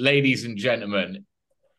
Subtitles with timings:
[0.00, 1.26] ladies and gentlemen,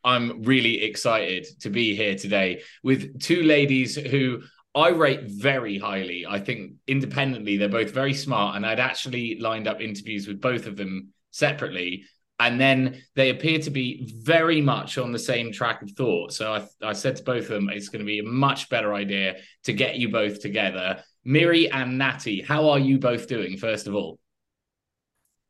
[0.04, 4.42] I'm really excited to be here today with two ladies who
[4.74, 6.26] I rate very highly.
[6.28, 10.66] I think independently, they're both very smart, and I'd actually lined up interviews with both
[10.66, 12.06] of them separately.
[12.40, 16.34] And then they appear to be very much on the same track of thought.
[16.34, 18.96] So I, I said to both of them, it's going to be a much better
[18.96, 19.36] idea
[19.66, 21.04] to get you both together.
[21.24, 24.18] Miri and Natty, how are you both doing, first of all?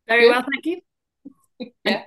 [0.08, 0.82] Very well, thank you.
[1.86, 2.04] yeah.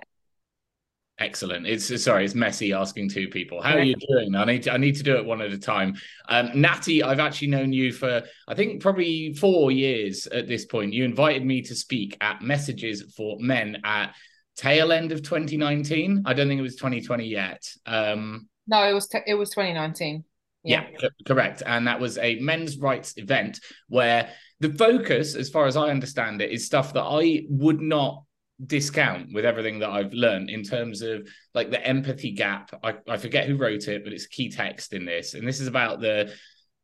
[1.18, 1.64] Excellent.
[1.64, 3.62] It's sorry, it's messy asking two people.
[3.62, 4.34] How are you doing?
[4.34, 5.94] I need to I need to do it one at a time.
[6.28, 10.92] Um, Natty, I've actually known you for I think probably four years at this point.
[10.92, 14.14] You invited me to speak at Messages for Men at
[14.56, 16.24] tail end of 2019.
[16.26, 17.64] I don't think it was 2020 yet.
[17.86, 20.24] Um, no, it was it was 2019.
[20.64, 20.86] Yeah.
[21.00, 21.62] yeah, correct.
[21.64, 26.40] And that was a men's rights event where the focus, as far as I understand
[26.40, 28.24] it, is stuff that I would not
[28.64, 32.70] discount with everything that I've learned in terms of like the empathy gap.
[32.82, 35.34] I, I forget who wrote it, but it's key text in this.
[35.34, 36.32] And this is about the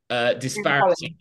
[0.09, 1.17] uh, disparity.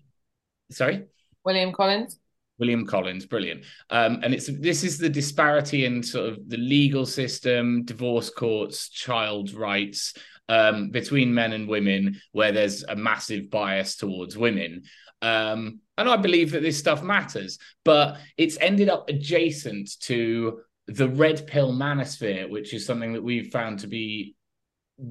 [0.71, 1.05] Sorry?
[1.45, 2.19] William Collins.
[2.59, 3.63] William Collins, brilliant.
[3.89, 8.89] Um, and it's this is the disparity in sort of the legal system, divorce courts,
[8.89, 10.13] child rights
[10.49, 14.83] um, between men and women, where there's a massive bias towards women.
[15.21, 21.09] Um, and I believe that this stuff matters, but it's ended up adjacent to the
[21.09, 24.35] red pill manosphere, which is something that we've found to be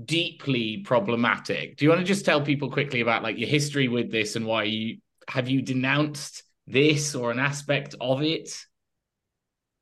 [0.05, 1.77] deeply problematic.
[1.77, 4.47] Do you want to just tell people quickly about like your history with this and
[4.47, 8.55] why you have you denounced this or an aspect of it?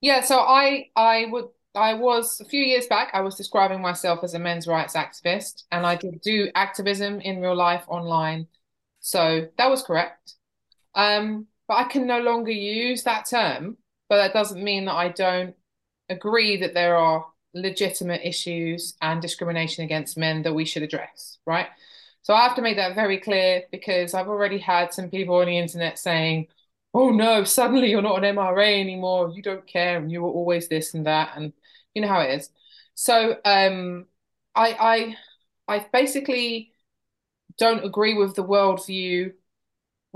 [0.00, 4.20] Yeah, so I I would I was a few years back I was describing myself
[4.22, 8.46] as a men's rights activist and I did do activism in real life online.
[9.06, 10.34] So that was correct.
[10.96, 13.76] Um, but I can no longer use that term.
[14.08, 15.54] But that doesn't mean that I don't
[16.08, 21.68] agree that there are legitimate issues and discrimination against men that we should address, right?
[22.22, 25.46] So I have to make that very clear because I've already had some people on
[25.46, 26.48] the internet saying,
[26.92, 29.30] oh no, suddenly you're not an MRA anymore.
[29.30, 31.30] You don't care and you were always this and that.
[31.36, 31.52] And
[31.94, 32.50] you know how it is.
[32.96, 34.06] So um,
[34.56, 35.14] I,
[35.68, 36.72] I, I basically
[37.58, 39.32] don't agree with the worldview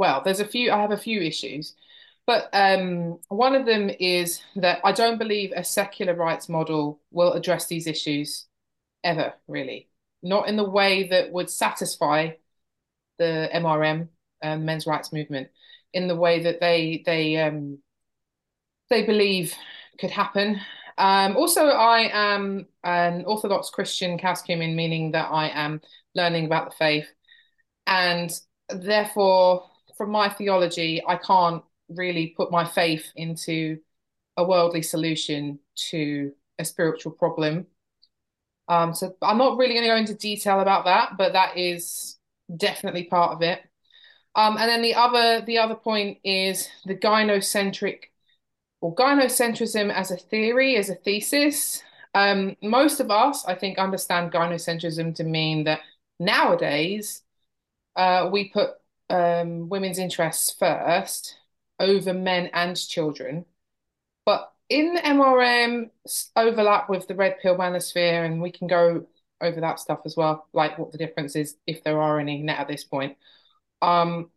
[0.00, 1.74] well, there's a few, I have a few issues.
[2.26, 7.34] But um, one of them is that I don't believe a secular rights model will
[7.34, 8.46] address these issues
[9.04, 9.90] ever, really.
[10.22, 12.30] Not in the way that would satisfy
[13.18, 14.08] the MRM,
[14.42, 15.48] um, men's rights movement,
[15.92, 17.78] in the way that they they um,
[18.88, 19.54] they believe
[19.98, 20.60] could happen.
[20.96, 25.82] Um, also, I am an Orthodox Christian catechumen, meaning that I am
[26.14, 27.08] learning about the faith,
[27.90, 28.32] and
[28.70, 29.68] therefore
[29.98, 33.78] from my theology, I can't really put my faith into
[34.36, 35.58] a worldly solution
[35.90, 37.66] to a spiritual problem.
[38.68, 42.16] Um, so I'm not really going to go into detail about that, but that is
[42.56, 43.60] definitely part of it.
[44.36, 48.04] Um, and then the other the other point is the gynocentric
[48.80, 51.82] or gynocentrism as a theory, as a thesis.
[52.14, 55.80] Um, most of us, I think, understand gynocentrism to mean that
[56.18, 57.22] nowadays
[57.96, 58.70] uh, we put
[59.08, 61.36] um, women's interests first
[61.78, 63.44] over men and children.
[64.24, 65.90] But in MRM
[66.36, 69.06] overlap with the red pill manosphere, and we can go
[69.40, 72.60] over that stuff as well, like what the difference is if there are any net
[72.60, 73.16] at this point.
[73.82, 74.30] Um,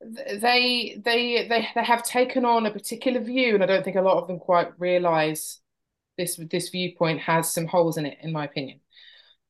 [0.00, 4.02] they they they they have taken on a particular view, and I don't think a
[4.02, 5.60] lot of them quite realise
[6.18, 8.80] this this viewpoint has some holes in it, in my opinion.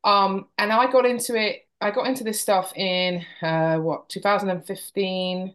[0.04, 5.54] Um, and I got into it I got into this stuff in uh, what 2015.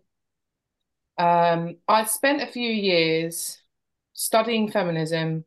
[1.18, 3.60] Um, I spent a few years
[4.14, 5.46] studying feminism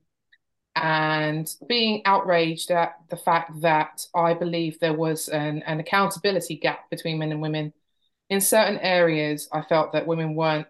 [0.75, 6.89] and being outraged at the fact that I believe there was an, an accountability gap
[6.89, 7.75] between men and women.
[8.31, 10.69] In certain areas, I felt that women weren't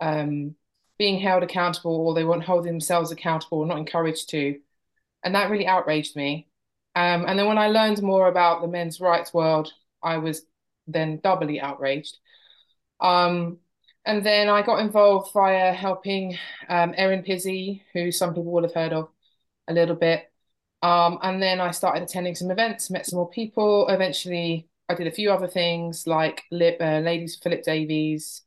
[0.00, 0.56] um,
[0.98, 4.60] being held accountable or they weren't holding themselves accountable or not encouraged to.
[5.24, 6.48] And that really outraged me.
[6.94, 10.42] Um, and then when I learned more about the men's rights world, I was
[10.86, 12.18] then doubly outraged.
[13.00, 13.58] Um,
[14.04, 16.38] and then I got involved via helping
[16.68, 19.10] um, Erin Pizzey, who some people will have heard of
[19.68, 20.30] a little bit.
[20.82, 23.86] Um, and then I started attending some events, met some more people.
[23.88, 28.42] Eventually, I did a few other things like Lip, uh, Ladies Philip Davies.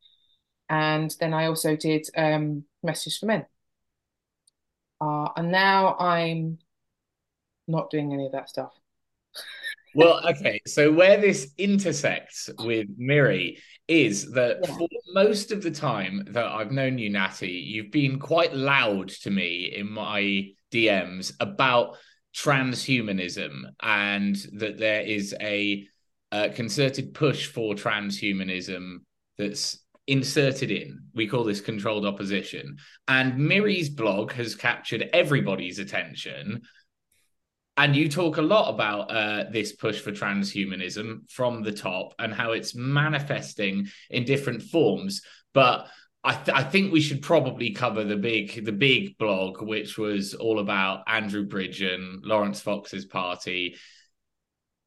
[0.69, 3.45] And then I also did um, Messages for Men.
[4.99, 6.59] Uh, and now I'm
[7.71, 8.73] not doing any of that stuff.
[9.95, 10.61] well, okay.
[10.67, 13.57] So where this intersects with Miri
[13.87, 14.77] is that yeah.
[14.77, 19.29] for most of the time that I've known you, Natty, you've been quite loud to
[19.29, 21.97] me in my DMs about
[22.33, 25.85] transhumanism and that there is a,
[26.31, 28.99] a concerted push for transhumanism
[29.37, 31.01] that's inserted in.
[31.13, 32.77] We call this controlled opposition.
[33.07, 36.61] And Miri's blog has captured everybody's attention
[37.77, 42.33] and you talk a lot about uh, this push for transhumanism from the top and
[42.33, 45.21] how it's manifesting in different forms.
[45.53, 45.87] But
[46.23, 50.33] I, th- I, think we should probably cover the big the big blog, which was
[50.33, 53.75] all about Andrew Bridgen, lawrence Fox's party.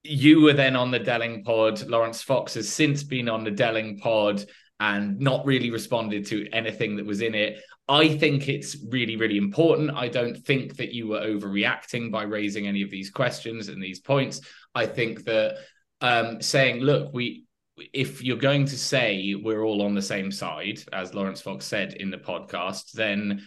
[0.03, 1.89] You were then on the Delingpod.
[1.89, 4.47] lawrence Fox has since been on the Delingpod
[4.79, 7.61] and not really responded to anything that was in it.
[7.89, 9.91] I think it's really, really important.
[9.91, 14.01] I don't think that you were overreacting by raising any of these questions and these
[14.01, 14.41] points.
[14.75, 15.57] I think that
[16.01, 17.45] um, saying, look, we
[17.93, 21.95] if you're going to say we're all on the same side, as Lawrence Fox said
[21.95, 23.43] in the podcast, then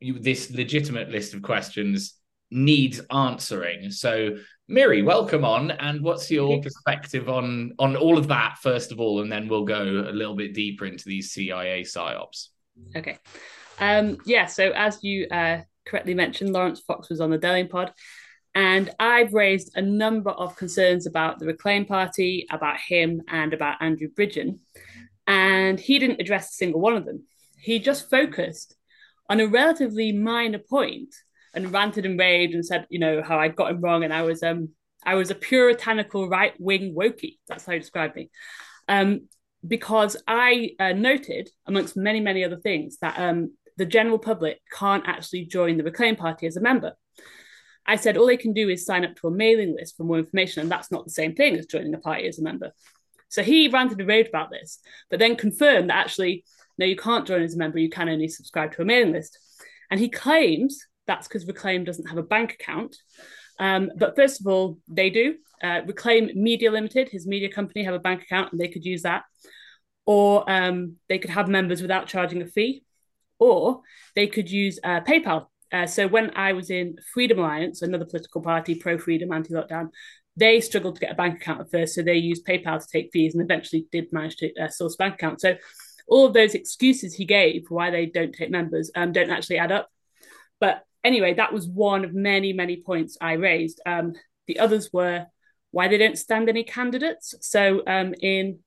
[0.00, 2.14] you, this legitimate list of questions
[2.50, 3.90] needs answering.
[3.90, 4.36] So,
[4.66, 5.70] Miri, welcome on.
[5.70, 9.64] And what's your perspective on on all of that first of all, and then we'll
[9.64, 12.48] go a little bit deeper into these CIA psyops.
[12.94, 13.18] Okay.
[13.80, 17.92] Um, yeah, so as you uh, correctly mentioned, Lawrence Fox was on the Delingpod,
[18.54, 23.80] and I've raised a number of concerns about the Reclaim Party, about him, and about
[23.80, 24.58] Andrew Bridgen.
[25.26, 27.24] And he didn't address a single one of them.
[27.60, 28.74] He just focused
[29.28, 31.14] on a relatively minor point
[31.54, 34.22] and ranted and raved and said, you know, how I got him wrong and I
[34.22, 34.70] was um
[35.04, 37.38] I was a puritanical right wing wokey.
[37.46, 38.30] That's how he described me.
[38.88, 39.28] Um,
[39.66, 45.06] because I uh, noted, amongst many, many other things, that um, the general public can't
[45.06, 46.92] actually join the Reclaim Party as a member.
[47.86, 50.18] I said all they can do is sign up to a mailing list for more
[50.18, 52.72] information, and that's not the same thing as joining a party as a member.
[53.28, 54.80] So he ranted and raved about this,
[55.10, 56.44] but then confirmed that actually,
[56.76, 59.38] no, you can't join as a member, you can only subscribe to a mailing list.
[59.90, 62.96] And he claims that's because Reclaim doesn't have a bank account.
[63.58, 65.36] Um, but first of all, they do.
[65.62, 69.02] Uh, Reclaim Media Limited, his media company, have a bank account and they could use
[69.02, 69.24] that.
[70.04, 72.84] Or um, they could have members without charging a fee
[73.38, 73.82] or
[74.14, 75.46] they could use uh, PayPal.
[75.72, 79.90] Uh, so when I was in Freedom Alliance, another political party, pro freedom, anti lockdown,
[80.36, 81.94] they struggled to get a bank account at first.
[81.94, 85.14] So they used PayPal to take fees and eventually did manage to uh, source bank
[85.14, 85.40] account.
[85.40, 85.56] So
[86.06, 89.72] all of those excuses he gave why they don't take members um, don't actually add
[89.72, 89.88] up.
[90.60, 93.80] But anyway, that was one of many, many points I raised.
[93.84, 94.14] Um,
[94.46, 95.26] the others were
[95.70, 97.34] why they don't stand any candidates.
[97.40, 98.60] So um, in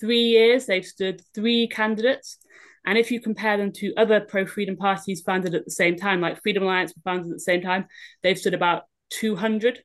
[0.00, 2.38] three years, they've stood three candidates.
[2.84, 6.20] And if you compare them to other pro freedom parties founded at the same time,
[6.20, 7.86] like Freedom Alliance were founded at the same time,
[8.22, 9.82] they've stood about 200.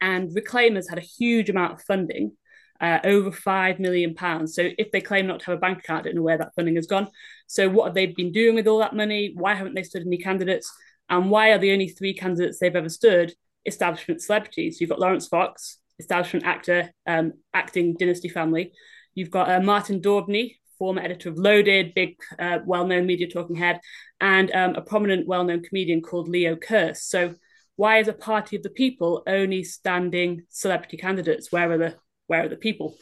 [0.00, 2.32] And Reclaimers had a huge amount of funding,
[2.80, 4.16] uh, over £5 million.
[4.46, 6.54] So if they claim not to have a bank account, I don't know where that
[6.54, 7.08] funding has gone.
[7.46, 9.32] So what have they been doing with all that money?
[9.34, 10.72] Why haven't they stood any candidates?
[11.10, 13.34] And why are the only three candidates they've ever stood
[13.66, 14.80] establishment celebrities?
[14.80, 18.72] You've got Laurence Fox, establishment actor, um, acting dynasty family.
[19.14, 23.56] You've got uh, Martin Daubney, former editor of Loaded, big, uh, well known media talking
[23.56, 23.80] head,
[24.20, 26.98] and um, a prominent, well known comedian called Leo Kearse.
[26.98, 27.34] So,
[27.76, 31.52] why is a party of the people only standing celebrity candidates?
[31.52, 31.94] Where are the
[32.26, 32.96] where are the people?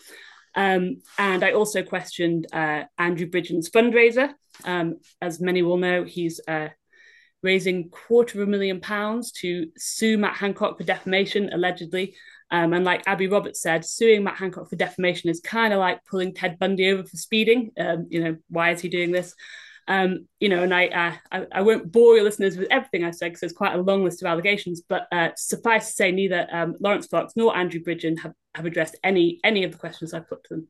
[0.54, 4.32] Um, and I also questioned uh, Andrew Bridgen's fundraiser.
[4.64, 6.68] Um, as many will know, he's uh,
[7.42, 12.14] raising quarter of a million pounds to sue Matt Hancock for defamation, allegedly,
[12.50, 16.04] um, and like Abby Roberts said, suing Matt Hancock for defamation is kind of like
[16.04, 17.72] pulling Ted Bundy over for speeding.
[17.78, 19.34] Um, you know, why is he doing this?
[19.88, 23.12] Um, you know, and I, uh, I, I won't bore your listeners with everything I
[23.12, 24.82] said because there's quite a long list of allegations.
[24.88, 28.96] But uh, suffice to say, neither um, Laurence Fox nor Andrew Bridgen have, have addressed
[29.04, 30.68] any any of the questions I've put to them.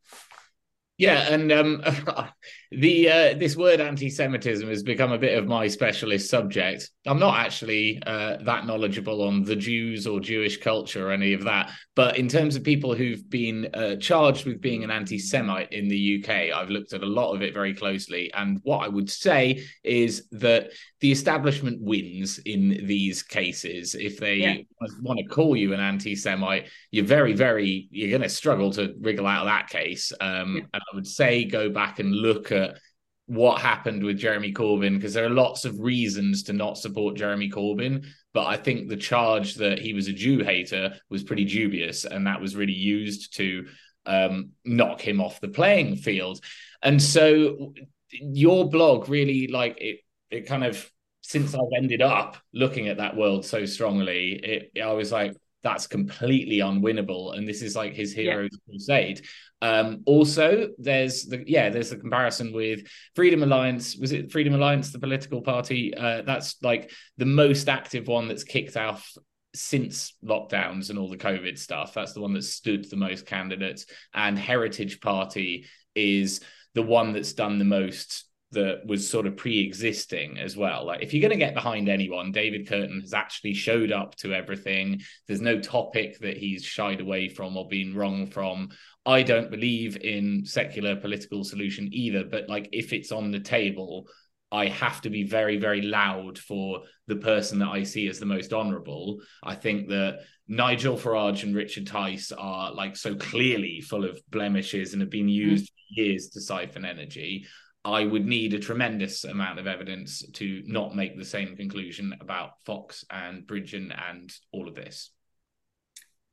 [0.99, 1.83] Yeah, and um,
[2.71, 6.91] the uh, this word anti-Semitism has become a bit of my specialist subject.
[7.07, 11.45] I'm not actually uh, that knowledgeable on the Jews or Jewish culture or any of
[11.45, 15.89] that, but in terms of people who've been uh, charged with being an anti-Semite in
[15.89, 19.11] the UK, I've looked at a lot of it very closely, and what I would
[19.11, 23.95] say is that the establishment wins in these cases.
[23.95, 24.57] If they yeah.
[25.03, 29.27] want to call you an anti-Semite, you're very, very you're going to struggle to wriggle
[29.27, 30.11] out of that case.
[30.21, 30.81] Um, yeah.
[30.91, 32.79] I would say go back and look at
[33.27, 37.51] what happened with Jeremy Corbyn because there are lots of reasons to not support Jeremy
[37.51, 38.07] Corbyn.
[38.33, 42.27] But I think the charge that he was a Jew hater was pretty dubious, and
[42.27, 43.67] that was really used to
[44.05, 46.41] um, knock him off the playing field.
[46.83, 47.73] And so
[48.11, 50.01] your blog really like it.
[50.31, 50.91] It kind of
[51.23, 55.35] since I've ended up looking at that world so strongly, it I was like
[55.67, 58.71] that's completely unwinnable and this is like his hero's yeah.
[58.71, 59.27] crusade.
[59.61, 63.97] Um also there's the yeah there's the comparison with freedom alliance.
[63.97, 65.93] Was it freedom alliance the political party?
[65.93, 69.13] Uh that's like the most active one that's kicked off
[69.55, 71.95] since lockdowns and all the covid stuff.
[71.95, 76.43] That's the one that stood the most candidates and heritage party is
[76.75, 80.87] the one that's done the most that was sort of pre-existing as well.
[80.87, 84.33] Like if you're going to get behind anyone, David Kurten has actually showed up to
[84.33, 85.01] everything.
[85.27, 88.71] There's no topic that he's shied away from or been wrong from.
[89.05, 94.09] I don't believe in secular political solution either, but like if it's on the table,
[94.53, 98.27] I have to be very, very loud for the person that I see as the
[98.27, 99.21] most honourable.
[99.43, 104.93] I think that Nigel Farage and Richard Tice are like so clearly full of blemishes
[104.93, 105.97] and have been used mm.
[105.97, 107.47] years to siphon energy.
[107.87, 112.51] I would need a tremendous amount of evidence to not make the same conclusion about
[112.65, 115.13] Fox and Bridgen and all of this.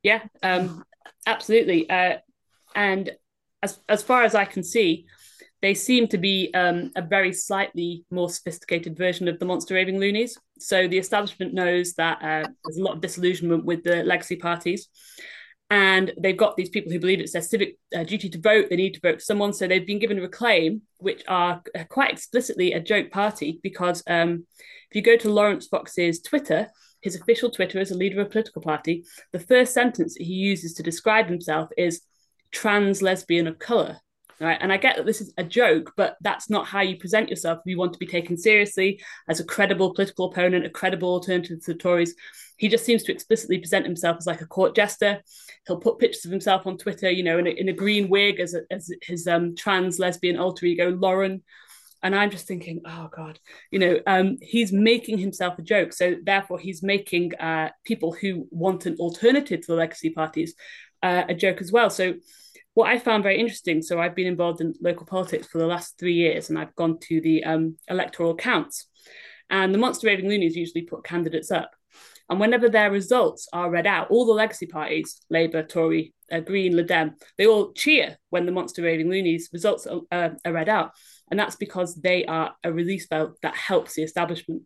[0.02, 0.82] Yeah, um,
[1.26, 1.88] absolutely.
[1.88, 2.18] Uh,
[2.74, 3.12] and
[3.62, 5.06] as as far as I can see,
[5.62, 10.00] they seem to be um, a very slightly more sophisticated version of the monster raving
[10.00, 10.36] loonies.
[10.58, 14.88] So the establishment knows that uh, there's a lot of disillusionment with the legacy parties,
[15.70, 18.66] and they've got these people who believe it's their civic uh, duty to vote.
[18.68, 19.52] They need to vote for someone.
[19.52, 24.02] So they've been given a reclaim which are uh, quite explicitly a joke party because
[24.06, 24.46] um,
[24.94, 26.70] if you go to lawrence fox's twitter
[27.02, 30.74] his official twitter as a leader of a political party the first sentence he uses
[30.74, 32.02] to describe himself is
[32.52, 33.98] trans lesbian of color
[34.40, 37.28] right and i get that this is a joke but that's not how you present
[37.28, 41.10] yourself if you want to be taken seriously as a credible political opponent a credible
[41.10, 42.14] alternative to the tories
[42.56, 45.22] he just seems to explicitly present himself as like a court jester.
[45.66, 48.40] He'll put pictures of himself on Twitter, you know, in a, in a green wig
[48.40, 51.42] as, a, as his um, trans lesbian alter ego, Lauren.
[52.02, 55.92] And I'm just thinking, oh God, you know, um, he's making himself a joke.
[55.94, 60.54] So therefore, he's making uh, people who want an alternative to the legacy parties
[61.02, 61.88] uh, a joke as well.
[61.88, 62.14] So
[62.74, 65.98] what I found very interesting, so I've been involved in local politics for the last
[65.98, 68.88] three years, and I've gone to the um, electoral counts.
[69.48, 71.70] And the Monster Raving Loonies usually put candidates up.
[72.28, 76.74] And whenever their results are read out, all the legacy parties, Labour, Tory, uh, Green,
[76.74, 80.68] Lib Dem, they all cheer when the Monster Raving Loonies results are, uh, are read
[80.68, 80.92] out.
[81.30, 84.62] And that's because they are a release valve that helps the establishment.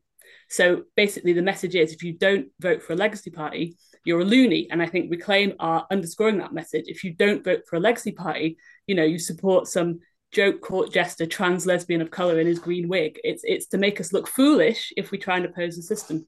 [0.48, 3.76] So basically, the message is if you don't vote for a legacy party,
[4.08, 4.66] you're a loony.
[4.70, 6.86] And I think Reclaim are underscoring that message.
[6.88, 10.00] If you don't vote for a legacy party, you know, you support some
[10.32, 13.20] joke court jester, trans lesbian of color in his green wig.
[13.22, 16.26] It's it's to make us look foolish if we try and oppose the system.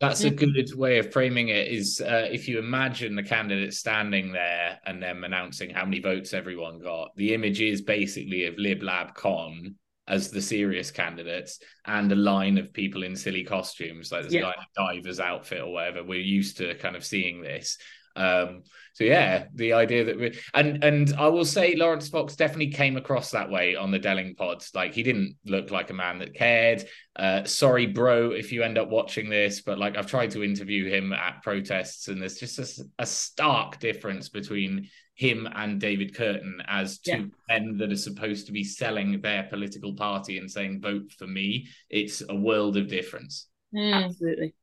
[0.00, 1.68] That's a good way of framing it.
[1.68, 6.32] Is uh, if you imagine the candidate standing there and them announcing how many votes
[6.32, 9.76] everyone got, the image is basically of Lib Lab Con
[10.08, 14.40] as the serious candidates and a line of people in silly costumes, like there's yeah.
[14.40, 14.54] a guy
[14.94, 16.02] in a diver's outfit or whatever.
[16.02, 17.78] We're used to kind of seeing this.
[18.16, 18.62] Um,
[18.94, 22.96] so yeah, the idea that we and and I will say Laurence Fox definitely came
[22.96, 24.74] across that way on the Delingpods.
[24.74, 26.84] Like he didn't look like a man that cared.
[27.16, 30.90] Uh, sorry, bro, if you end up watching this, but like I've tried to interview
[30.90, 36.56] him at protests, and there's just a, a stark difference between him and David Kurten
[36.66, 37.10] as two
[37.48, 37.58] yeah.
[37.58, 41.68] men that are supposed to be selling their political party and saying vote for me.
[41.88, 43.48] It's a world of difference.
[43.74, 44.04] Mm.
[44.04, 44.54] Absolutely.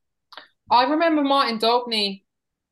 [0.72, 2.24] I remember Martin Daubney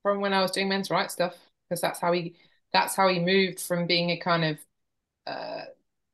[0.08, 1.36] from when I was doing men's rights stuff
[1.68, 2.36] because that's how he
[2.72, 4.58] that's how he moved from being a kind of
[5.26, 5.62] uh,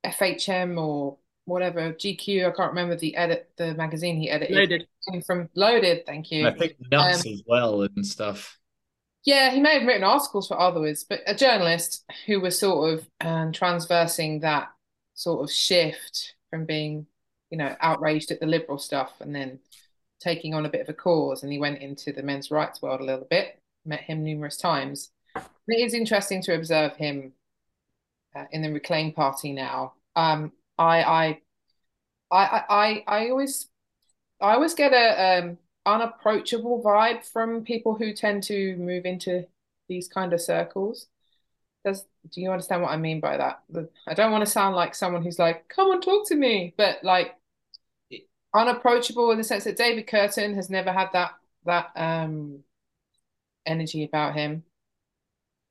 [0.03, 2.47] FHM or whatever GQ.
[2.47, 4.55] I can't remember the edit the magazine he edited.
[4.55, 4.88] Loaded
[5.25, 6.05] from Loaded.
[6.07, 6.47] Thank you.
[6.47, 8.57] I think nuts um, as well and stuff.
[9.25, 13.07] Yeah, he may have written articles for others, but a journalist who was sort of
[13.21, 14.69] um, transversing that
[15.13, 17.05] sort of shift from being,
[17.50, 19.59] you know, outraged at the liberal stuff and then
[20.19, 21.43] taking on a bit of a cause.
[21.43, 25.11] And he went into the men's rights world a little bit met him numerous times.
[25.35, 27.33] It is interesting to observe him
[28.35, 29.93] uh, in the Reclaim Party now.
[30.15, 31.41] Um, I, I,
[32.31, 33.69] I, I, I always,
[34.41, 39.45] I always get a um, unapproachable vibe from people who tend to move into
[39.87, 41.07] these kind of circles.
[41.85, 43.63] Does do you understand what I mean by that?
[44.07, 47.03] I don't want to sound like someone who's like, "Come on, talk to me," but
[47.03, 47.35] like
[48.53, 51.31] unapproachable in the sense that David Kurten has never had that
[51.65, 52.63] that um
[53.65, 54.63] energy about him.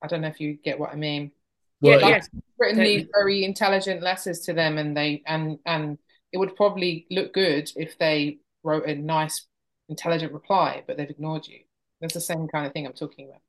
[0.03, 1.33] I don't know if you get what I mean.
[1.81, 2.23] Well, yeah, like
[2.59, 5.99] written these very intelligent letters to them, and they and and
[6.33, 9.47] it would probably look good if they wrote a nice,
[9.89, 11.59] intelligent reply, but they've ignored you.
[12.01, 13.41] That's the same kind of thing I'm talking about.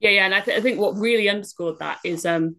[0.00, 2.56] Yeah, yeah, and I, th- I think what really underscored that is um,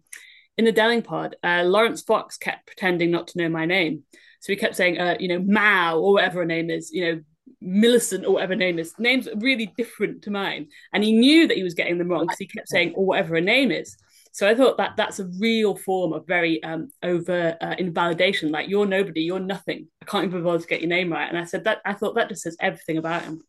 [0.58, 4.02] in the Delingpod, uh, Laurence Fox kept pretending not to know my name,
[4.40, 7.20] so he kept saying, uh, you know, Mao or whatever her name is, you know,
[7.66, 8.94] Millicent or whatever name is.
[8.98, 10.68] Names really different to mine.
[10.92, 13.36] And he knew that he was getting them wrong because he kept saying, or whatever
[13.36, 13.96] a name is.
[14.32, 18.52] So I thought that that's a real form of very um, over uh, invalidation.
[18.52, 19.88] Like you're nobody, you're nothing.
[20.02, 21.28] I can't even bother to get your name right.
[21.28, 23.42] And I said that I thought that just says everything about him.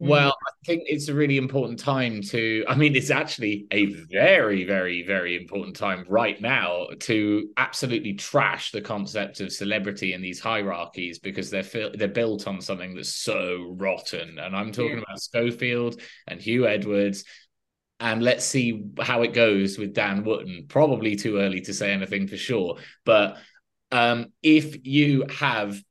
[0.00, 2.64] Well, I think it's a really important time to.
[2.68, 8.70] I mean, it's actually a very, very, very important time right now to absolutely trash
[8.70, 13.74] the concept of celebrity in these hierarchies because they're they're built on something that's so
[13.76, 14.38] rotten.
[14.38, 15.02] And I'm talking yeah.
[15.02, 17.24] about Schofield and Huw Edwards.
[17.98, 20.66] And let's see how it goes with Dan Wootton.
[20.68, 23.38] Probably too early to say anything for sure, but
[23.90, 25.82] um, if you have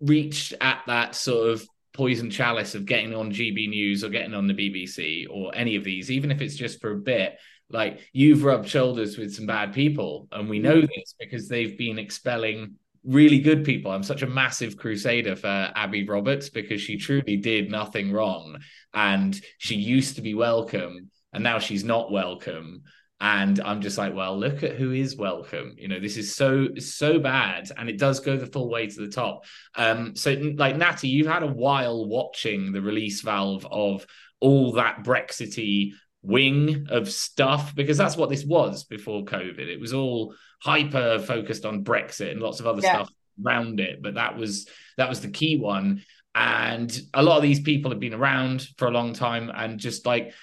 [0.00, 1.68] reached at that sort of
[1.98, 5.82] poison chalice of getting on GB News or getting on the BBC or any of
[5.82, 7.36] these, even if it's just for a bit,
[7.70, 10.28] like you've rubbed shoulders with some bad people.
[10.30, 10.88] And we know mm.
[10.94, 13.90] this because they've been expelling really good people.
[13.90, 18.58] I'm such a massive crusader for Abby Roberts because she truly did nothing wrong.
[18.94, 22.84] And she used to be welcome and now she's not welcome
[23.20, 25.74] and i'm just like well look at who is welcome.
[25.76, 29.00] You know this is so so bad and it does go the full way to
[29.00, 29.44] the top.
[29.74, 34.06] Um so like natty you've had a while watching the release valve of
[34.40, 39.66] all that brexity wing of stuff because that's what this was before covid.
[39.66, 42.94] It was all hyper focused on brexit and lots of other yeah.
[42.94, 43.10] stuff
[43.44, 46.02] around it but that was that was the key one.
[46.34, 50.06] And a lot of these people have been around for a long time and just
[50.06, 50.34] like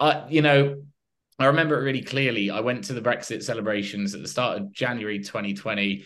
[0.00, 0.82] uh, you know
[1.42, 2.50] I remember it really clearly.
[2.50, 6.04] I went to the Brexit celebrations at the start of January 2020.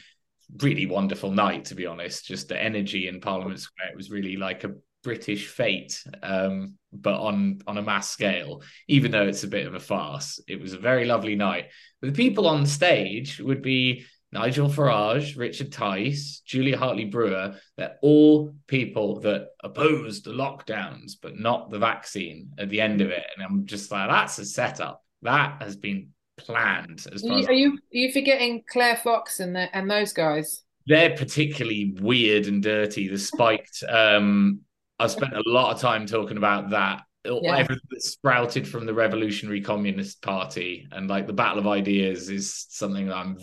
[0.63, 2.25] Really wonderful night, to be honest.
[2.25, 3.91] Just the energy in Parliament Square.
[3.91, 8.63] It was really like a British fete, um, but on on a mass scale.
[8.89, 11.67] Even though it's a bit of a farce, it was a very lovely night.
[12.03, 17.57] The people on stage would be Nigel Farage, Richard Tice, Julia Hartley Brewer.
[17.77, 23.11] They're all people that opposed the lockdowns, but not the vaccine at the end of
[23.11, 23.25] it.
[23.37, 27.07] And I'm just like, that's a setup that has been planned.
[27.13, 30.63] As are, you, are you are you forgetting Claire Fox and the, and those guys?
[30.87, 33.09] They're particularly weird and dirty.
[33.09, 33.83] The spiked.
[33.89, 34.61] Um,
[34.99, 37.03] I've spent a lot of time talking about that.
[37.25, 37.57] Yeah.
[37.57, 42.67] Everything that sprouted from the Revolutionary Communist Party and like the battle of ideas is
[42.71, 43.37] something that I'm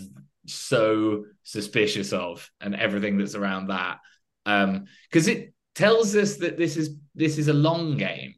[0.47, 3.97] so suspicious of, and everything that's around that.
[4.45, 8.35] Um, because it tells us that this is this is a long game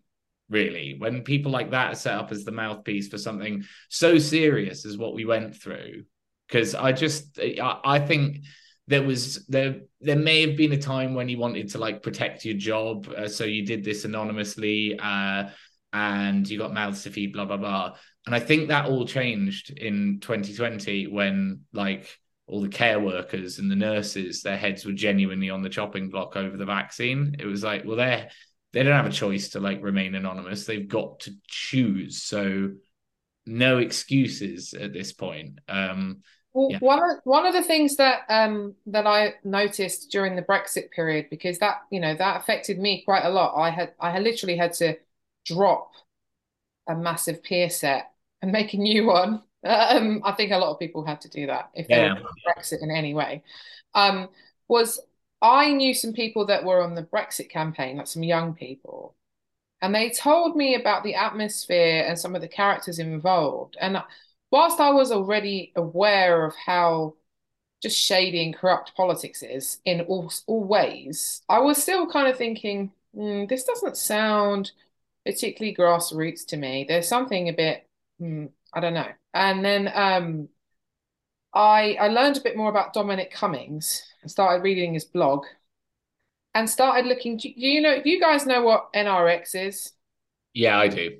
[0.49, 0.95] really.
[0.97, 4.97] When people like that are set up as the mouthpiece for something so serious as
[4.97, 6.03] what we went through
[6.47, 8.39] because i just I, I, think
[8.87, 12.45] there was there there may have been a time when you wanted to like protect
[12.45, 15.49] your job uh, so you did this anonymously uh,
[15.93, 17.95] and you got mouths to feed blah blah blah.
[18.25, 23.71] And i think that all changed in 2020 when like all the care workers and
[23.71, 27.35] the nurses their heads were genuinely on the chopping block over the vaccine.
[27.39, 28.29] It was like well they're
[28.75, 30.65] they don't have a choice to like remain anonymous.
[30.65, 32.23] They've got to choose.
[32.23, 32.71] So
[33.45, 35.59] no excuses at this point.
[35.69, 36.79] Um, well, yeah.
[36.79, 41.27] one of, one of the things that um, that I noticed during the Brexit period,
[41.29, 43.57] because that you know that affected me quite a lot.
[43.57, 44.97] I had I had literally had to
[45.45, 45.91] drop
[46.89, 48.11] a massive peer set
[48.41, 49.41] and make a new one.
[49.65, 52.15] Um, I think a lot of people had to do that if they yeah.
[52.15, 53.41] were Brexit in any way.
[53.93, 54.27] Um,
[54.67, 54.99] was
[55.45, 59.15] I knew some people that were on the Brexit campaign, like some young people,
[59.81, 63.77] and they told me about the atmosphere and some of the characters involved.
[63.79, 64.03] And
[64.51, 67.15] whilst I was already aware of how
[67.81, 72.37] just shady and corrupt politics is in all, all ways, I was still kind of
[72.37, 74.71] thinking, mm, this doesn't sound
[75.25, 76.85] particularly grassroots to me.
[76.87, 77.87] There's something a bit,
[78.21, 79.11] mm, I don't know.
[79.33, 80.49] And then um,
[81.55, 85.45] I I learned a bit more about Dominic Cummings and started reading his blog
[86.53, 87.37] and started looking.
[87.37, 88.01] Do, you know?
[88.01, 89.91] Do you guys know what NRX is?
[90.53, 91.17] Yeah, I do.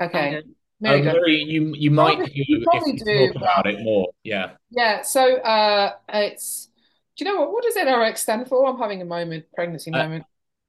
[0.00, 0.36] Okay.
[0.36, 0.42] Um,
[0.82, 4.08] you you might probably, do, probably do talk about it more.
[4.22, 4.52] Yeah.
[4.70, 5.02] Yeah.
[5.02, 6.68] So uh, it's.
[7.16, 7.52] Do you know what?
[7.52, 8.68] What does NRX stand for?
[8.68, 10.24] I'm having a moment, pregnancy uh, moment.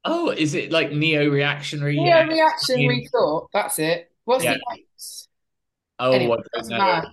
[0.05, 1.97] Oh, is it like neo-reactionary?
[1.97, 3.49] Neo-reactionary thought.
[3.51, 4.09] That's it.
[4.23, 4.53] What's yeah.
[4.53, 5.27] the X?
[5.99, 7.05] Oh, anyway, I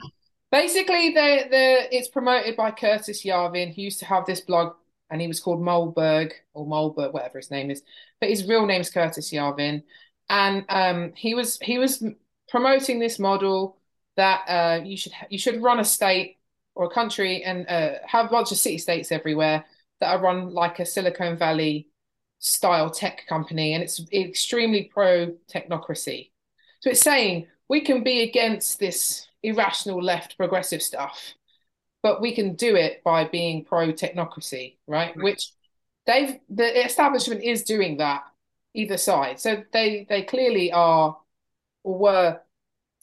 [0.54, 3.74] Basically, the the it's promoted by Curtis Yarvin.
[3.74, 4.76] who used to have this blog,
[5.10, 7.82] and he was called Moleberg or Molberg, whatever his name is.
[8.20, 9.82] But his real name's Curtis Yarvin,
[10.28, 12.04] and um, he was he was
[12.48, 13.78] promoting this model
[14.16, 16.38] that uh, you should you should run a state
[16.76, 19.64] or a country and uh, have a bunch of city states everywhere
[19.98, 21.88] that are run like a Silicon Valley
[22.38, 26.30] style tech company, and it's extremely pro technocracy.
[26.78, 31.34] So it's saying we can be against this irrational left progressive stuff
[32.02, 35.14] but we can do it by being pro technocracy right?
[35.14, 35.22] right?
[35.22, 35.50] which
[36.06, 38.24] they've the establishment is doing that
[38.74, 39.40] either side.
[39.40, 41.16] So they they clearly are
[41.82, 42.40] or were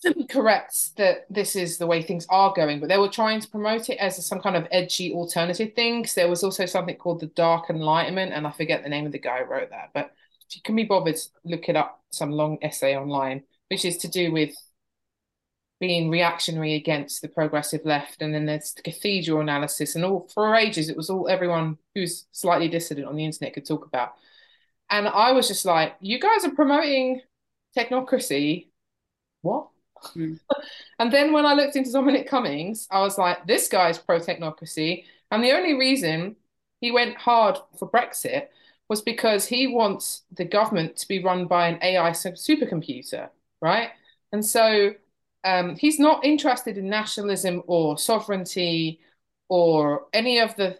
[0.29, 3.89] correct that this is the way things are going, but they were trying to promote
[3.89, 6.01] it as some kind of edgy alternative thing.
[6.01, 9.11] Because there was also something called the Dark Enlightenment, and I forget the name of
[9.11, 10.13] the guy who wrote that, but
[10.49, 14.09] if you can be bothered, look it up some long essay online, which is to
[14.09, 14.53] do with
[15.81, 20.55] being reactionary against the progressive left, and then there's the cathedral analysis, and all for
[20.55, 24.13] ages it was all everyone who's slightly dissident on the internet could talk about.
[24.91, 27.21] And I was just like, you guys are promoting
[27.75, 28.67] technocracy.
[29.41, 29.69] What?
[30.15, 30.39] Mm.
[30.99, 35.05] and then when I looked into Dominic Cummings, I was like, this guy's pro technocracy.
[35.31, 36.35] And the only reason
[36.79, 38.47] he went hard for Brexit
[38.87, 43.29] was because he wants the government to be run by an AI supercomputer,
[43.61, 43.89] right?
[44.31, 44.93] And so
[45.43, 48.99] um, he's not interested in nationalism or sovereignty
[49.49, 50.77] or any of the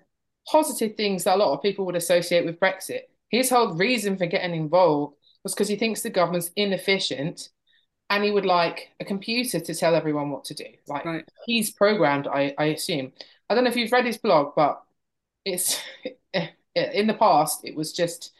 [0.48, 3.02] positive things that a lot of people would associate with Brexit.
[3.30, 7.50] His whole reason for getting involved was because he thinks the government's inefficient
[8.10, 10.66] and he would like a computer to tell everyone what to do.
[10.88, 11.26] Like right.
[11.46, 13.14] he's programmed, I, I assume.
[13.50, 14.82] I don't know if you've read his blog, but
[15.46, 15.82] it's
[16.76, 18.32] in the past it was just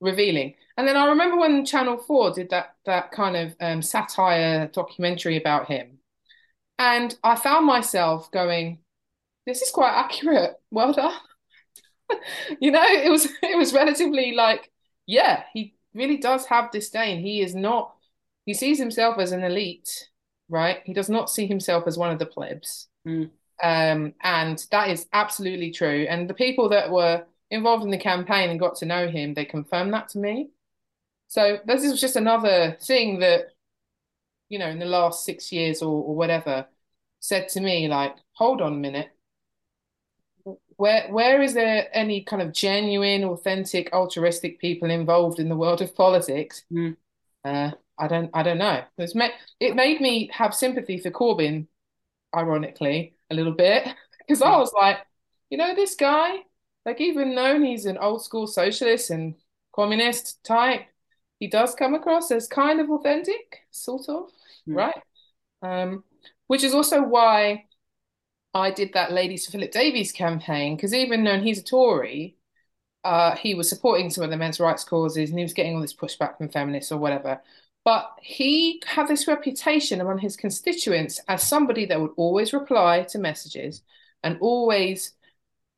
[0.00, 0.54] revealing.
[0.78, 5.36] And then I remember when Channel Four did that that kind of um, satire documentary
[5.36, 5.98] about him,
[6.78, 8.78] and I found myself going,
[9.44, 10.54] "This is quite accurate.
[10.70, 11.18] Well done."
[12.60, 14.70] you know, it was it was relatively like,
[15.04, 17.20] yeah, he really does have disdain.
[17.20, 17.96] He is not.
[18.46, 20.08] He sees himself as an elite,
[20.48, 20.78] right?
[20.84, 22.86] He does not see himself as one of the plebs.
[23.06, 23.30] Mm.
[23.60, 26.06] Um, and that is absolutely true.
[26.08, 29.44] And the people that were involved in the campaign and got to know him, they
[29.44, 30.50] confirmed that to me.
[31.28, 33.52] So this is just another thing that,
[34.48, 36.66] you know, in the last six years or, or whatever,
[37.20, 39.10] said to me, like, hold on a minute.
[40.76, 45.82] Where where is there any kind of genuine, authentic, altruistic people involved in the world
[45.82, 46.64] of politics?
[46.72, 46.96] Mm.
[47.44, 48.84] Uh, I don't I don't know.
[48.96, 49.28] It's ma-
[49.60, 51.66] it made me have sympathy for Corbyn,
[52.36, 53.88] ironically, a little bit,
[54.20, 54.98] because I was like,
[55.50, 56.38] you know, this guy,
[56.86, 59.34] like even though he's an old school socialist and
[59.74, 60.82] communist type,
[61.38, 64.30] he does come across as kind of authentic, sort of,
[64.68, 64.74] mm.
[64.76, 65.00] right?
[65.62, 66.04] Um,
[66.46, 67.66] which is also why
[68.54, 72.36] I did that Ladies for Philip Davies campaign, because even though he's a Tory,
[73.04, 75.80] uh, he was supporting some of the men's rights causes and he was getting all
[75.80, 77.40] this pushback from feminists or whatever.
[77.84, 83.18] But he had this reputation among his constituents as somebody that would always reply to
[83.18, 83.82] messages
[84.22, 85.12] and always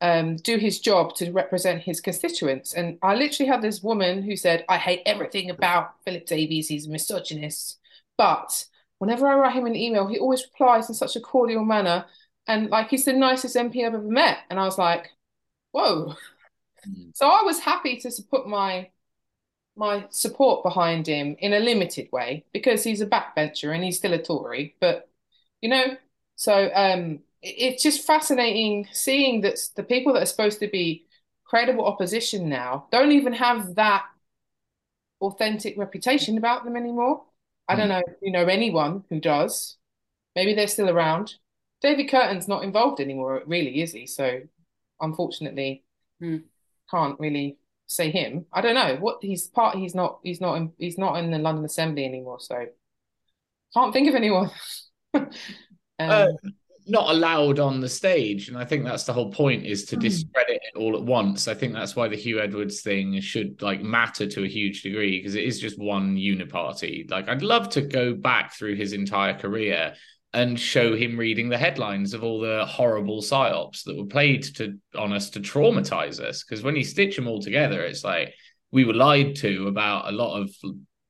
[0.01, 2.73] um, do his job to represent his constituents.
[2.73, 6.87] And I literally had this woman who said, I hate everything about Philip Davies, he's
[6.87, 7.79] a misogynist.
[8.17, 8.65] But
[8.97, 12.05] whenever I write him an email, he always replies in such a cordial manner.
[12.47, 14.39] And like he's the nicest MP I've ever met.
[14.49, 15.11] And I was like,
[15.71, 16.15] whoa.
[16.87, 17.15] Mm.
[17.15, 18.89] So I was happy to put my
[19.75, 24.13] my support behind him in a limited way because he's a backbencher and he's still
[24.13, 24.75] a Tory.
[24.81, 25.09] But
[25.61, 25.97] you know,
[26.35, 31.05] so um it's just fascinating seeing that the people that are supposed to be
[31.45, 34.05] credible opposition now don't even have that
[35.21, 37.23] authentic reputation about them anymore.
[37.67, 37.93] I don't hmm.
[37.93, 39.77] know if you know anyone who does.
[40.35, 41.35] Maybe they're still around.
[41.81, 44.05] David Kurten's not involved anymore, really, is he?
[44.05, 44.41] So
[44.99, 45.83] unfortunately,
[46.21, 46.43] mm.
[46.89, 48.45] can't really say him.
[48.53, 49.77] I don't know what he's part.
[49.77, 50.19] He's not.
[50.23, 50.55] He's not.
[50.55, 52.39] In, he's not in the London Assembly anymore.
[52.39, 52.67] So
[53.73, 54.51] can't think of anyone.
[55.13, 55.29] um,
[55.99, 56.27] uh,
[56.87, 58.47] not allowed on the stage.
[58.47, 60.01] And i think that's the whole point is to hmm.
[60.01, 61.47] discredit it all at once.
[61.47, 65.17] I think that's why the huw edwards thing should like matter to a huge degree
[65.17, 67.09] because it is just one uniparty.
[67.09, 69.93] Like i'd love to go back through his entire career
[70.33, 74.77] and show him reading the headlines of all the horrible psyops that were played to
[74.95, 76.43] on us to traumatize us.
[76.43, 78.33] Because when you stitch them all together it's like
[78.71, 80.49] we were lied to about a lot of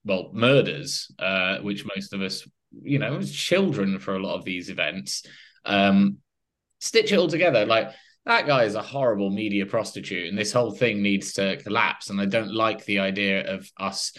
[0.03, 2.47] well murders uh, which most of us
[2.81, 5.23] you know as children for a lot of these events
[5.65, 6.17] um,
[6.79, 7.65] stitch it all together.
[7.65, 7.91] Like
[8.25, 12.09] that guy is a horrible media prostitute, and this whole thing needs to collapse.
[12.09, 14.13] And I don't like the idea of us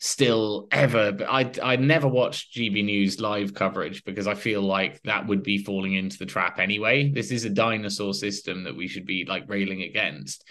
[0.00, 5.00] still ever but I I never watched GB News live coverage because I feel like
[5.04, 7.10] that would be falling into the trap anyway.
[7.10, 10.44] This is a dinosaur system that we should be like railing against.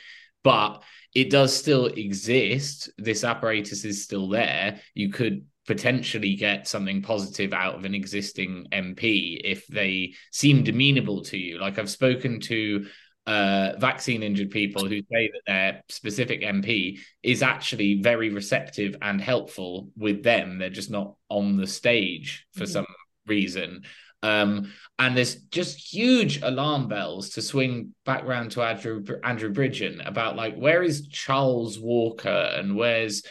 [0.43, 0.81] But
[1.13, 2.89] it does still exist.
[2.97, 4.81] This apparatus is still there.
[4.95, 11.23] You could potentially get something positive out of an existing MP if they seemed amenable
[11.23, 11.59] to you.
[11.59, 12.85] Like I've spoken to
[13.25, 19.21] uh, vaccine injured people who say that their specific MP is actually very receptive and
[19.21, 20.57] helpful with them.
[20.57, 22.71] They're just not on the stage for mm-hmm.
[22.71, 22.85] some
[23.25, 23.83] reason.
[24.23, 30.05] Um, and there's just huge alarm bells to swing back round to Andrew Andrew Bridgen
[30.07, 33.23] about like where is Charles Walker and where's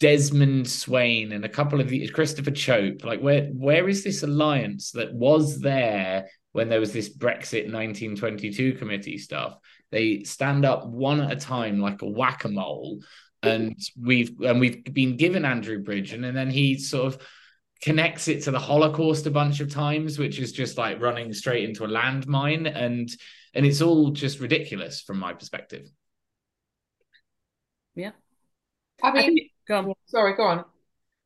[0.00, 3.04] Desmond Swayne and a couple of the Christopher Chope.
[3.04, 8.74] Like where where is this alliance that was there when there was this Brexit 1922
[8.74, 9.58] committee stuff?
[9.90, 13.02] They stand up one at a time like a whack-a-mole
[13.42, 17.22] and we've and we've been given Andrew Bridgen and then he sort of
[17.80, 21.68] connects it to the Holocaust a bunch of times, which is just like running straight
[21.68, 23.08] into a landmine, and
[23.54, 25.88] and it's all just ridiculous from my perspective.
[27.94, 28.12] Yeah,
[29.02, 29.94] I mean, I think, go on.
[30.06, 30.64] Sorry, go on.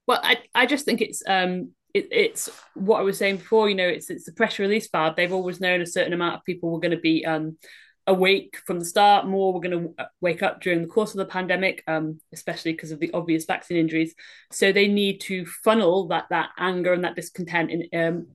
[0.06, 3.68] Well, I I just think it's um it, it's what I was saying before.
[3.68, 5.16] You know, it's it's the pressure release valve.
[5.16, 7.56] They've always known a certain amount of people were going to be um
[8.06, 9.26] awake from the start.
[9.26, 12.90] More were going to wake up during the course of the pandemic, um, especially because
[12.90, 14.14] of the obvious vaccine injuries.
[14.50, 18.26] So they need to funnel that that anger and that discontent in, um,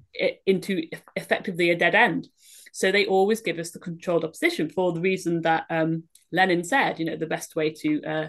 [0.46, 0.84] into
[1.15, 2.30] effectively a dead end.
[2.72, 7.00] So they always give us the controlled opposition for the reason that um, Lenin said.
[7.00, 8.28] You know, the best way to uh,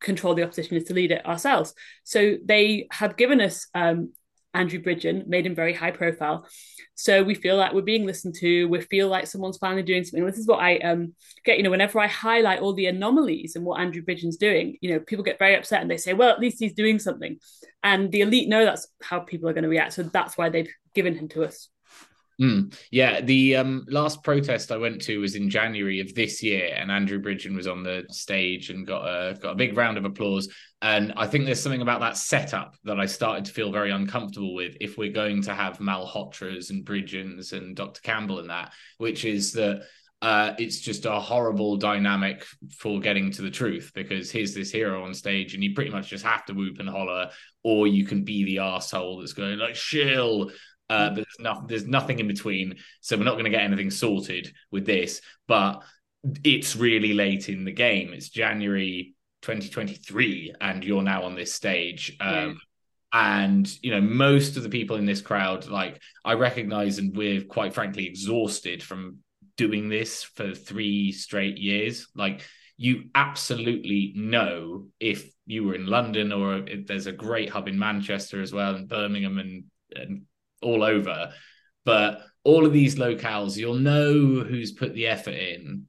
[0.00, 1.74] control the opposition is to lead it ourselves.
[2.04, 4.12] So they have given us um,
[4.52, 6.46] Andrew Bridgen, made him very high profile.
[6.94, 8.66] So we feel like we're being listened to.
[8.68, 10.26] We feel like someone's finally doing something.
[10.26, 11.56] This is what I um get.
[11.56, 15.00] You know, whenever I highlight all the anomalies and what Andrew Bridgen's doing, you know,
[15.00, 17.38] people get very upset and they say, "Well, at least he's doing something."
[17.82, 19.94] And the elite know that's how people are going to react.
[19.94, 21.68] So that's why they've given him to us.
[22.40, 26.74] Mm, yeah, the um, last protest I went to was in January of this year,
[26.74, 30.06] and Andrew Bridgen was on the stage and got a got a big round of
[30.06, 30.48] applause.
[30.80, 34.54] And I think there's something about that setup that I started to feel very uncomfortable
[34.54, 34.74] with.
[34.80, 38.00] If we're going to have Malhotras and Bridgens and Dr.
[38.00, 39.82] Campbell and that, which is that
[40.22, 45.02] uh, it's just a horrible dynamic for getting to the truth because here's this hero
[45.04, 47.30] on stage and you pretty much just have to whoop and holler,
[47.62, 50.50] or you can be the asshole that's going like shill
[50.90, 51.66] uh, but there's nothing.
[51.68, 55.20] There's nothing in between, so we're not going to get anything sorted with this.
[55.46, 55.82] But
[56.44, 58.12] it's really late in the game.
[58.12, 62.16] It's January 2023, and you're now on this stage.
[62.20, 62.52] Um, yeah.
[63.12, 67.42] And you know, most of the people in this crowd, like I recognize, and we're
[67.42, 69.18] quite frankly exhausted from
[69.56, 72.08] doing this for three straight years.
[72.14, 72.42] Like
[72.76, 77.78] you absolutely know if you were in London or if there's a great hub in
[77.78, 80.22] Manchester as well, and Birmingham and, and
[80.62, 81.32] all over.
[81.84, 85.86] But all of these locales, you'll know who's put the effort in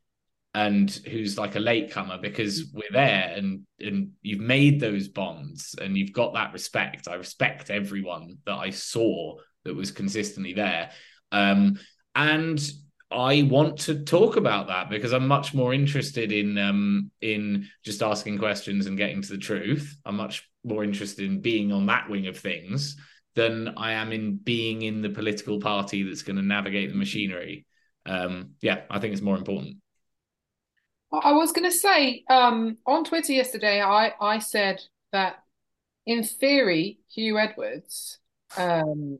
[0.53, 5.97] and who's like a latecomer because we're there and and you've made those bonds and
[5.97, 7.07] you've got that respect.
[7.07, 10.91] I respect everyone that I saw that was consistently there.
[11.31, 11.79] Um,
[12.15, 12.61] and
[13.09, 18.03] I want to talk about that because I'm much more interested in um, in just
[18.03, 19.95] asking questions and getting to the truth.
[20.05, 22.97] I'm much more interested in being on that wing of things
[23.35, 27.65] than I am in being in the political party that's going to navigate the machinery.
[28.05, 29.77] Um, yeah, I think it's more important.
[31.13, 35.43] I was going to say um, on Twitter yesterday, I, I said that
[36.05, 38.19] in theory, Huw Edwards
[38.57, 39.19] um,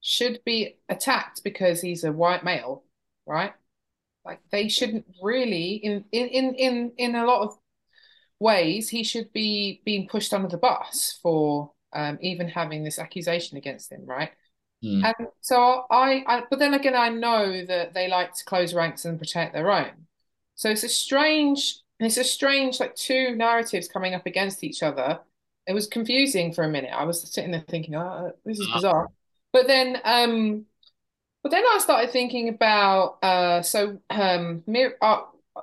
[0.00, 2.84] should be attacked because he's a white male,
[3.26, 3.52] right?
[4.24, 7.58] Like they shouldn't really, in in in in in a lot of
[8.38, 13.56] ways, he should be being pushed under the bus for um, even having this accusation
[13.56, 14.30] against him, right?
[14.84, 15.04] Mm.
[15.04, 19.04] And so I, I, but then again, I know that they like to close ranks
[19.04, 20.06] and protect their own.
[20.54, 25.20] So it's a strange, it's a strange like two narratives coming up against each other.
[25.66, 26.92] It was confusing for a minute.
[26.92, 28.74] I was sitting there thinking, oh, this is ah.
[28.74, 29.08] bizarre.
[29.52, 30.64] But then, um,
[31.42, 35.22] but then I started thinking about, uh, so um, Mir- uh,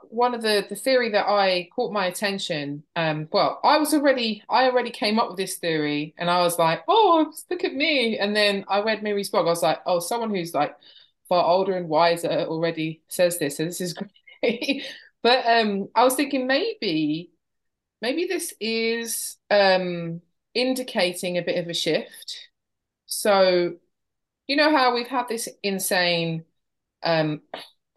[0.10, 2.84] one of the the theory that I caught my attention.
[2.96, 6.60] Um, well, I was already I already came up with this theory, and I was
[6.60, 8.18] like, oh, look at me.
[8.18, 9.48] And then I read Miri's blog.
[9.48, 10.76] I was like, oh, someone who's like
[11.30, 13.94] far older and wiser already says this, so this is
[14.42, 14.86] great.
[15.24, 17.32] but um, I was thinking maybe
[18.02, 20.22] maybe this is um
[20.54, 22.50] indicating a bit of a shift.
[23.06, 23.76] So,
[24.48, 26.46] you know how we've had this insane
[27.04, 27.42] um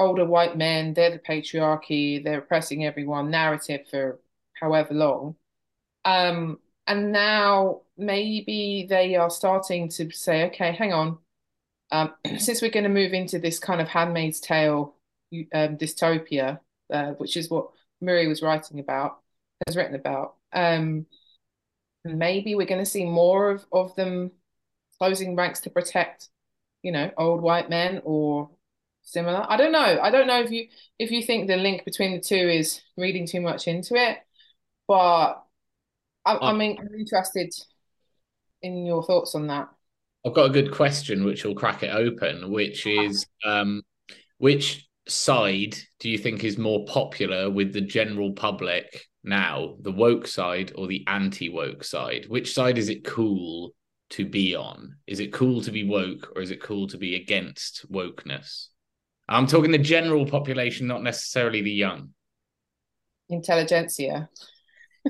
[0.01, 4.19] older white men, they're the patriarchy, they're oppressing everyone narrative for
[4.55, 5.37] however long.
[6.05, 11.19] Um, and now maybe they are starting to say, okay, hang on.
[11.93, 14.95] Um, since we're going to move into this kind of Handmaid's Tale
[15.53, 16.61] um, dystopia,
[16.93, 17.69] uh, which is what
[18.01, 19.19] Miri was writing about,
[19.67, 21.05] has written about, um,
[22.05, 24.31] maybe we're going to see more of, of them
[24.99, 26.29] closing ranks to protect,
[26.83, 28.49] you know, old white men or
[29.03, 29.45] similar.
[29.49, 29.99] I don't know.
[30.01, 33.27] I don't know if you if you think the link between the two is reading
[33.27, 34.19] too much into it,
[34.87, 35.43] but
[36.25, 37.53] I, I mean, I'm interested
[38.63, 39.69] in your thoughts on that.
[40.25, 43.83] I've got a good question which will crack it open, which is um,
[44.39, 50.27] which side do you think is more popular with the general public now, the woke
[50.27, 52.27] side or the anti-woke side?
[52.29, 53.75] Which side is it cool
[54.11, 54.97] to be on?
[55.07, 58.67] Is it cool to be woke or is it cool to be against wokeness?
[59.31, 62.11] I'm talking the general population, not necessarily the young.
[63.29, 64.29] Intelligentsia.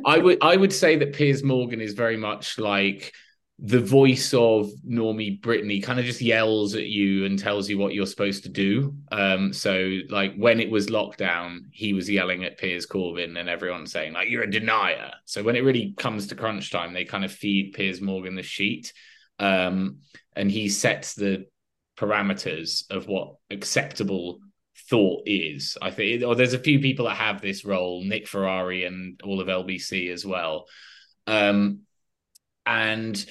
[0.05, 3.13] I would I would say that Piers Morgan is very much like
[3.59, 7.93] the voice of Normie Brittany kind of just yells at you and tells you what
[7.93, 8.95] you're supposed to do.
[9.13, 13.87] Um, so like when it was lockdown, he was yelling at Piers Corbyn and everyone
[13.87, 15.13] saying like you're a denier.
[15.27, 18.43] So when it really comes to crunch time, they kind of feed Piers Morgan the
[18.43, 18.93] sheet,
[19.39, 19.99] um,
[20.35, 21.47] and he sets the
[22.01, 24.39] parameters of what acceptable
[24.89, 25.77] thought is.
[25.81, 29.41] I think, or there's a few people that have this role, Nick Ferrari and all
[29.41, 30.67] of LBC as well.
[31.27, 31.81] Um,
[32.67, 33.25] and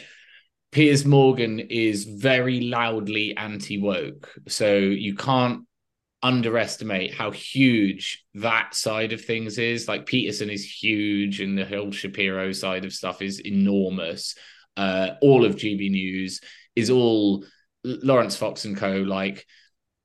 [0.71, 4.29] Piers Morgan is very loudly anti woke.
[4.47, 5.65] So you can't
[6.21, 9.87] underestimate how huge that side of things is.
[9.87, 14.35] Like Peterson is huge, and the whole Shapiro side of stuff is enormous.
[14.77, 16.41] Uh, all of GB News
[16.75, 17.45] is all
[18.03, 18.97] Laurence Fox and Co.
[18.97, 19.45] Like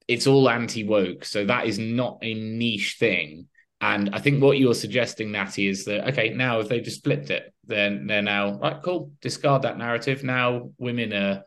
[0.09, 1.25] it's all anti woke.
[1.25, 3.49] So that is not a niche thing.
[3.81, 7.31] And I think what you're suggesting, Natty, is that okay, now if they just flipped
[7.31, 10.25] it, then they're now right, cool, discard that narrative.
[10.25, 11.44] Now women are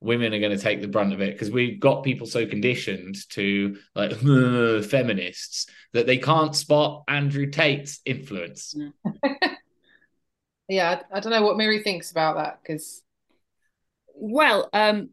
[0.00, 3.16] women are going to take the brunt of it because we've got people so conditioned
[3.30, 4.12] to like
[4.84, 8.76] feminists that they can't spot Andrew Tate's influence.
[10.68, 13.02] yeah, I, I don't know what Miri thinks about that because.
[14.20, 15.10] Well, um,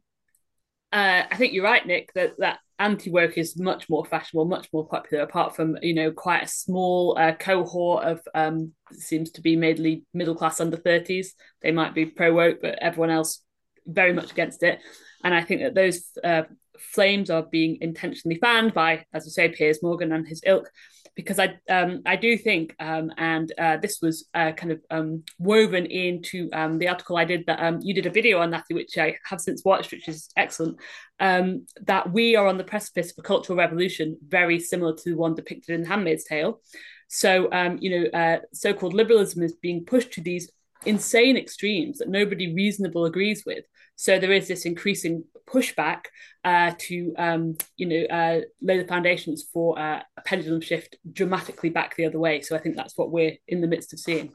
[0.96, 2.14] uh, I think you're right, Nick.
[2.14, 5.24] That that anti-woke is much more fashionable, much more popular.
[5.24, 10.06] Apart from you know quite a small uh, cohort of um, seems to be mainly
[10.14, 11.34] middle class under thirties.
[11.62, 13.44] They might be pro woke, but everyone else
[13.86, 14.80] very much against it.
[15.22, 16.44] And I think that those uh,
[16.80, 20.70] flames are being intentionally fanned by, as I say, Piers Morgan and his ilk,
[21.16, 25.24] because I um, I do think, um, and uh, this was uh, kind of um,
[25.40, 28.74] woven into um, the article I did that um, you did a video on Natty,
[28.74, 30.78] which I have since watched, which is excellent.
[31.20, 35.16] Um, that we are on the precipice of a cultural revolution, very similar to the
[35.16, 36.60] one depicted in *Handmaid's Tale*.
[37.08, 37.50] So,
[37.80, 40.52] you know, uh, so-called liberalism is being pushed to these
[40.86, 43.64] insane extremes that nobody reasonable agrees with.
[43.96, 46.06] So there is this increasing pushback
[46.44, 51.70] uh, to, um, you know, uh, lay the foundations for uh, a pendulum shift dramatically
[51.70, 52.42] back the other way.
[52.42, 54.34] So I think that's what we're in the midst of seeing.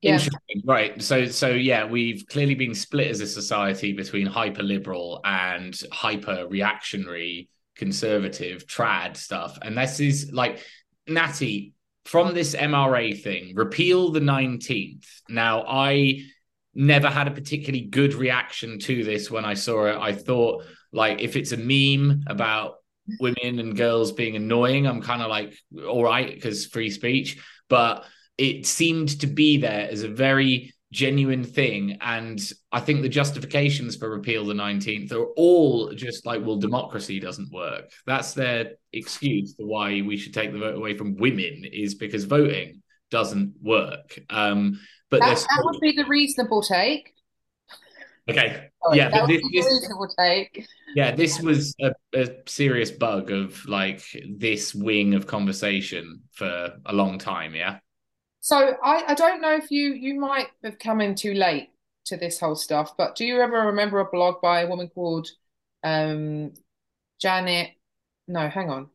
[0.00, 0.12] Yeah.
[0.12, 0.62] Interesting.
[0.64, 1.02] Right.
[1.02, 6.46] So so yeah, we've clearly been split as a society between hyper liberal and hyper
[6.48, 9.58] reactionary conservative trad stuff.
[9.60, 10.62] And this is like
[11.08, 15.04] Natty, from this MRA thing, repeal the 19th.
[15.28, 16.22] Now I
[16.78, 19.96] never had a particularly good reaction to this when I saw it.
[19.96, 22.76] I thought, like, if it's a meme about
[23.18, 25.54] women and girls being annoying, I'm kind of like,
[25.86, 27.42] all right, because free speech.
[27.68, 28.04] But
[28.38, 31.98] it seemed to be there as a very genuine thing.
[32.00, 37.18] And I think the justifications for repeal the 19th are all just like, well, democracy
[37.18, 37.90] doesn't work.
[38.06, 42.24] That's their excuse for why we should take the vote away from women, is because
[42.24, 44.16] voting doesn't work.
[44.30, 44.78] Um,
[45.10, 47.14] but that, that would be the reasonable take.
[48.28, 48.68] Okay.
[48.84, 50.66] Sorry, yeah, but this, this reasonable take.
[50.94, 56.92] Yeah, this was a, a, serious bug of like this wing of conversation for a
[56.92, 57.54] long time.
[57.54, 57.78] Yeah.
[58.40, 61.70] So I, I don't know if you you might have come in too late
[62.06, 65.28] to this whole stuff, but do you ever remember a blog by a woman called
[65.82, 66.52] um
[67.20, 67.70] Janet?
[68.26, 68.90] No, hang on.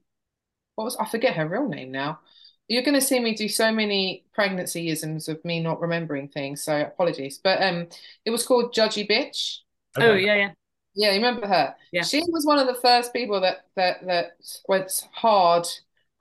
[0.76, 2.20] What was I forget her real name now?
[2.68, 6.64] You're going to see me do so many pregnancy isms of me not remembering things,
[6.64, 7.40] so apologies.
[7.44, 7.88] But um,
[8.26, 9.60] it was called Judgy Bitch.
[9.98, 10.08] Okay.
[10.08, 10.52] Oh yeah, yeah,
[10.96, 11.10] yeah.
[11.12, 11.76] You remember her?
[11.92, 12.04] Yeah.
[12.04, 14.32] She was one of the first people that that that
[14.68, 15.68] went hard,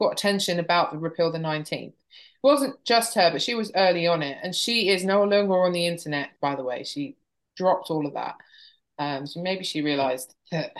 [0.00, 1.94] got attention about the repeal the nineteenth.
[1.94, 5.64] It wasn't just her, but she was early on it, and she is no longer
[5.64, 6.31] on the internet.
[6.40, 7.16] By the way, she
[7.57, 8.37] dropped all of that.
[8.98, 10.72] Um, so maybe she realized that.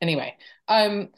[0.00, 0.36] Anyway,
[0.68, 1.08] um,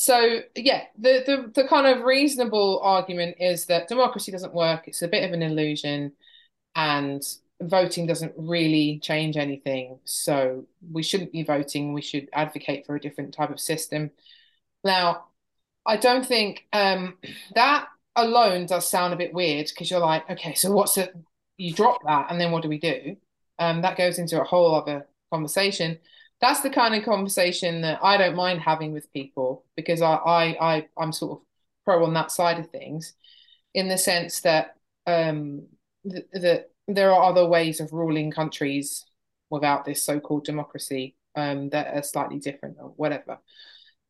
[0.00, 4.86] so yeah, the, the the kind of reasonable argument is that democracy doesn't work.
[4.86, 6.12] It's a bit of an illusion,
[6.76, 7.20] and
[7.60, 9.98] voting doesn't really change anything.
[10.04, 11.94] So we shouldn't be voting.
[11.94, 14.12] We should advocate for a different type of system.
[14.84, 15.24] Now,
[15.84, 17.18] I don't think um,
[17.56, 21.12] that alone does sound a bit weird because you're like, okay, so what's it?
[21.56, 23.16] You drop that, and then what do we do?
[23.58, 25.98] Um, that goes into a whole other conversation
[26.40, 30.74] that's the kind of conversation that I don't mind having with people because I, I,
[30.76, 31.44] I I'm sort of
[31.84, 33.14] pro on that side of things,
[33.74, 34.76] in the sense that
[35.06, 35.66] um
[36.04, 39.04] that there are other ways of ruling countries
[39.50, 43.38] without this so-called democracy um, that are slightly different or whatever.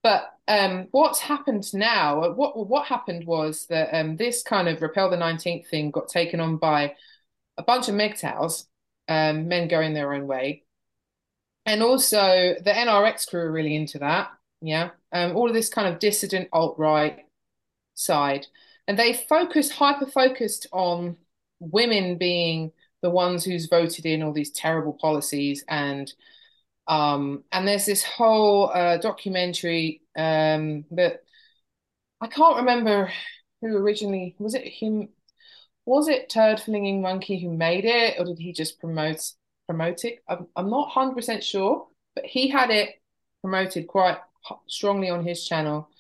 [0.02, 2.30] But um, what's happened now?
[2.32, 6.40] What what happened was that um, this kind of repel the nineteenth thing got taken
[6.40, 6.94] on by
[7.56, 8.66] a bunch of MGTOWs,
[9.08, 10.62] um, men going their own way,
[11.68, 14.30] and also the NRX crew are really into that.
[14.60, 17.26] Yeah, um, all of this kind of dissident alt right
[17.94, 18.46] side,
[18.88, 21.18] and they focus hyper focused on
[21.60, 26.12] women being the ones who's voted in all these terrible policies and
[26.88, 31.22] um, and there's this whole uh, documentary um, that
[32.20, 33.12] I can't remember
[33.60, 35.10] who originally was it him
[35.84, 39.20] was it Turd Flinging Monkey who made it or did he just promote
[39.68, 43.00] promote it I'm, I'm not 100% sure but he had it
[43.42, 44.18] promoted quite
[44.66, 45.90] strongly on his channel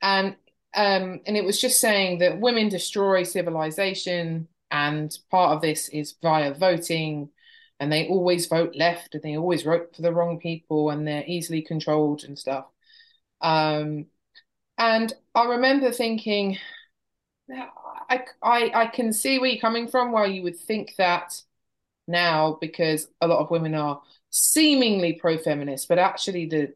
[0.00, 0.36] and
[0.72, 6.14] um, and it was just saying that women destroy civilization and part of this is
[6.22, 7.30] via voting
[7.80, 11.24] and they always vote left and they always vote for the wrong people and they're
[11.26, 12.66] easily controlled and stuff.
[13.40, 14.06] Um,
[14.78, 16.58] and I remember thinking,
[17.50, 21.40] I, I, I can see where you're coming from, why you would think that
[22.10, 26.74] now, because a lot of women are seemingly pro-feminist, but actually the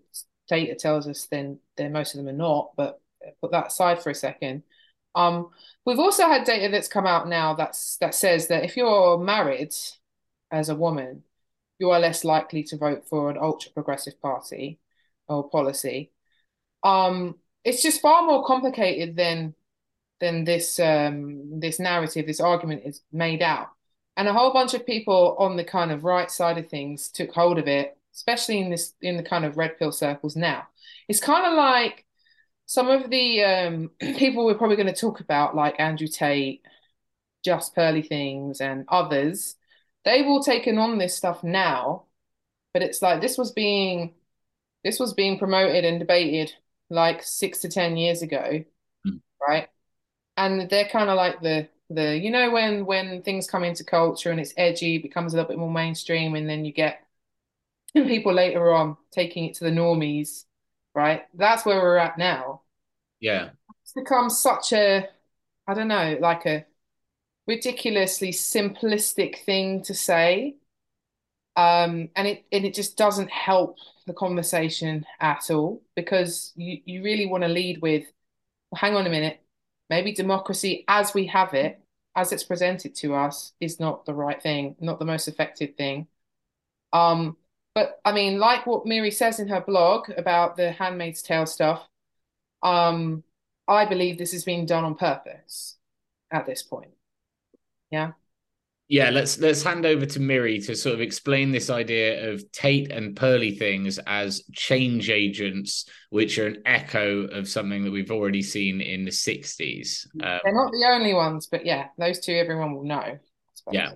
[0.48, 2.72] data tells us then then most of them are not.
[2.76, 3.00] But
[3.40, 4.62] put that aside for a second.
[5.14, 5.50] Um,
[5.84, 9.74] we've also had data that's come out now that's that says that if you're married
[10.50, 11.24] as a woman,
[11.78, 14.78] you are less likely to vote for an ultra progressive party
[15.28, 16.12] or policy.
[16.82, 19.54] Um, it's just far more complicated than
[20.20, 23.68] than this um, this narrative, this argument is made out.
[24.16, 27.32] And a whole bunch of people on the kind of right side of things took
[27.32, 30.68] hold of it, especially in this in the kind of red pill circles now.
[31.08, 32.04] It's kind of like
[32.66, 36.62] some of the um, people we're probably going to talk about, like Andrew Tate,
[37.44, 39.56] Just Pearly Things, and others,
[40.04, 42.04] they've all taken on this stuff now,
[42.72, 44.14] but it's like this was being
[44.84, 46.52] this was being promoted and debated
[46.90, 48.62] like six to ten years ago,
[49.06, 49.20] mm.
[49.46, 49.68] right?
[50.36, 54.30] And they're kind of like the the you know when when things come into culture
[54.30, 57.06] and it's edgy, becomes a little bit more mainstream, and then you get
[57.94, 60.44] people later on taking it to the normies,
[60.94, 61.22] right?
[61.34, 62.62] That's where we're at now.
[63.20, 63.50] Yeah,
[63.82, 65.08] it's become such a
[65.66, 66.66] I don't know, like a
[67.46, 70.56] ridiculously simplistic thing to say.
[71.56, 77.02] Um, and it and it just doesn't help the conversation at all because you, you
[77.04, 78.04] really want to lead with,
[78.70, 79.40] well, hang on a minute,
[79.90, 81.80] maybe democracy as we have it,
[82.16, 86.06] as it's presented to us, is not the right thing, not the most effective thing.
[86.92, 87.36] Um,
[87.74, 91.88] but I mean, like what Miri says in her blog about the Handmaid's Tale stuff,
[92.62, 93.24] um,
[93.66, 95.76] I believe this is being done on purpose
[96.30, 96.92] at this point.
[97.90, 98.12] Yeah.
[98.88, 102.92] Yeah, let's let's hand over to Miri to sort of explain this idea of Tate
[102.92, 108.42] and Pearly things as change agents, which are an echo of something that we've already
[108.42, 110.06] seen in the 60s.
[110.22, 113.18] Um, They're not the only ones, but yeah, those two everyone will know.
[113.72, 113.92] Yeah.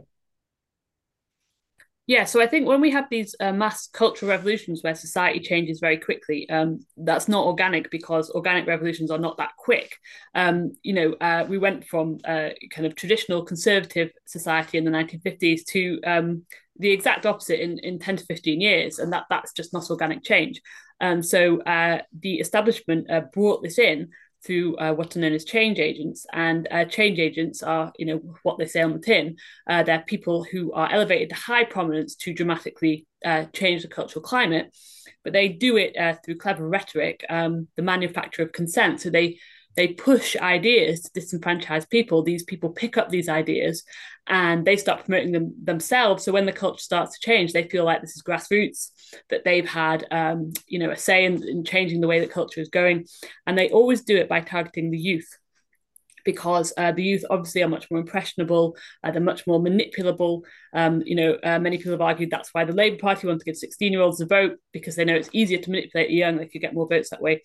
[2.09, 5.79] Yeah, so I think when we have these uh, mass cultural revolutions where society changes
[5.79, 9.95] very quickly, um, that's not organic because organic revolutions are not that quick.
[10.35, 14.91] Um, you know, uh, we went from uh, kind of traditional conservative society in the
[14.91, 16.47] 1950s to um,
[16.79, 20.25] the exact opposite in, in 10 to 15 years, and that that's just not organic
[20.25, 20.63] change.
[21.01, 24.09] And so uh, the establishment uh, brought this in
[24.45, 26.26] through uh, what are known as change agents.
[26.32, 29.36] And uh, change agents are, you know, what they say on the tin.
[29.68, 34.22] Uh, they're people who are elevated to high prominence to dramatically uh, change the cultural
[34.22, 34.74] climate,
[35.24, 39.01] but they do it uh, through clever rhetoric, um, the manufacture of consent.
[39.01, 39.39] So they
[39.79, 42.24] they push ideas to disenfranchise people.
[42.24, 43.85] These people pick up these ideas
[44.26, 46.24] and they start promoting them themselves.
[46.24, 48.91] So when the culture starts to change, they feel like this is grassroots,
[49.31, 52.61] that they've had, um, you know, a say in, in changing the way that culture
[52.61, 53.07] is going.
[53.47, 55.29] And they always do it by targeting the youth
[56.24, 60.43] because uh, the youth obviously are much more impressionable, uh, they're much more manipulable.
[60.74, 63.45] Um, you know, uh, many people have argued that's why the Labour Party want to
[63.45, 66.37] give 16 year olds a vote because they know it's easier to manipulate the young,
[66.37, 67.43] they could get more votes that way.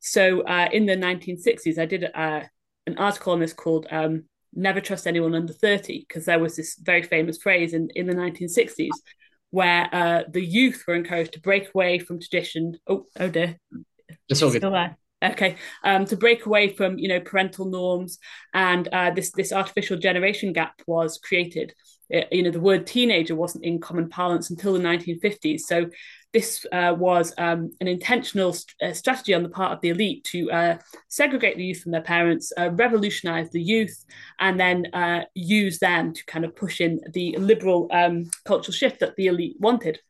[0.00, 2.42] So uh, in the 1960s, I did uh,
[2.86, 4.24] an article on this called um,
[4.54, 8.14] Never Trust Anyone Under 30, because there was this very famous phrase in, in the
[8.14, 8.90] 1960s
[9.50, 12.76] where uh, the youth were encouraged to break away from tradition.
[12.86, 13.58] Oh, oh dear.
[14.28, 14.60] It's all good.
[14.60, 14.96] Still there.
[15.20, 18.18] Okay, um, to break away from you know parental norms,
[18.54, 21.74] and uh, this this artificial generation gap was created,
[22.30, 25.60] you know, the word teenager wasn't in common parlance until the 1950s.
[25.60, 25.90] So
[26.32, 30.24] this uh, was um, an intentional st- uh, strategy on the part of the elite
[30.24, 34.04] to uh, segregate the youth from their parents, uh, revolutionize the youth,
[34.38, 39.00] and then uh, use them to kind of push in the liberal um, cultural shift
[39.00, 40.00] that the elite wanted.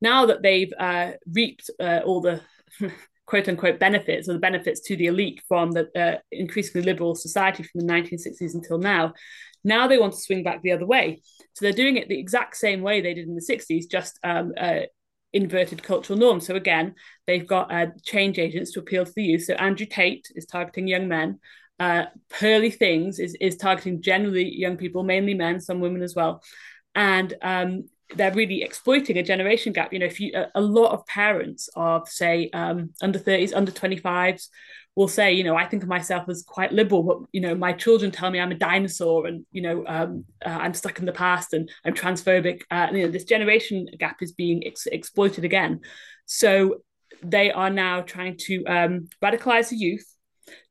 [0.00, 2.40] Now that they've uh, reaped all the
[3.26, 7.80] quote unquote benefits or the benefits to the elite from the increasingly liberal society from
[7.80, 9.12] the 1960s until now,
[9.66, 11.22] now they want to swing back the other way.
[11.54, 14.52] So they're doing it the exact same way they did in the 60s, just um,
[14.56, 14.82] uh,
[15.32, 16.46] inverted cultural norms.
[16.46, 16.94] So again,
[17.26, 19.44] they've got uh, change agents to appeal to the youth.
[19.44, 21.40] So Andrew Tate is targeting young men.
[21.80, 26.42] Uh, Pearly Things is, is targeting generally young people, mainly men, some women as well.
[26.94, 29.92] And um, they're really exploiting a generation gap.
[29.92, 33.72] You know, if you a, a lot of parents of say um, under 30s, under
[33.72, 34.48] 25s
[34.96, 37.72] will say, you know, I think of myself as quite liberal, but you know, my
[37.72, 41.12] children tell me I'm a dinosaur, and you know, um, uh, I'm stuck in the
[41.12, 42.62] past, and I'm transphobic.
[42.70, 45.80] Uh, and, you know, this generation gap is being ex- exploited again.
[46.24, 46.78] So
[47.22, 50.06] they are now trying to um, radicalize the youth,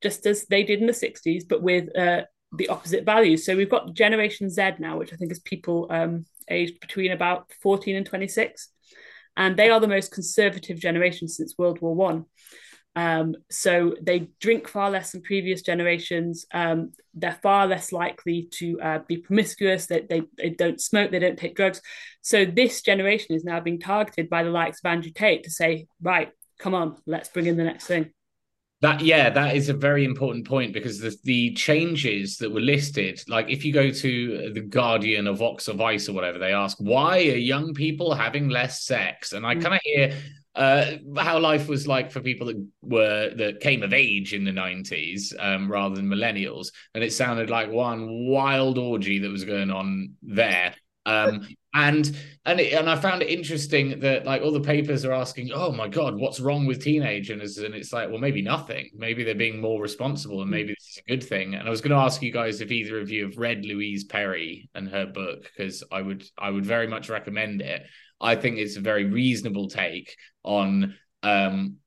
[0.01, 3.45] just as they did in the '60s, but with uh, the opposite values.
[3.45, 7.51] So we've got Generation Z now, which I think is people um, aged between about
[7.61, 8.69] 14 and 26,
[9.37, 12.25] and they are the most conservative generation since World War One.
[12.95, 16.45] Um, so they drink far less than previous generations.
[16.53, 19.85] Um, they're far less likely to uh, be promiscuous.
[19.85, 21.11] They, they, they don't smoke.
[21.11, 21.81] They don't take drugs.
[22.21, 25.87] So this generation is now being targeted by the likes of Andrew Tate to say,
[26.01, 28.11] right, come on, let's bring in the next thing.
[28.81, 33.21] That yeah, that is a very important point because the the changes that were listed,
[33.27, 36.77] like if you go to the Guardian or Vox or Vice or whatever, they ask
[36.79, 39.61] why are young people having less sex, and I mm.
[39.61, 40.17] kind of hear
[40.55, 40.85] uh,
[41.17, 45.33] how life was like for people that were that came of age in the 90s
[45.39, 50.13] um, rather than millennials and it sounded like one wild orgy that was going on
[50.23, 50.73] there
[51.05, 55.11] um, and and it, and I found it interesting that like all the papers are
[55.11, 57.57] asking, oh my god, what's wrong with teenagers?
[57.57, 58.89] And it's like, well, maybe nothing.
[58.95, 61.53] Maybe they're being more responsible, and maybe this is a good thing.
[61.55, 64.03] And I was going to ask you guys if either of you have read Louise
[64.03, 67.83] Perry and her book because I would I would very much recommend it.
[68.25, 71.77] I think it's a very reasonable take on um,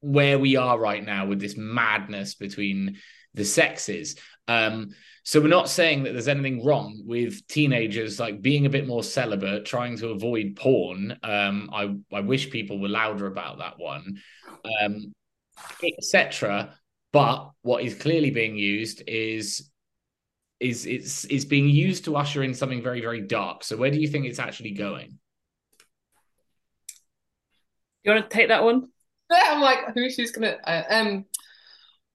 [0.00, 2.98] where we are right now with this madness between
[3.34, 4.16] the sexes.
[4.46, 4.90] Um,
[5.24, 9.02] so we're not saying that there's anything wrong with teenagers like being a bit more
[9.02, 11.18] celibate, trying to avoid porn.
[11.22, 14.20] Um, I I wish people were louder about that one,
[14.80, 15.12] um,
[15.82, 16.78] etc.
[17.12, 19.70] But what is clearly being used is
[20.60, 23.64] is it's it's being used to usher in something very very dark.
[23.64, 25.18] So where do you think it's actually going?
[28.04, 28.88] You want to take that one?
[29.30, 30.56] I'm like, who's she's gonna?
[30.64, 31.24] Uh, um,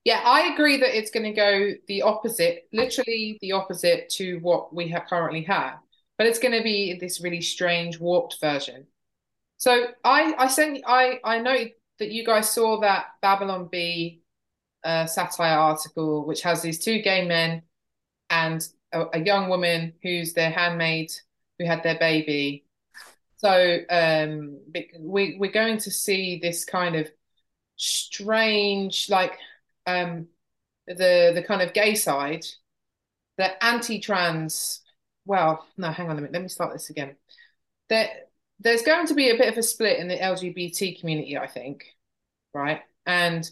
[0.04, 4.74] yeah, I agree that it's going to go the opposite, literally the opposite to what
[4.74, 5.74] we have currently have,
[6.16, 8.86] but it's going to be this really strange, warped version.
[9.58, 11.56] So I, I sent, I, I know
[11.98, 14.22] that you guys saw that Babylon Bee
[14.82, 17.62] uh, satire article, which has these two gay men
[18.30, 21.12] and a, a young woman who's their handmaid
[21.58, 22.64] who had their baby
[23.42, 24.60] so um,
[25.00, 27.08] we we're going to see this kind of
[27.76, 29.38] strange, like
[29.86, 30.26] um,
[30.86, 32.44] the the kind of gay side,
[33.38, 34.82] the anti-trans.
[35.24, 36.34] Well, no, hang on a minute.
[36.34, 37.16] Let me start this again.
[37.88, 38.10] There,
[38.58, 41.84] there's going to be a bit of a split in the LGBT community, I think,
[42.52, 42.82] right?
[43.06, 43.50] And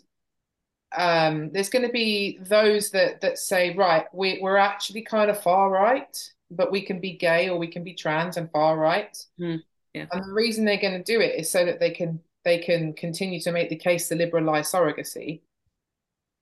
[0.94, 5.42] um, there's going to be those that that say, right, we, we're actually kind of
[5.42, 9.16] far right, but we can be gay or we can be trans and far right.
[9.40, 9.62] Mm.
[9.94, 10.06] Yeah.
[10.12, 12.92] And the reason they're going to do it is so that they can they can
[12.92, 15.42] continue to make the case to liberalize surrogacy.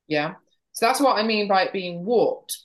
[0.06, 0.34] Yeah.
[0.72, 2.58] So that's what I mean by it being warped.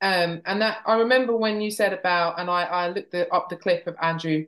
[0.00, 3.48] Um, and that I remember when you said about, and I, I looked the, up
[3.48, 4.46] the clip of Andrew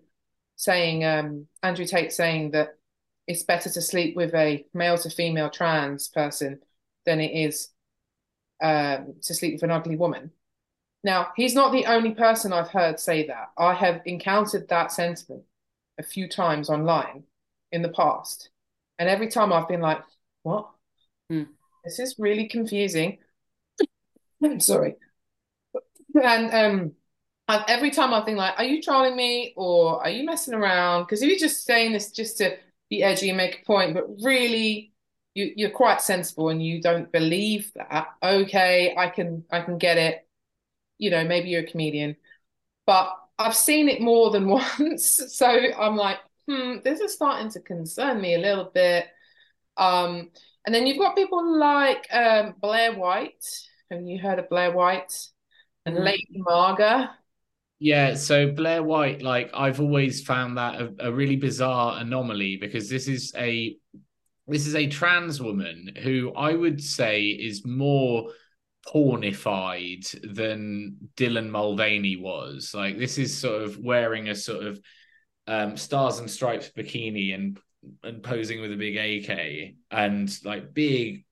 [0.57, 2.76] saying, um, Andrew Tate saying that
[3.26, 6.61] it's better to sleep with a male to female trans person
[7.07, 7.70] than it is
[8.62, 10.30] um, to sleep with an ugly woman.
[11.05, 13.51] Now, he's not the only person I've heard say that.
[13.57, 15.45] I have encountered that sentiment
[15.99, 17.24] a few times online
[17.72, 18.51] in the past.
[18.99, 20.03] And every time I've been like,
[20.42, 20.70] what?
[21.30, 21.44] Hmm.
[21.84, 23.18] This is really confusing.
[24.42, 24.96] I'm sorry.
[26.22, 26.92] And um,
[27.46, 31.05] I've, every time I've been like, are you trolling me or are you messing around?
[31.05, 32.57] Because if you're just saying this just to
[32.90, 34.92] be edgy and make a point, but really
[35.34, 39.99] you, you're quite sensible and you don't believe that, okay, I can I can get
[39.99, 40.26] it.
[40.99, 42.16] You know, maybe you're a comedian.
[42.86, 45.20] But I've seen it more than once.
[45.28, 46.18] So I'm like,
[46.49, 49.07] hmm, this is starting to concern me a little bit.
[49.76, 50.30] Um,
[50.66, 53.45] and then you've got people like um, Blair White.
[53.91, 55.12] Have you heard of Blair White?
[55.86, 56.05] And mm.
[56.05, 57.11] Lady MAGA.
[57.78, 62.91] Yeah, so Blair White, like I've always found that a, a really bizarre anomaly because
[62.91, 63.76] this is a
[64.49, 68.32] this is a trans woman who I would say is more
[68.89, 72.72] pornified than Dylan Mulvaney was.
[72.74, 74.80] Like this is sort of wearing a sort of
[75.47, 77.59] um, stars and stripes bikini and
[78.03, 81.24] and posing with a big AK and like big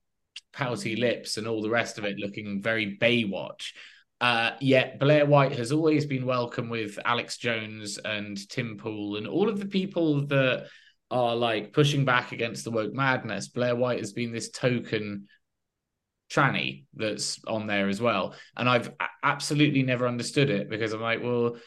[0.53, 3.73] pouty lips and all the rest of it looking very Baywatch.
[4.19, 9.27] Uh, yet Blair White has always been welcome with Alex Jones and Tim Pool and
[9.27, 10.67] all of the people that
[11.11, 13.47] are like pushing back against the woke madness.
[13.47, 15.27] Blair White has been this token
[16.29, 18.35] tranny that's on there as well.
[18.55, 18.91] And I've
[19.23, 21.57] absolutely never understood it because I'm like, well,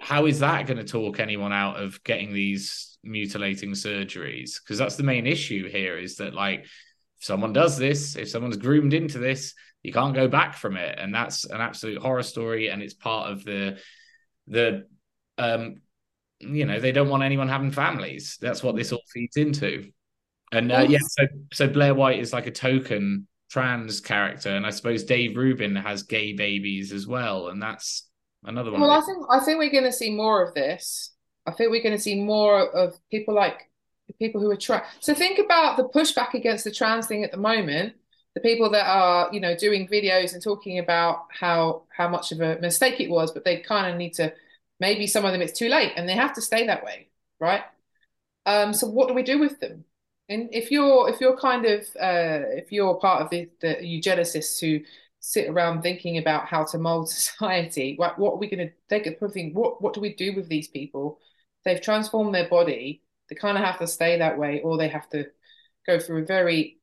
[0.00, 4.62] how is that going to talk anyone out of getting these mutilating surgeries?
[4.62, 8.56] Because that's the main issue here is that, like, if someone does this, if someone's
[8.56, 10.98] groomed into this, you can't go back from it.
[10.98, 12.68] And that's an absolute horror story.
[12.68, 13.78] And it's part of the,
[14.46, 14.86] the,
[15.36, 15.80] um,
[16.40, 18.38] you know, they don't want anyone having families.
[18.40, 19.90] That's what this all feeds into.
[20.50, 24.70] And uh, yeah, so so Blair White is like a token trans character, and I
[24.70, 28.08] suppose Dave Rubin has gay babies as well, and that's
[28.44, 28.80] another one.
[28.80, 31.12] Well, I think I think we're going to see more of this.
[31.46, 33.70] I think we're going to see more of people like
[34.18, 34.84] people who are trans.
[35.00, 37.94] So think about the pushback against the trans thing at the moment.
[38.34, 42.40] The people that are, you know, doing videos and talking about how how much of
[42.40, 44.32] a mistake it was, but they kind of need to.
[44.80, 47.08] Maybe some of them it's too late, and they have to stay that way,
[47.40, 47.62] right?
[48.46, 49.84] Um, so what do we do with them?
[50.28, 54.60] And if you're if you're kind of uh, if you're part of the, the eugenicists
[54.60, 54.84] who
[55.20, 59.06] sit around thinking about how to mold society, what what are we going to take
[59.06, 59.56] a think?
[59.56, 61.18] What what do we do with these people?
[61.64, 63.02] They've transformed their body.
[63.28, 65.26] They kind of have to stay that way, or they have to
[65.86, 66.78] go through a very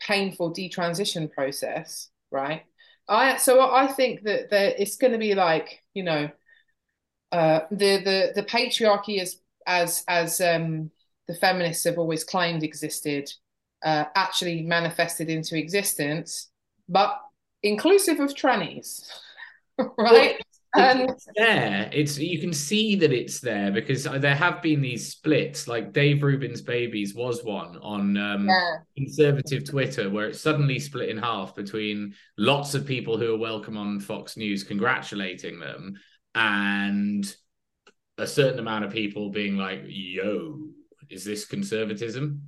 [0.00, 2.64] painful detransition process, right?
[3.08, 6.30] I so I think that that it's going to be like you know,
[7.32, 10.90] uh, the the the patriarchy is as as um
[11.30, 13.30] the feminists have always claimed existed
[13.84, 16.48] uh, actually manifested into existence,
[16.88, 17.18] but
[17.62, 19.08] inclusive of trannies,
[19.98, 20.42] right?
[20.74, 21.88] and it's there.
[21.92, 25.66] It's you can see that it's there because there have been these splits.
[25.66, 28.76] Like Dave Rubin's Babies was one on um, yeah.
[28.96, 33.76] conservative Twitter where it suddenly split in half between lots of people who are welcome
[33.76, 35.94] on Fox News congratulating them
[36.34, 37.24] and
[38.18, 40.70] a certain amount of people being like, "Yo,
[41.10, 42.42] is this conservatism?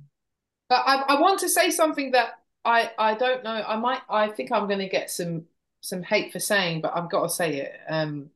[0.69, 3.63] But I, I want to say something that I I don't know.
[3.67, 5.45] I might I think I'm going to get some
[5.81, 7.73] some hate for saying, but I've got to say it.
[7.89, 8.29] Um,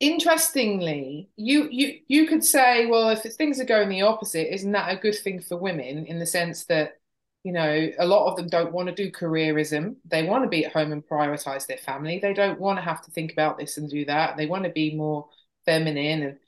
[0.00, 4.92] interestingly, you you you could say, well, if things are going the opposite, isn't that
[4.92, 6.98] a good thing for women in the sense that
[7.44, 9.96] you know a lot of them don't want to do careerism.
[10.04, 12.18] They want to be at home and prioritize their family.
[12.18, 14.36] They don't want to have to think about this and do that.
[14.36, 15.28] They want to be more
[15.64, 16.38] feminine and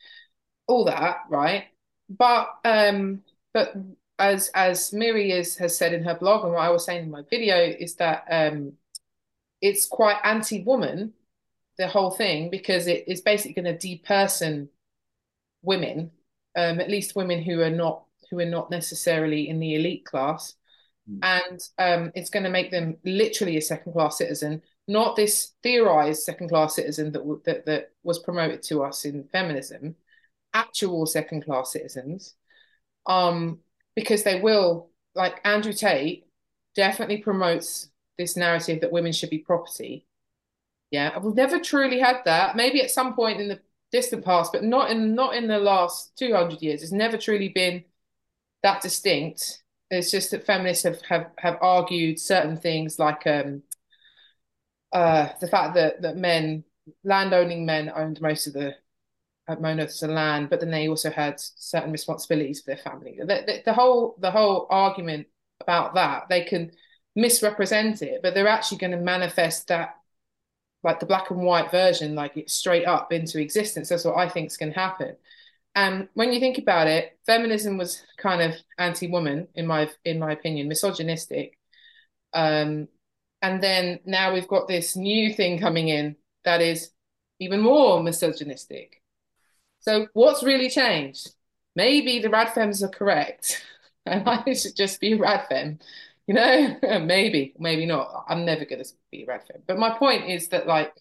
[0.67, 1.65] all that, right?
[2.09, 3.75] But um, but
[4.19, 7.11] as as Miri is, has said in her blog and what I was saying in
[7.11, 8.73] my video is that um,
[9.61, 11.13] it's quite anti-woman
[11.77, 14.69] the whole thing because it is basically going to deperson
[15.63, 16.11] women,
[16.57, 20.55] um, at least women who are not who are not necessarily in the elite class,
[21.09, 21.19] mm.
[21.23, 26.23] and um, it's going to make them literally a second class citizen, not this theorized
[26.23, 29.95] second class citizen that that that was promoted to us in feminism
[30.59, 32.35] actual second class citizens
[33.07, 33.61] um,
[33.95, 36.27] because they will, like Andrew Tate
[36.75, 40.07] definitely promotes this narrative that women should be property.
[40.91, 42.57] Yeah, we've never truly had that.
[42.57, 43.61] Maybe at some point in the
[43.93, 46.83] distant past, but not in not in the last 200 years.
[46.83, 47.85] It's never truly been
[48.63, 49.63] that distinct.
[49.91, 53.63] It's just that feminists have have, have argued certain things like um,
[54.93, 56.65] uh, the fact that that men,
[57.05, 58.75] landowning men, owned most of the
[59.49, 63.17] at Monos and land, but then they also had certain responsibilities for their family.
[63.19, 65.27] The, the, the, whole the whole argument
[65.61, 66.71] about that they can
[67.17, 69.97] misrepresent it, but they're actually going to manifest that
[70.85, 73.89] like the black and white version, like it straight up into existence.
[73.89, 75.17] That's what I think is going to happen.
[75.75, 80.33] And when you think about it, feminism was kind of anti-woman in my in my
[80.33, 81.59] opinion, misogynistic.
[82.33, 82.89] Um,
[83.43, 86.91] and then now we've got this new thing coming in that is
[87.41, 88.98] even more misogynistic
[89.89, 91.30] so what's really changed?
[91.74, 93.64] Maybe the radfems are correct,
[94.05, 95.80] and I should just be a radfem.
[96.26, 98.26] You know, maybe, maybe not.
[98.28, 99.62] I'm never going to be a radfem.
[99.66, 100.93] But my point is that like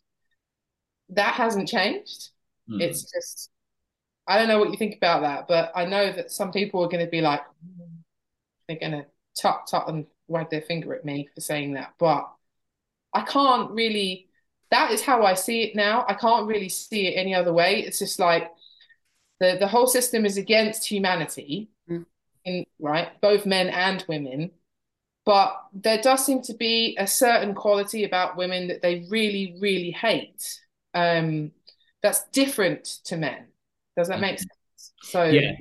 [1.10, 2.30] that hasn't changed.
[2.70, 2.82] Mm.
[2.82, 3.50] It's just
[4.26, 6.90] I don't know what you think about that, but I know that some people are
[6.90, 7.42] going to be like
[8.70, 9.06] they're going to
[9.38, 12.26] tut tut and wag their finger at me for saying that, but
[13.12, 14.28] I can't really
[14.72, 16.06] that is how I see it now.
[16.08, 17.80] I can't really see it any other way.
[17.82, 18.52] It's just like
[19.40, 22.06] the the whole system is against humanity, mm.
[22.46, 24.52] in right, both men and women.
[25.26, 29.92] But there does seem to be a certain quality about women that they really, really
[29.92, 30.62] hate.
[30.94, 31.52] Um,
[32.02, 33.48] that's different to men.
[33.98, 34.94] Does that make sense?
[35.02, 35.54] So yeah.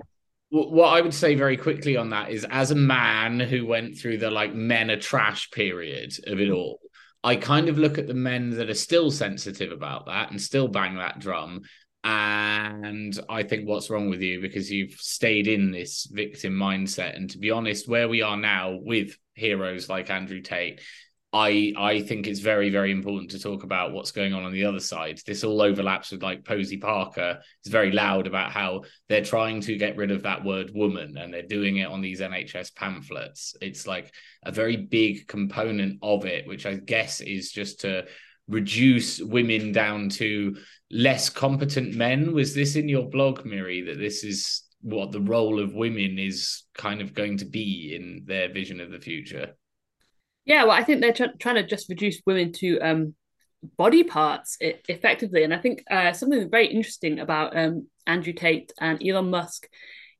[0.50, 4.18] What I would say very quickly on that is, as a man who went through
[4.18, 6.78] the like men are trash period of it all,
[7.24, 10.68] I kind of look at the men that are still sensitive about that and still
[10.68, 11.62] bang that drum.
[12.06, 17.16] And I think what's wrong with you because you've stayed in this victim mindset.
[17.16, 20.80] And to be honest, where we are now with heroes like Andrew Tate,
[21.32, 24.66] I I think it's very very important to talk about what's going on on the
[24.66, 25.18] other side.
[25.26, 29.76] This all overlaps with like Posie Parker is very loud about how they're trying to
[29.76, 33.56] get rid of that word woman and they're doing it on these NHS pamphlets.
[33.60, 38.06] It's like a very big component of it, which I guess is just to
[38.48, 40.56] reduce women down to
[40.90, 42.32] less competent men.
[42.32, 46.64] Was this in your blog, Miri, that this is what the role of women is
[46.76, 49.54] kind of going to be in their vision of the future?
[50.44, 53.14] Yeah, well, I think they're tr- trying to just reduce women to um,
[53.76, 59.04] body parts effectively, and I think uh, something very interesting about um, Andrew Tate and
[59.04, 59.68] Elon Musk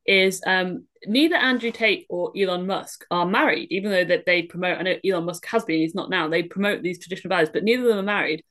[0.05, 4.77] is um, neither Andrew Tate or Elon Musk are married, even though that they promote.
[4.77, 6.27] I know Elon Musk has been; he's not now.
[6.27, 8.43] They promote these traditional values, but neither of them are married.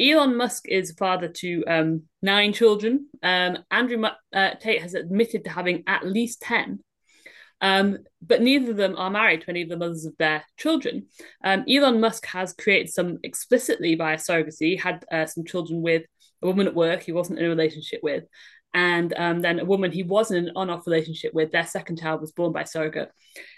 [0.00, 3.08] Elon Musk is father to um, nine children.
[3.22, 6.80] Um, Andrew uh, Tate has admitted to having at least ten.
[7.60, 11.06] Um, but neither of them are married to any of the mothers of their children.
[11.42, 16.04] Um, Elon Musk has created some explicitly via surrogacy, had uh, some children with
[16.42, 18.24] a woman at work he wasn't in a relationship with,
[18.74, 21.50] and um, then a woman he was in an on-off relationship with.
[21.50, 23.10] Their second child was born by surrogate,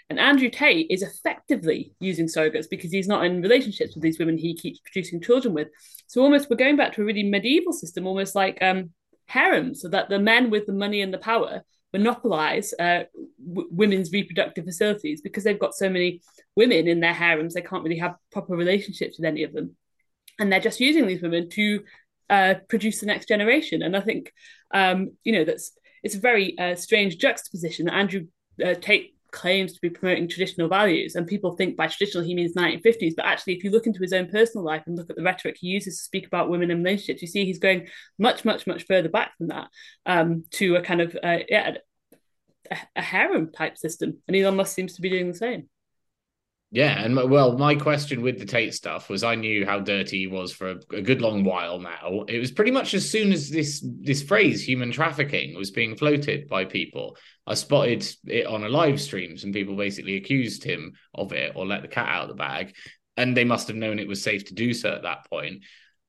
[0.09, 4.37] and Andrew Tate is effectively using surrogates because he's not in relationships with these women
[4.37, 5.67] he keeps producing children with.
[6.07, 8.91] So almost we're going back to a really medieval system, almost like um,
[9.27, 13.03] harems, so that the men with the money and the power monopolize uh,
[13.45, 16.21] w- women's reproductive facilities because they've got so many
[16.55, 19.75] women in their harems they can't really have proper relationships with any of them
[20.39, 21.83] and they're just using these women to
[22.31, 23.83] uh, produce the next generation.
[23.83, 24.33] And i think
[24.73, 25.73] um, you know that's
[26.03, 28.25] it's a very uh, strange juxtaposition that andrew
[28.65, 31.15] uh, tate claims to be promoting traditional values.
[31.15, 34.13] And people think by traditional he means 1950s but actually if you look into his
[34.13, 36.83] own personal life and look at the rhetoric he uses to speak about women and
[36.83, 39.67] relationships you see he's going much much much further back than that
[40.05, 41.75] um, to a kind of uh, yeah
[42.69, 44.17] a, a harem type system.
[44.27, 45.69] And Elon Musk seems to be doing the same
[46.73, 50.27] yeah, and well, my question with the Tate stuff was I knew how dirty he
[50.27, 52.23] was for a, a, good long while now.
[52.29, 56.47] It was pretty much as soon as this this phrase human trafficking was being floated
[56.47, 59.37] by people, I spotted it on a live stream.
[59.37, 62.73] Some people basically accused him of it or let the cat out of the bag,
[63.17, 65.63] and they must have known it was safe to do so at that point.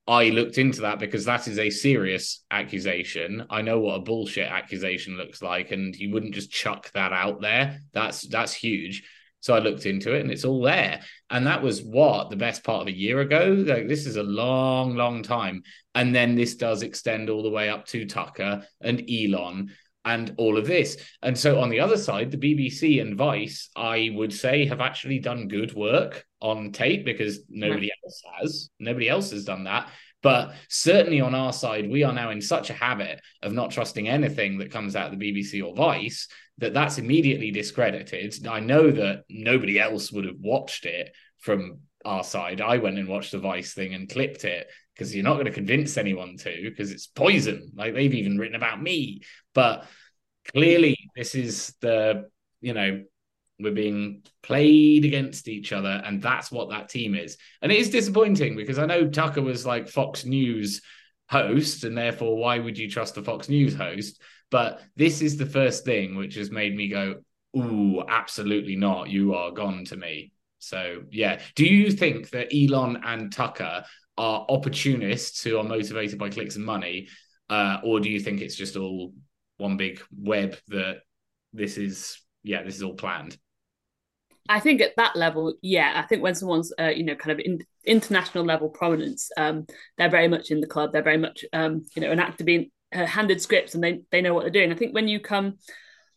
[0.06, 3.46] I looked into that because that is a serious accusation.
[3.50, 7.40] I know what a bullshit accusation looks like, and you wouldn't just chuck that out
[7.40, 7.80] there.
[7.92, 9.02] That's that's huge.
[9.42, 11.00] So I looked into it and it's all there.
[11.28, 13.64] And that was what the best part of a year ago.
[13.66, 15.64] Like this is a long, long time.
[15.94, 19.72] And then this does extend all the way up to Tucker and Elon
[20.04, 20.96] and all of this.
[21.22, 25.18] And so on the other side, the BBC and Vice, I would say, have actually
[25.18, 28.70] done good work on Tate because nobody else has.
[28.78, 29.90] Nobody else has done that.
[30.22, 34.08] But certainly on our side, we are now in such a habit of not trusting
[34.08, 36.28] anything that comes out of the BBC or Vice
[36.62, 38.46] that that's immediately discredited.
[38.46, 42.60] I know that nobody else would have watched it from our side.
[42.60, 45.50] I went and watched the Vice thing and clipped it because you're not going to
[45.50, 47.72] convince anyone to because it's poison.
[47.74, 49.22] Like they've even written about me.
[49.54, 49.86] But
[50.52, 52.28] clearly, this is the,
[52.60, 53.02] you know,
[53.58, 56.00] we're being played against each other.
[56.04, 57.38] And that's what that team is.
[57.60, 60.80] And it is disappointing because I know Tucker was like Fox News
[61.28, 64.22] host, and therefore, why would you trust a Fox News host?
[64.52, 67.22] But this is the first thing which has made me go,
[67.56, 69.08] "Ooh, absolutely not!
[69.08, 73.82] You are gone to me." So yeah, do you think that Elon and Tucker
[74.18, 77.08] are opportunists who are motivated by clicks and money,
[77.48, 79.14] uh, or do you think it's just all
[79.56, 80.98] one big web that
[81.54, 83.38] this is yeah this is all planned?
[84.48, 87.38] I think at that level, yeah, I think when someone's uh, you know kind of
[87.38, 90.92] in international level prominence, um, they're very much in the club.
[90.92, 94.34] They're very much um, you know an actor being handed scripts and they they know
[94.34, 94.72] what they're doing.
[94.72, 95.58] I think when you come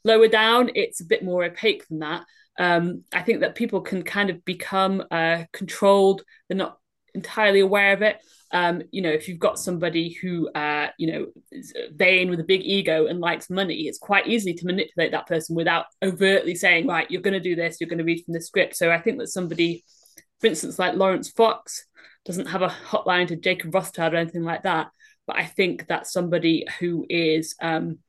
[0.04, 2.26] lower down, it's a bit more opaque than that.
[2.58, 6.24] Um, I think that people can kind of become uh, controlled.
[6.48, 6.78] They're not
[7.14, 8.18] entirely aware of it.
[8.52, 12.46] Um, you know, if you've got somebody who, uh, you know, is vain with a
[12.46, 16.88] big ego and likes money, it's quite easy to manipulate that person without overtly saying,
[16.88, 18.78] right, you're going to do this, you're going to read from the script.
[18.78, 19.84] So I think that somebody,
[20.40, 21.86] for instance, like Lawrence Fox,
[22.24, 24.88] doesn't have a hotline to Jacob Rothschild or anything like that.
[25.28, 28.00] But I think that's somebody who is um,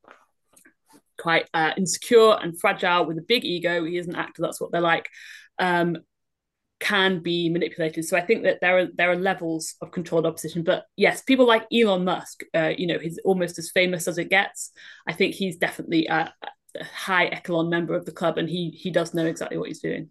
[1.19, 3.85] quite uh, insecure and fragile with a big ego.
[3.85, 5.09] He is an actor, that's what they're like.
[5.59, 5.99] Um,
[6.79, 8.05] can be manipulated.
[8.05, 10.63] So I think that there are there are levels of controlled opposition.
[10.63, 14.29] But yes, people like Elon Musk, uh, you know, he's almost as famous as it
[14.29, 14.73] gets.
[15.07, 16.33] I think he's definitely a,
[16.79, 19.81] a high echelon member of the club, and he he does know exactly what he's
[19.81, 20.11] doing.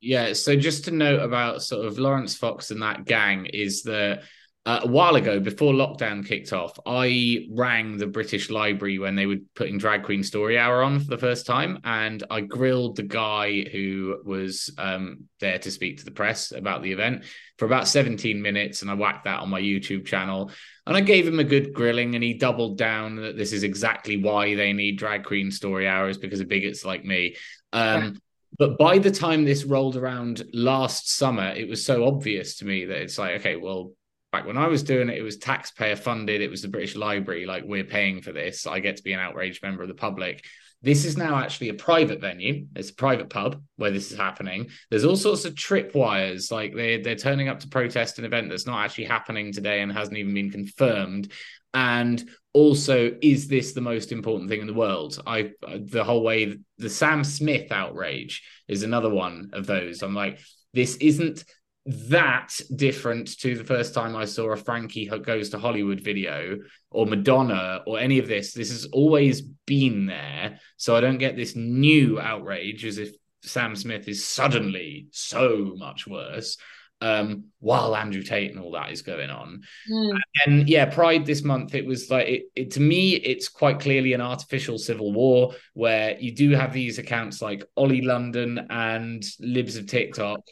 [0.00, 0.32] Yeah.
[0.32, 4.24] So just to note about sort of Lawrence Fox and that gang is that
[4.64, 9.26] uh, a while ago, before lockdown kicked off, I rang the British Library when they
[9.26, 13.02] were putting Drag Queen Story Hour on for the first time, and I grilled the
[13.02, 17.24] guy who was um, there to speak to the press about the event
[17.58, 20.52] for about 17 minutes, and I whacked that on my YouTube channel.
[20.86, 24.22] And I gave him a good grilling, and he doubled down that this is exactly
[24.22, 27.34] why they need Drag Queen Story Hours because of bigots like me.
[27.72, 28.20] Um,
[28.58, 32.84] but by the time this rolled around last summer, it was so obvious to me
[32.84, 33.92] that it's like, okay, well,
[34.32, 36.40] back when I was doing it, it was taxpayer funded.
[36.40, 37.46] It was the British Library.
[37.46, 38.66] Like we're paying for this.
[38.66, 40.44] I get to be an outraged member of the public.
[40.80, 42.66] This is now actually a private venue.
[42.74, 44.70] It's a private pub where this is happening.
[44.90, 46.50] There's all sorts of tripwires.
[46.50, 49.92] Like they're they're turning up to protest an event that's not actually happening today and
[49.92, 51.30] hasn't even been confirmed.
[51.74, 55.22] And also, is this the most important thing in the world?
[55.26, 60.02] I the whole way the Sam Smith outrage is another one of those.
[60.02, 60.40] I'm like,
[60.74, 61.44] this isn't
[61.84, 66.58] that different to the first time I saw a Frankie Goes to Hollywood video
[66.90, 68.52] or Madonna or any of this.
[68.52, 70.60] This has always been there.
[70.76, 73.10] So I don't get this new outrage as if
[73.42, 76.56] Sam Smith is suddenly so much worse.
[77.00, 79.62] Um, while Andrew Tate and all that is going on.
[79.90, 80.20] Mm.
[80.46, 84.12] And yeah, Pride this month, it was like, it, it, to me, it's quite clearly
[84.12, 89.74] an artificial civil war where you do have these accounts like Ollie London and Libs
[89.74, 90.42] of TikTok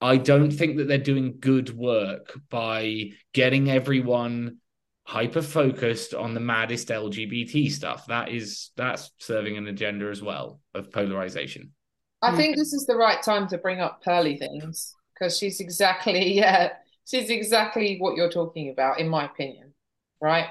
[0.00, 4.58] I don't think that they're doing good work by getting everyone
[5.04, 8.06] hyper focused on the maddest LGBT stuff.
[8.06, 11.72] That is that's serving an agenda as well of polarization.
[12.20, 16.34] I think this is the right time to bring up Pearly things because she's exactly
[16.36, 16.70] yeah
[17.08, 19.72] she's exactly what you're talking about in my opinion,
[20.20, 20.48] right?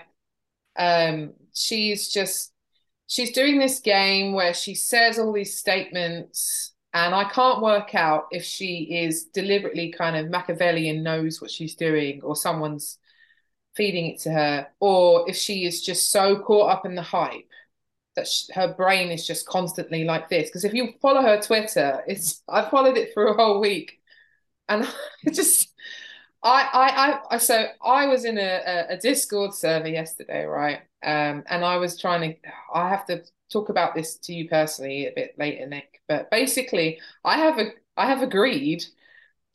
[0.78, 2.52] Um, she's just
[3.08, 6.74] she's doing this game where she says all these statements
[7.06, 11.76] and I can't work out if she is deliberately kind of Machiavellian knows what she's
[11.76, 12.98] doing or someone's
[13.76, 17.50] feeding it to her, or if she is just so caught up in the hype
[18.16, 20.50] that she, her brain is just constantly like this.
[20.50, 24.00] Because if you follow her Twitter, it's I followed it for a whole week,
[24.68, 24.84] and
[25.28, 25.72] I just
[26.42, 30.80] I I I so I was in a, a Discord server yesterday, right?
[31.04, 35.08] Um, and I was trying to I have to talk about this to you personally
[35.08, 36.02] a bit later, Nick.
[36.08, 38.86] But basically, I have a I have agreed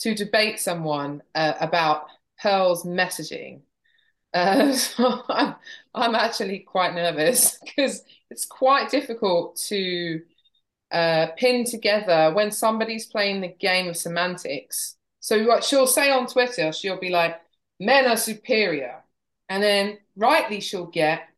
[0.00, 2.06] to debate someone uh, about
[2.40, 3.62] Pearl's messaging.
[4.34, 5.54] Uh, so I'm
[5.94, 10.22] I'm actually quite nervous because it's quite difficult to
[10.90, 14.96] uh, pin together when somebody's playing the game of semantics.
[15.20, 17.40] So what she'll say on Twitter, she'll be like,
[17.80, 19.02] "Men are superior,"
[19.48, 21.28] and then rightly she'll get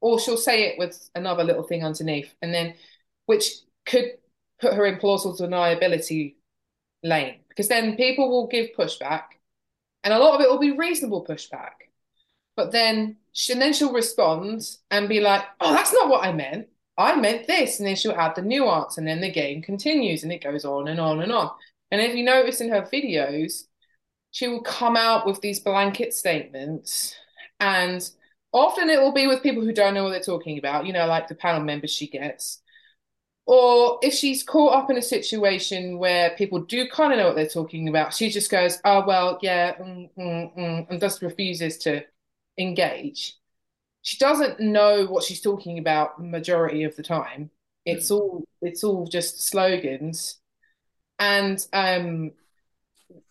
[0.00, 2.74] or she'll say it with another little thing underneath, and then
[3.26, 3.52] which
[3.86, 4.12] could
[4.60, 6.36] put her in plausible deniability
[7.02, 9.24] lane because then people will give pushback,
[10.04, 11.72] and a lot of it will be reasonable pushback.
[12.56, 16.32] But then, she, and then she'll respond and be like, "Oh, that's not what I
[16.32, 16.68] meant.
[16.96, 20.32] I meant this," and then she'll add the nuance, and then the game continues, and
[20.32, 21.50] it goes on and on and on.
[21.90, 23.64] And if you notice in her videos,
[24.30, 27.14] she will come out with these blanket statements
[27.60, 28.08] and
[28.52, 31.06] Often it will be with people who don't know what they're talking about, you know,
[31.06, 32.60] like the panel members she gets.
[33.46, 37.36] Or if she's caught up in a situation where people do kind of know what
[37.36, 41.78] they're talking about, she just goes, oh, well, yeah, mm, mm, mm, and just refuses
[41.78, 42.04] to
[42.58, 43.36] engage.
[44.02, 47.50] She doesn't know what she's talking about majority of the time.
[47.84, 50.38] It's all it's all just slogans.
[51.18, 52.32] And um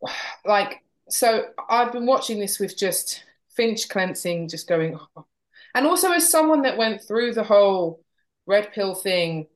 [0.46, 3.24] like so I've been watching this with just
[3.58, 4.98] Finch cleansing, just going.
[5.18, 5.26] Oh.
[5.76, 8.04] And also, as someone that went through the whole
[8.46, 9.48] red pill thing,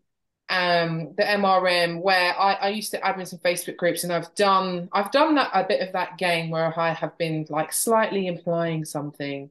[0.49, 4.89] um, the MRM, where I, I used to admin some Facebook groups, and I've done
[4.91, 8.83] I've done that a bit of that game where I have been like slightly implying
[8.83, 9.49] something,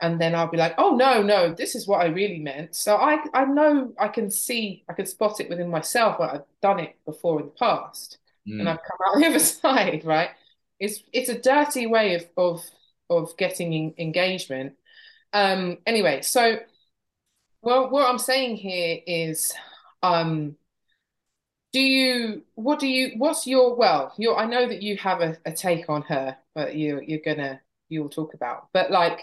[0.00, 2.76] and then I'll be like, oh no, no, this is what I really meant.
[2.76, 6.44] So I I know I can see I can spot it within myself, but I've
[6.60, 8.60] done it before in the past, mm.
[8.60, 10.30] and I've come out the other side, right?
[10.78, 12.62] It's it's a dirty way of of
[13.10, 14.74] of getting in, engagement.
[15.32, 16.58] Um, anyway, so
[17.62, 19.52] well, what I'm saying here is,
[20.02, 20.56] um,
[21.72, 25.36] do you what do you what's your well your I know that you have a,
[25.44, 29.20] a take on her but you you're gonna you'll talk about but like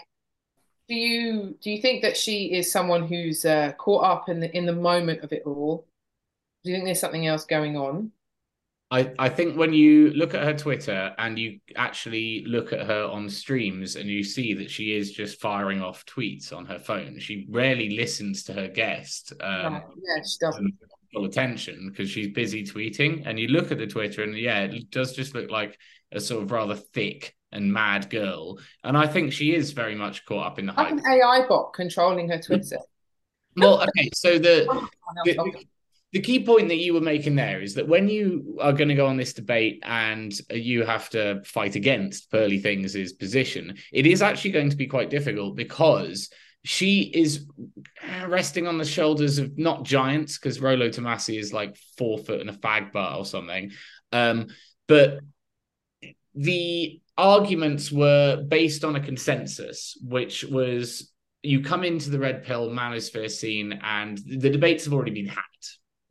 [0.88, 4.56] do you do you think that she is someone who's uh, caught up in the
[4.56, 5.88] in the moment of it all
[6.62, 8.12] do you think there's something else going on
[8.94, 13.04] I, I think when you look at her Twitter and you actually look at her
[13.06, 17.18] on streams and you see that she is just firing off tweets on her phone,
[17.18, 19.32] she rarely listens to her guest.
[19.40, 20.74] Um, yeah she doesn't
[21.12, 23.22] full attention because she's busy tweeting.
[23.26, 25.76] And you look at the Twitter, and yeah, it does just look like
[26.12, 28.60] a sort of rather thick and mad girl.
[28.84, 30.98] And I think she is very much caught up in the like hype.
[30.98, 32.78] an AI bot controlling her Twitter.
[33.56, 34.88] Well, okay, so the,
[35.24, 35.64] the
[36.14, 38.94] the key point that you were making there is that when you are going to
[38.94, 44.22] go on this debate and you have to fight against Pearly Things' position, it is
[44.22, 46.30] actually going to be quite difficult because
[46.62, 47.46] she is
[48.28, 52.48] resting on the shoulders of not giants because Rollo Tomassi is like four foot and
[52.48, 53.72] a fag butt or something.
[54.12, 54.46] Um,
[54.86, 55.18] but
[56.36, 61.10] the arguments were based on a consensus, which was
[61.42, 65.42] you come into the red pill manosphere scene and the debates have already been had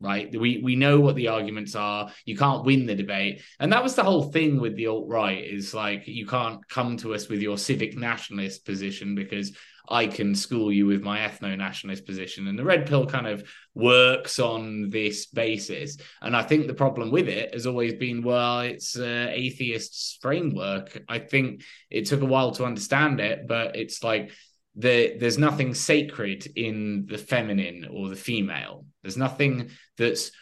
[0.00, 0.30] right?
[0.38, 2.10] We we know what the arguments are.
[2.24, 5.44] You can't win the debate, and that was the whole thing with the alt right.
[5.44, 9.56] Is like you can't come to us with your civic nationalist position because
[9.88, 12.48] I can school you with my ethno nationalist position.
[12.48, 15.98] And the red pill kind of works on this basis.
[16.22, 21.02] And I think the problem with it has always been well, it's uh, atheists' framework.
[21.08, 24.32] I think it took a while to understand it, but it's like
[24.76, 28.86] the, there's nothing sacred in the feminine or the female.
[29.02, 30.32] There's nothing that's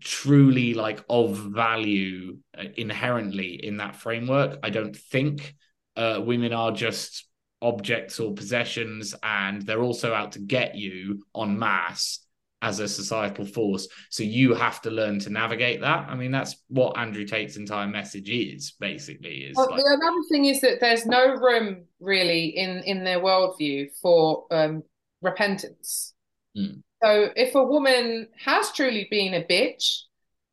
[0.00, 4.58] truly like of value uh, inherently in that framework.
[4.62, 5.54] I don't think
[5.96, 7.26] uh, women are just
[7.60, 12.21] objects or possessions, and they're also out to get you en masse
[12.62, 13.88] as a societal force.
[14.08, 16.08] So you have to learn to navigate that.
[16.08, 19.42] I mean, that's what Andrew Tate's entire message is basically.
[19.42, 19.80] Is well, like...
[19.80, 24.82] the other thing is that there's no room really in in their worldview for um,
[25.20, 26.14] repentance.
[26.56, 26.82] Mm.
[27.02, 30.02] So if a woman has truly been a bitch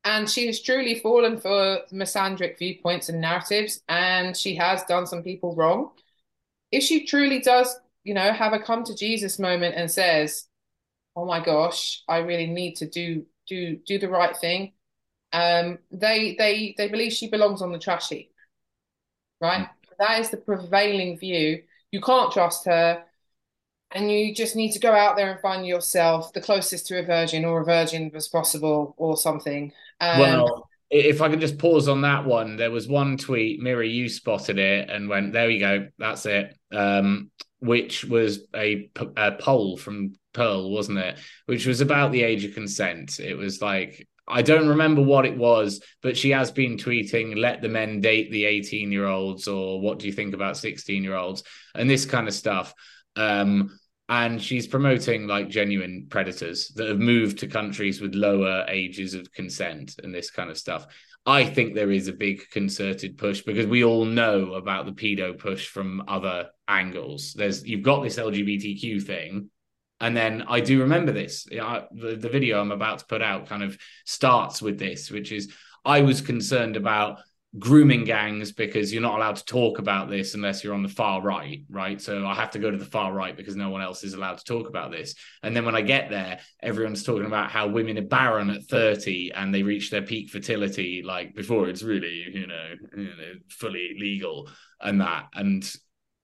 [0.03, 5.21] and she has truly fallen for misandric viewpoints and narratives and she has done some
[5.21, 5.91] people wrong,
[6.71, 10.48] if she truly does, you know, have a come to Jesus moment and says,
[11.15, 14.73] "Oh my gosh, I really need to do do do the right thing,"
[15.33, 18.31] um, they they they believe she belongs on the trash heap,
[19.41, 19.67] right?
[19.67, 19.69] Mm.
[19.99, 21.63] That is the prevailing view.
[21.91, 23.03] You can't trust her,
[23.91, 27.03] and you just need to go out there and find yourself the closest to a
[27.03, 29.73] virgin or a virgin as possible or something.
[29.99, 33.89] Um, well, if I can just pause on that one, there was one tweet, Miri,
[33.89, 36.55] you spotted it and went, there we go, that's it.
[36.71, 41.17] Um, which was a, a poll from Pearl, wasn't it?
[41.45, 43.19] Which was about the age of consent.
[43.19, 47.61] It was like, I don't remember what it was, but she has been tweeting, let
[47.61, 51.15] the men date the 18 year olds, or what do you think about 16 year
[51.15, 51.43] olds,
[51.73, 52.73] and this kind of stuff.
[53.15, 59.13] Um, and she's promoting like genuine predators that have moved to countries with lower ages
[59.13, 60.87] of consent and this kind of stuff.
[61.29, 65.37] I think there is a big concerted push because we all know about the pedo
[65.37, 67.33] push from other angles.
[67.33, 69.51] There's you've got this LGBTQ thing,
[70.01, 71.43] and then I do remember this.
[71.43, 75.53] the, the video I'm about to put out kind of starts with this, which is
[75.85, 77.19] I was concerned about
[77.57, 81.21] grooming gangs because you're not allowed to talk about this unless you're on the far
[81.21, 81.99] right, right?
[81.99, 84.37] So I have to go to the far right because no one else is allowed
[84.37, 85.15] to talk about this.
[85.41, 89.31] And then when I get there, everyone's talking about how women are barren at 30
[89.33, 93.95] and they reach their peak fertility like before it's really, you know, you know fully
[93.99, 94.47] legal
[94.79, 95.29] and that.
[95.33, 95.67] And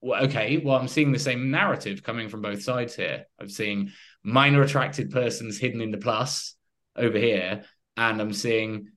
[0.03, 3.26] okay, well, I'm seeing the same narrative coming from both sides here.
[3.39, 3.91] I'm seeing
[4.23, 6.55] minor attracted persons hidden in the plus
[6.95, 7.63] over here,
[7.97, 8.91] and I'm seeing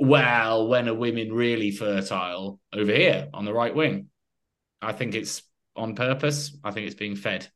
[0.00, 4.06] well, when are women really fertile over here on the right wing?
[4.80, 5.42] I think it's
[5.76, 6.56] on purpose.
[6.64, 7.46] I think it's being fed.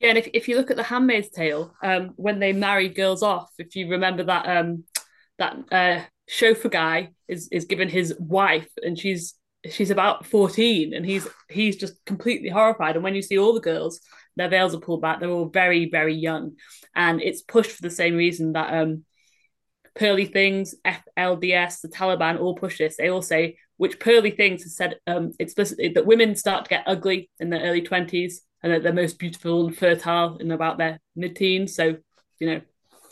[0.00, 3.22] Yeah, and if, if you look at the Handmaid's Tale, um, when they marry girls
[3.22, 4.84] off, if you remember that um,
[5.38, 9.34] that uh, chauffeur guy is is given his wife, and she's
[9.70, 12.94] she's about fourteen, and he's he's just completely horrified.
[12.94, 14.00] And when you see all the girls,
[14.36, 16.52] their veils are pulled back; they're all very very young,
[16.94, 19.04] and it's pushed for the same reason that um,
[19.98, 22.96] Pearly Things, FLDS, the Taliban all push this.
[22.96, 26.84] They all say, which Pearly Things has said um, explicitly, that women start to get
[26.86, 31.00] ugly in their early 20s and that they're most beautiful and fertile in about their
[31.16, 31.74] mid teens.
[31.74, 31.96] So,
[32.38, 32.60] you know,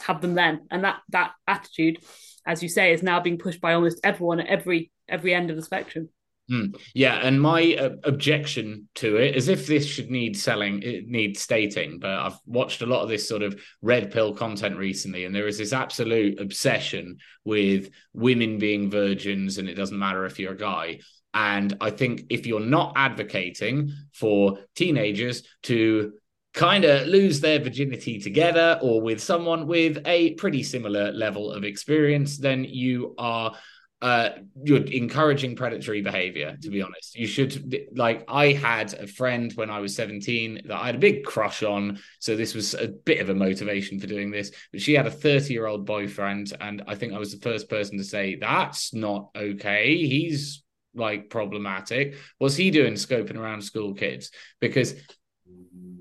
[0.03, 0.66] have them then.
[0.70, 1.99] And that that attitude,
[2.47, 5.57] as you say, is now being pushed by almost everyone at every every end of
[5.57, 6.09] the spectrum.
[6.51, 11.09] Mm, yeah, and my uh, objection to it is if this should need selling, it
[11.09, 15.24] needs stating, but I've watched a lot of this sort of red pill content recently,
[15.24, 20.38] and there is this absolute obsession with women being virgins, and it doesn't matter if
[20.38, 21.01] you're a guy.
[21.34, 26.12] And I think if you're not advocating for teenagers to
[26.55, 31.64] kind of lose their virginity together or with someone with a pretty similar level of
[31.64, 33.55] experience, then you are
[34.03, 34.30] uh
[34.62, 37.16] you're encouraging predatory behavior to be honest.
[37.16, 40.99] You should like i had a friend when i was 17 that i had a
[40.99, 44.82] big crush on so this was a bit of a motivation for doing this but
[44.82, 47.97] she had a 30 year old boyfriend and i think i was the first person
[47.97, 49.97] to say that's not okay.
[49.97, 50.62] He's
[50.94, 52.16] like problematic.
[52.38, 54.30] What's he doing scoping around school kids?
[54.61, 54.94] Because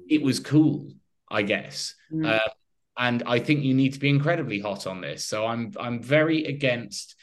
[0.10, 0.92] it was cool
[1.30, 1.96] i guess.
[2.14, 2.28] Mm.
[2.28, 2.50] uh,
[2.98, 5.26] and i think you need to be incredibly hot on this.
[5.26, 7.16] So i'm i'm very against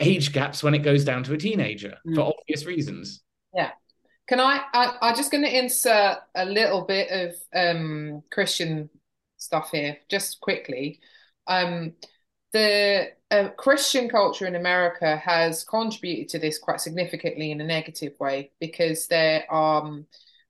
[0.00, 2.14] age gaps when it goes down to a teenager mm.
[2.14, 3.22] for obvious reasons.
[3.54, 3.70] Yeah.
[4.26, 8.88] Can I, I I'm just going to insert a little bit of um, Christian
[9.36, 11.00] stuff here, just quickly.
[11.46, 11.94] Um,
[12.52, 18.12] the uh, Christian culture in America has contributed to this quite significantly in a negative
[18.18, 20.06] way because there um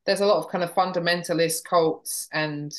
[0.06, 2.72] there's a lot of kind of fundamentalist cults and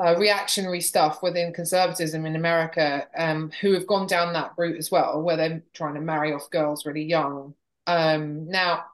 [0.00, 4.90] uh, reactionary stuff within conservatism in America um, who have gone down that route as
[4.90, 7.54] well, where they're trying to marry off girls really young.
[7.86, 8.84] Um, now,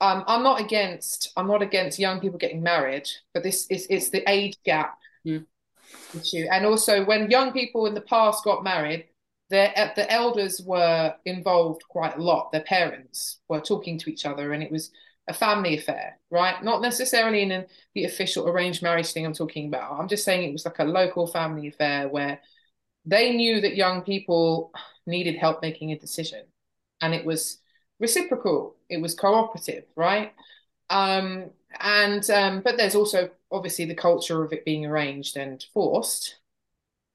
[0.00, 4.10] um, I'm not against I'm not against young people getting married, but this is it's
[4.10, 5.44] the age gap mm.
[6.14, 9.06] issue, and also when young people in the past got married,
[9.50, 12.52] their the elders were involved quite a lot.
[12.52, 14.90] Their parents were talking to each other, and it was
[15.28, 16.62] a family affair, right?
[16.64, 19.92] Not necessarily in the official arranged marriage thing I'm talking about.
[19.92, 22.40] I'm just saying it was like a local family affair where
[23.04, 24.72] they knew that young people
[25.06, 26.44] needed help making a decision.
[27.00, 27.58] And it was
[28.00, 30.32] reciprocal, it was cooperative, right?
[30.90, 31.50] Um,
[31.80, 36.36] and um, but there's also obviously the culture of it being arranged and forced.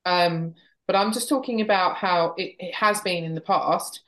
[0.06, 0.54] Um,
[0.86, 4.02] but I'm just talking about how it, it has been in the past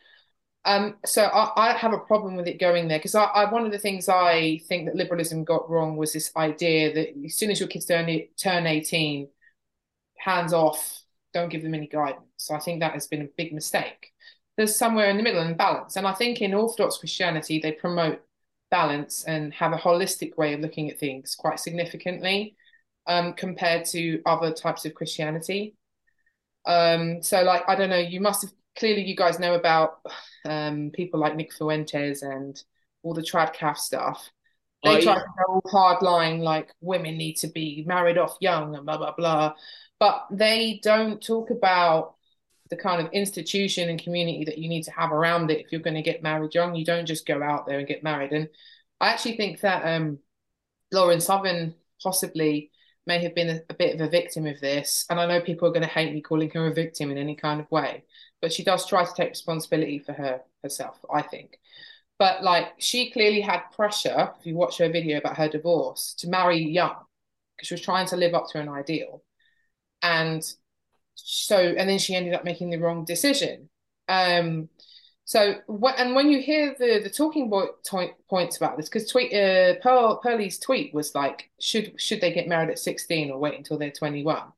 [0.66, 3.68] um, so I, I, have a problem with it going there because I, I, one
[3.68, 7.52] of the things I think that liberalism got wrong was this idea that as soon
[7.52, 9.30] as your kids turn turn eighteen,
[10.18, 11.04] hands off,
[11.34, 12.26] don't give them any guidance.
[12.38, 14.12] So I think that has been a big mistake.
[14.58, 18.22] There's somewhere in the middle and balance, and I think in Orthodox Christianity they promote
[18.72, 22.56] balance and have a holistic way of looking at things quite significantly
[23.06, 25.76] um, compared to other types of Christianity.
[26.66, 30.00] Um, so like I don't know, you must have clearly you guys know about
[30.46, 32.62] um, people like Nick Fuentes and
[33.04, 34.30] all the tradcath stuff.
[34.84, 38.76] They try to go all hard line, like women need to be married off young
[38.76, 39.54] and blah blah blah,
[40.00, 42.16] but they don't talk about
[42.70, 45.82] the kind of institution and community that you need to have around it if you're
[45.82, 46.76] going to get married young.
[46.76, 48.32] You don't just go out there and get married.
[48.32, 48.50] And
[49.00, 50.20] I actually think that um,
[50.92, 52.72] Lauren Southern possibly
[53.08, 55.06] may have been a, a, bit of a victim of this.
[55.10, 57.36] And I know people are going to hate me calling her a victim in any
[57.36, 58.04] kind of way
[58.46, 61.60] but she does try to take responsibility for her herself, I think.
[62.20, 66.30] But like she clearly had pressure, if you watch her video about her divorce, to
[66.30, 66.96] marry young
[67.56, 69.24] because she was trying to live up to an ideal.
[70.04, 70.44] And
[71.16, 73.68] so and then she ended up making the wrong decision.
[74.08, 74.70] Um
[75.26, 75.56] so
[75.98, 80.20] and when you hear the the talking point points about this, because tweet uh, Pearl
[80.24, 83.92] Pearlie's tweet was like, should should they get married at sixteen or wait until they're
[83.92, 84.54] twenty one?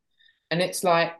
[0.51, 1.13] And it's like,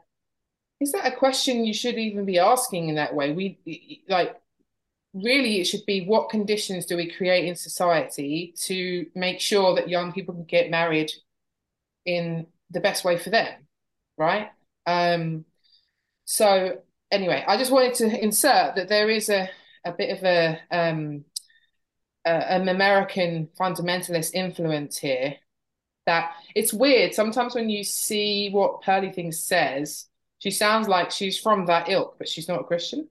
[0.80, 3.32] is that a question you should even be asking in that way?
[3.32, 4.36] We like
[5.14, 9.88] really it should be what conditions do we create in society to make sure that
[9.88, 11.10] young people can get married
[12.04, 13.66] in the best way for them,
[14.18, 14.50] right?
[14.86, 15.46] Um,
[16.26, 19.48] so anyway, I just wanted to insert that there is a
[19.84, 21.24] a bit of a um,
[22.24, 25.36] a, an American fundamentalist influence here.
[26.06, 30.06] That it's weird sometimes when you see what Pearly Things says
[30.38, 33.08] she sounds like she's from that ilk, but she's not a Christian.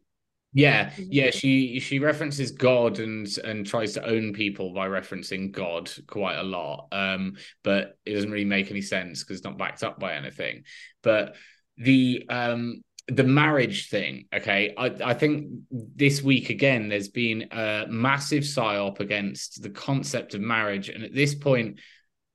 [0.54, 5.91] Yeah, yeah, she she references God and and tries to own people by referencing God
[6.08, 6.88] quite a lot.
[6.91, 10.64] Um, but it doesn't really make any sense because it's not backed up by anything.
[11.04, 11.36] But
[11.78, 17.85] the um the marriage thing, okay, I, I think this week again there's been a
[17.89, 21.79] massive psyop against the concept of marriage, and at this point,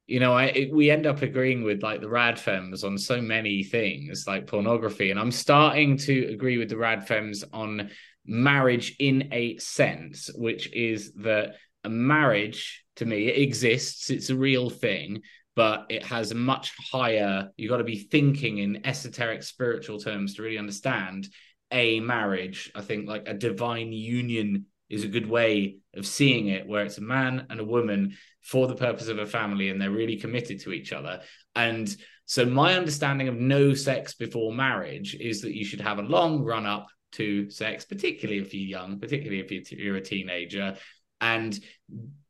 [0.06, 3.62] you know, I it, we end up agreeing with like the Radfems on so many
[3.62, 7.90] things, like pornography, and I'm starting to agree with the Radfems on
[8.24, 14.36] marriage in a sense, which is that a marriage to me it exists, it's a
[14.36, 15.22] real thing,
[15.54, 17.50] but it has a much higher.
[17.56, 21.28] You got to be thinking in esoteric spiritual terms to really understand
[21.70, 22.70] a marriage.
[22.74, 26.98] I think like a divine union is a good way of seeing it, where it's
[26.98, 30.60] a man and a woman for the purpose of a family and they're really committed
[30.60, 31.20] to each other.
[31.54, 31.94] And
[32.26, 36.42] so, my understanding of no sex before marriage is that you should have a long
[36.42, 40.76] run up to sex, particularly if you're young, particularly if you're a teenager,
[41.22, 41.58] and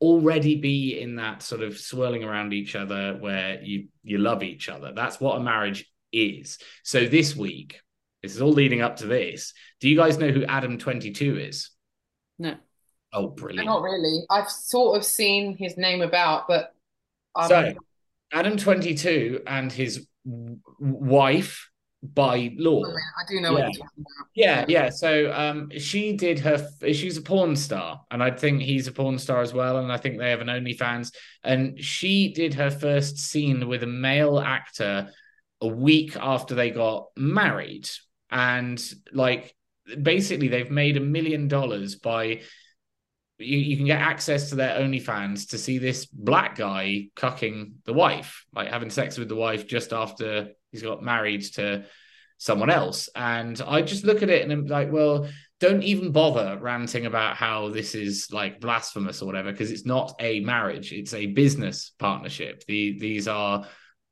[0.01, 4.69] already be in that sort of swirling around each other where you you love each
[4.69, 4.93] other.
[4.95, 6.59] That's what a marriage is.
[6.85, 7.81] So this week,
[8.23, 9.55] this is all leading up to this.
[9.81, 11.71] Do you guys know who Adam 22 is?
[12.39, 12.55] No.
[13.13, 13.67] Oh, brilliant.
[13.67, 14.21] Not really.
[14.31, 16.75] I've sort of seen his name about, but
[17.35, 17.49] um...
[17.49, 17.75] so
[18.33, 20.07] Adam 22 and his
[20.79, 21.71] wife
[22.03, 22.83] by law.
[22.85, 23.69] I do know yeah.
[24.35, 24.89] Yeah, yeah.
[24.91, 29.19] So um she did her she's a porn star and I think he's a porn
[29.19, 31.13] star as well and I think they have an OnlyFans
[31.45, 35.11] and she did her first scene with a male actor
[35.61, 37.89] a week after they got married
[38.31, 39.55] and like
[40.01, 42.41] basically they've made a million dollars by
[43.45, 47.93] you, you can get access to their OnlyFans to see this black guy cucking the
[47.93, 51.85] wife, like having sex with the wife just after he's got married to
[52.39, 53.09] someone else.
[53.15, 55.29] And I just look at it and I'm like, well,
[55.61, 60.15] don't even bother ranting about how this is like blasphemous or whatever, because it's not
[60.19, 62.65] a marriage, it's a business partnership.
[62.67, 63.67] The, these are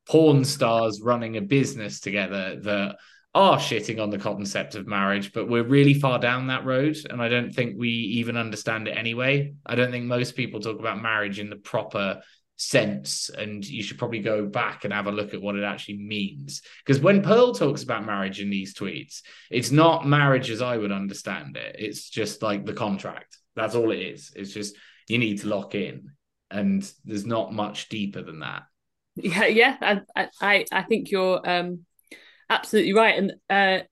[0.09, 2.97] porn stars running a business together that
[3.35, 6.97] are shitting on the concept of marriage, but we're really far down that road.
[7.09, 9.55] And I don't think we even understand it anyway.
[9.65, 12.23] I don't think most people talk about marriage in the proper
[12.57, 13.31] sense.
[13.31, 16.63] And you should probably go back and have a look at what it actually means.
[16.85, 20.93] Because when Pearl talks about marriage in these tweets, it's not marriage as I would
[20.93, 21.77] understand it.
[21.79, 23.39] It's just like the contract.
[23.55, 24.33] That's all it is.
[24.35, 24.75] It's just
[25.09, 26.11] you need to lock in.
[26.51, 28.65] And there's not much deeper than that.
[29.15, 30.01] Yeah, yeah.
[30.17, 31.87] I I, I think you're um
[32.51, 33.17] absolutely right.
[33.17, 33.85] And uh,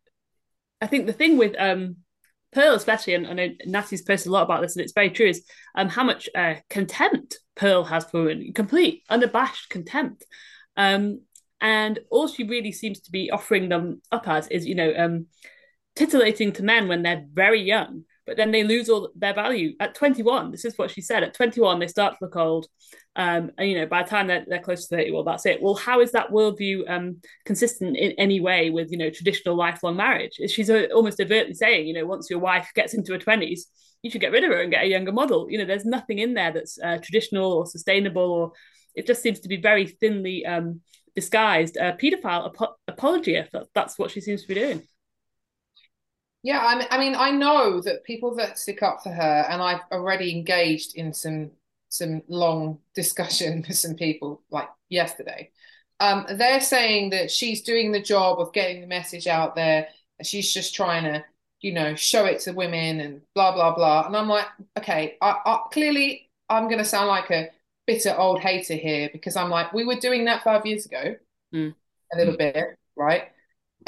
[0.80, 1.96] I think the thing with um,
[2.52, 5.28] Pearl, especially, and I know Natty's posted a lot about this, and it's very true,
[5.28, 5.44] is
[5.74, 10.24] um, how much uh, contempt Pearl has for women, complete, unabashed contempt.
[10.76, 11.22] Um,
[11.60, 15.26] and all she really seems to be offering them up as is, you know, um,
[15.96, 19.72] titillating to men when they're very young but then they lose all their value.
[19.80, 22.66] At 21 this is what she said at 21 they start to look old.
[23.16, 25.60] Um, and you know by the time they're, they're close to 30 well that's it.
[25.62, 29.96] Well how is that worldview um, consistent in any way with you know traditional lifelong
[29.96, 30.38] marriage?
[30.48, 33.62] She's a, almost overtly saying you know once your wife gets into her 20s
[34.02, 35.50] you should get rid of her and get a younger model.
[35.50, 38.52] You know there's nothing in there that's uh, traditional or sustainable or
[38.94, 40.80] it just seems to be very thinly um,
[41.14, 43.42] disguised uh, pedophile ap- apology
[43.74, 44.82] that's what she seems to be doing
[46.42, 49.60] yeah, I mean, I mean, I know that people that stick up for her, and
[49.60, 51.50] I've already engaged in some
[51.88, 55.50] some long discussion with some people like yesterday.
[56.00, 59.88] Um, they're saying that she's doing the job of getting the message out there,
[60.18, 61.24] and she's just trying to,
[61.60, 64.06] you know, show it to women and blah blah blah.
[64.06, 64.46] And I'm like,
[64.78, 67.50] okay, I, I, clearly I'm going to sound like a
[67.86, 71.16] bitter old hater here because I'm like, we were doing that five years ago,
[71.52, 71.74] mm.
[72.12, 72.38] a little mm.
[72.38, 73.32] bit, right?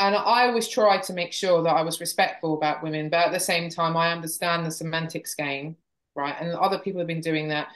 [0.01, 3.33] And I always try to make sure that I was respectful about women, but at
[3.33, 5.77] the same time, I understand the semantics game,
[6.17, 6.35] right?
[6.41, 7.69] And other people have been doing that.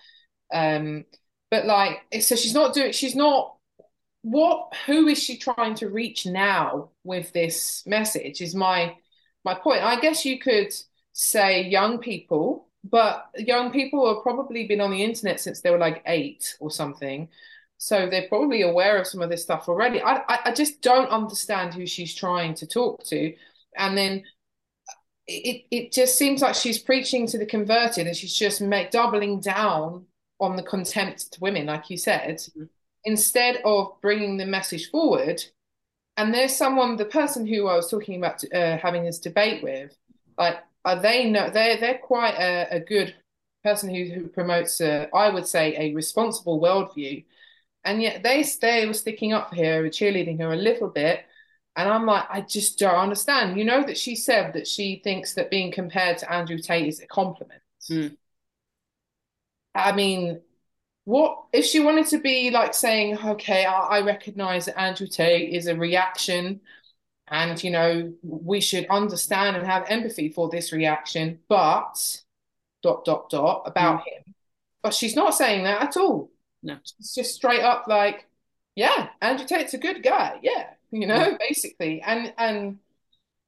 [0.52, 1.05] Um,
[1.51, 3.56] but like, so she's not doing, she's not,
[4.22, 8.96] what, who is she trying to reach now with this message is my,
[9.44, 9.82] my point.
[9.82, 10.72] I guess you could
[11.12, 15.78] say young people, but young people have probably been on the internet since they were
[15.78, 17.28] like eight or something.
[17.85, 20.01] So they're probably aware of some of this stuff already.
[20.01, 23.35] I, I, I just don't understand who she's trying to talk to.
[23.77, 24.24] And then
[25.27, 29.39] it, it just seems like she's preaching to the converted and she's just make, doubling
[29.39, 30.06] down
[30.40, 32.65] on the contempt to women, like you said, mm-hmm.
[33.05, 35.44] instead of bringing the message forward.
[36.16, 39.94] And there's someone, the person who I was talking about uh, having this debate with,
[40.39, 40.56] like,
[40.86, 43.15] are they no, they're they're quite a, a good
[43.62, 47.24] person who, who promotes, a, I would say, a responsible worldview
[47.85, 51.24] and yet they they were sticking up for her, cheerleading her a little bit.
[51.77, 53.59] And I'm like, I just don't understand.
[53.59, 57.01] You know that she said that she thinks that being compared to Andrew Tate is
[57.01, 57.62] a compliment.
[57.90, 58.16] Mm.
[59.74, 60.40] I mean,
[61.05, 65.52] what if she wanted to be like saying, okay, I, I recognize that Andrew Tate
[65.52, 66.61] is a reaction,
[67.28, 72.23] and you know we should understand and have empathy for this reaction, but
[72.82, 74.05] dot dot dot about mm.
[74.05, 74.35] him.
[74.82, 76.31] But she's not saying that at all.
[76.65, 76.78] No.
[76.99, 78.27] It's just straight up like,
[78.74, 80.41] yeah, Andrew Tate's a good guy.
[80.43, 80.70] Yeah.
[80.91, 81.36] You know, yeah.
[81.39, 82.03] basically.
[82.03, 82.78] And and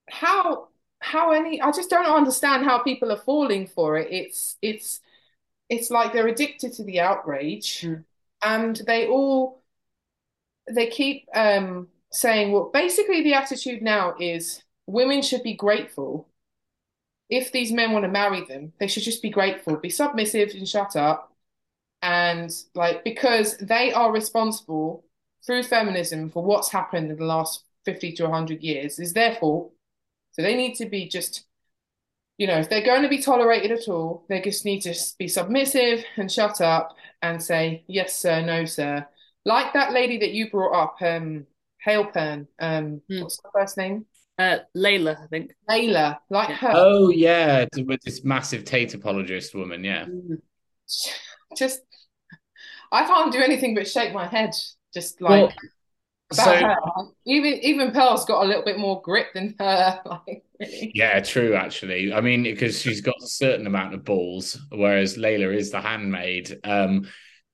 [0.08, 0.68] how
[1.00, 4.08] how any I just don't understand how people are falling for it.
[4.12, 5.00] It's it's
[5.68, 8.04] it's like they're addicted to the outrage mm.
[8.42, 9.62] and they all
[10.70, 16.28] they keep um saying well basically the attitude now is women should be grateful
[17.28, 20.68] if these men want to marry them, they should just be grateful, be submissive and
[20.68, 21.32] shut up.
[22.02, 25.04] And like, because they are responsible
[25.44, 29.72] through feminism for what's happened in the last 50 to 100 years is their fault.
[30.32, 31.44] So they need to be just,
[32.36, 35.28] you know, if they're going to be tolerated at all, they just need to be
[35.28, 39.06] submissive and shut up and say, yes, sir, no, sir.
[39.44, 41.46] Like that lady that you brought up, um,
[41.86, 43.22] Halpern, um, mm.
[43.22, 44.06] what's her first name?
[44.38, 45.52] Uh, Layla, I think.
[45.70, 46.72] Layla, like her.
[46.74, 50.04] Oh yeah, with this massive Tate apologist woman, yeah.
[50.04, 50.42] Mm.
[51.56, 51.80] Just,
[52.90, 54.54] I can't do anything but shake my head,
[54.94, 55.42] just like.
[55.42, 55.52] Well,
[56.32, 56.76] so, her.
[57.24, 60.00] even even Pearl's got a little bit more grit than her.
[60.06, 60.90] Like, really.
[60.94, 61.54] Yeah, true.
[61.54, 65.80] Actually, I mean, because she's got a certain amount of balls, whereas Layla is the
[65.80, 66.58] handmaid.
[66.64, 67.06] Um,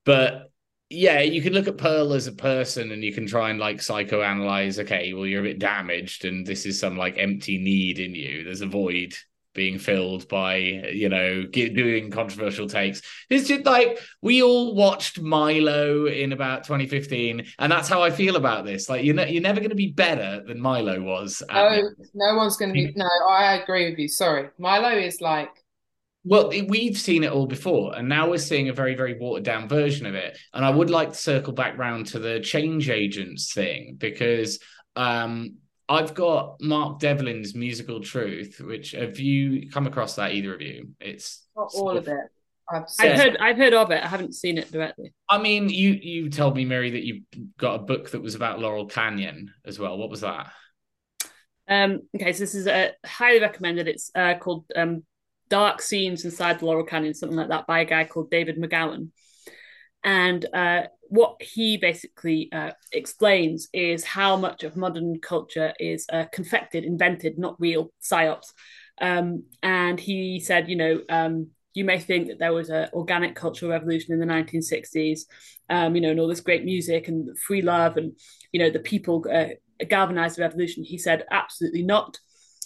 [0.05, 0.53] but
[0.93, 3.79] yeah, you can look at Pearl as a person and you can try and like
[3.79, 8.15] psychoanalyze, okay, well, you're a bit damaged and this is some like empty need in
[8.15, 8.45] you.
[8.45, 9.15] There's a void
[9.55, 13.03] being filled by, you know, doing controversial takes.
[13.29, 18.37] It's just like we all watched Milo in about 2015, and that's how I feel
[18.37, 18.89] about this.
[18.89, 21.43] Like, you're, ne- you're never going to be better than Milo was.
[21.51, 22.93] No, no one's going to be.
[22.97, 24.09] No, I agree with you.
[24.09, 24.49] Sorry.
[24.59, 25.51] Milo is like
[26.25, 29.69] well, we've seen it all before, and now we're seeing a very, very watered down
[29.69, 30.39] version of it.
[30.55, 34.61] And I would like to circle back round to the change agents thing because
[34.95, 35.57] um,
[35.93, 40.89] I've got Mark Devlin's Musical Truth, which have you come across that either of you?
[41.01, 42.31] It's not all of, of it.
[42.71, 44.03] I've, I've, heard I've heard of it.
[44.03, 45.13] I haven't seen it directly.
[45.29, 47.23] I mean, you you told me, Miri, that you
[47.59, 49.99] got a book that was about Laurel Canyon as well.
[49.99, 50.51] What was that?
[51.69, 53.87] Um, okay, so this is a highly recommended.
[53.87, 55.05] It's uh, called um,
[55.51, 59.11] dark scenes inside the Laurel Canyon, something like that, by a guy called David McGowan.
[60.03, 66.25] And uh, what he basically uh, explains is how much of modern culture is uh,
[66.33, 68.47] confected, invented, not real psyops.
[68.99, 73.35] Um, and he said, you know, um, you may think that there was an organic
[73.35, 75.27] cultural revolution in the 1960s,
[75.69, 78.19] um, you know, and all this great music and free love, and
[78.51, 79.49] you know, the people uh,
[79.85, 80.83] galvanized the revolution.
[80.83, 82.19] He said, absolutely not.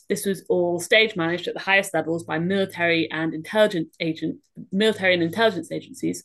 [0.09, 4.37] This was all stage managed at the highest levels by military and intelligence agent,
[4.71, 6.23] military and intelligence agencies.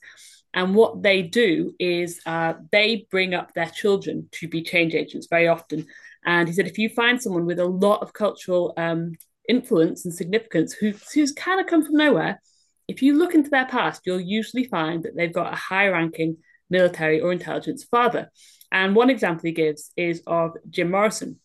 [0.54, 5.28] And what they do is uh, they bring up their children to be change agents
[5.30, 5.88] very often.
[6.26, 9.14] And he said, if you find someone with a lot of cultural um,
[9.48, 12.42] influence and significance who, who's kind of come from nowhere,
[12.88, 16.38] if you look into their past, you'll usually find that they've got a high ranking
[16.70, 18.30] military or intelligence father.
[18.72, 21.40] And one example he gives is of Jim Morrison,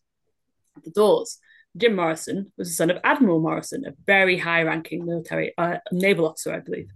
[0.83, 1.39] the Doors.
[1.77, 6.27] Jim Morrison was the son of Admiral Morrison, a very high ranking military uh, naval
[6.27, 6.89] officer, I believe.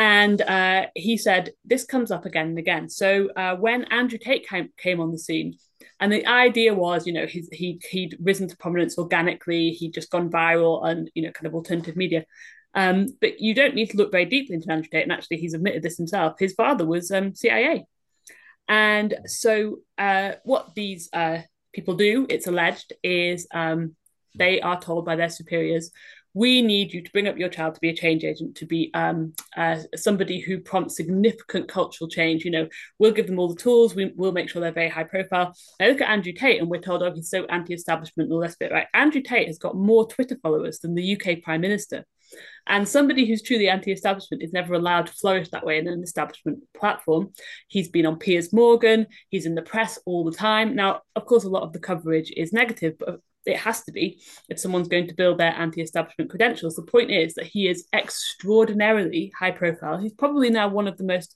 [0.00, 2.88] And uh, he said, This comes up again and again.
[2.88, 5.58] So uh, when Andrew Tate came, came on the scene,
[6.00, 10.10] and the idea was, you know, he's, he, he'd risen to prominence organically, he'd just
[10.10, 12.24] gone viral and, you know, kind of alternative media.
[12.74, 15.02] Um, but you don't need to look very deeply into Andrew Tate.
[15.02, 16.38] And actually, he's admitted this himself.
[16.38, 17.84] His father was um, CIA.
[18.68, 21.40] And so, uh, what these uh,
[21.74, 23.96] people do, it's alleged, is um,
[24.34, 25.90] they are told by their superiors,
[26.34, 28.90] we need you to bring up your child to be a change agent, to be
[28.94, 32.44] um, uh, somebody who prompts significant cultural change.
[32.44, 33.94] You know, we'll give them all the tools.
[33.94, 35.54] We, will make sure they're very high profile.
[35.80, 38.56] I look at Andrew Tate, and we're told, oh, he's so anti-establishment and all this
[38.56, 38.86] bit, right?
[38.94, 42.04] Andrew Tate has got more Twitter followers than the UK Prime Minister.
[42.66, 46.02] And somebody who's truly anti establishment is never allowed to flourish that way in an
[46.02, 47.32] establishment platform.
[47.66, 50.76] He's been on Piers Morgan, he's in the press all the time.
[50.76, 54.22] Now, of course, a lot of the coverage is negative, but it has to be
[54.48, 56.76] if someone's going to build their anti-establishment credentials.
[56.76, 59.98] The point is that he is extraordinarily high profile.
[59.98, 61.34] He's probably now one of the most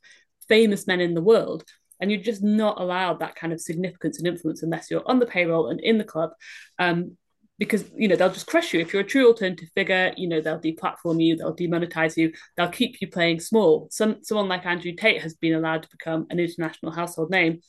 [0.49, 1.65] famous men in the world.
[2.01, 5.27] And you're just not allowed that kind of significance and influence unless you're on the
[5.27, 6.31] payroll and in the club.
[6.79, 7.17] Um,
[7.59, 10.41] because you know they'll just crush you if you're a true alternative figure you know
[10.41, 14.93] they'll deplatform you they'll demonetize you they'll keep you playing small some someone like andrew
[14.93, 17.61] tate has been allowed to become an international household name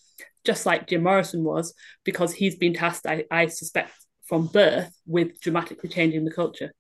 [0.44, 3.92] just like jim morrison was because he's been tasked i, I suspect
[4.28, 6.72] from birth with dramatically changing the culture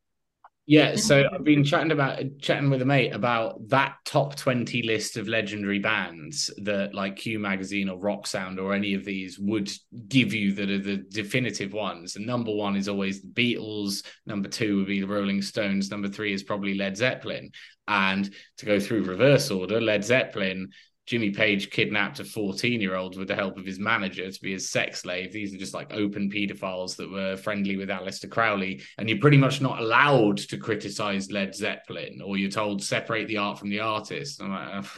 [0.68, 5.16] yeah, so I've been chatting about chatting with a mate about that top 20 list
[5.16, 9.72] of legendary bands that like Q magazine or Rock Sound or any of these would
[10.08, 12.16] give you that are the definitive ones.
[12.16, 16.08] And number one is always the Beatles, number two would be the Rolling Stones, number
[16.08, 17.52] three is probably Led Zeppelin.
[17.88, 20.72] And to go through reverse order, Led Zeppelin
[21.06, 24.54] Jimmy Page kidnapped a 14 year old with the help of his manager to be
[24.54, 25.32] his sex slave.
[25.32, 28.82] These are just like open pedophiles that were friendly with Aleister Crowley.
[28.98, 33.38] And you're pretty much not allowed to criticize Led Zeppelin or you're told separate the
[33.38, 34.42] art from the artist.
[34.42, 34.86] Like,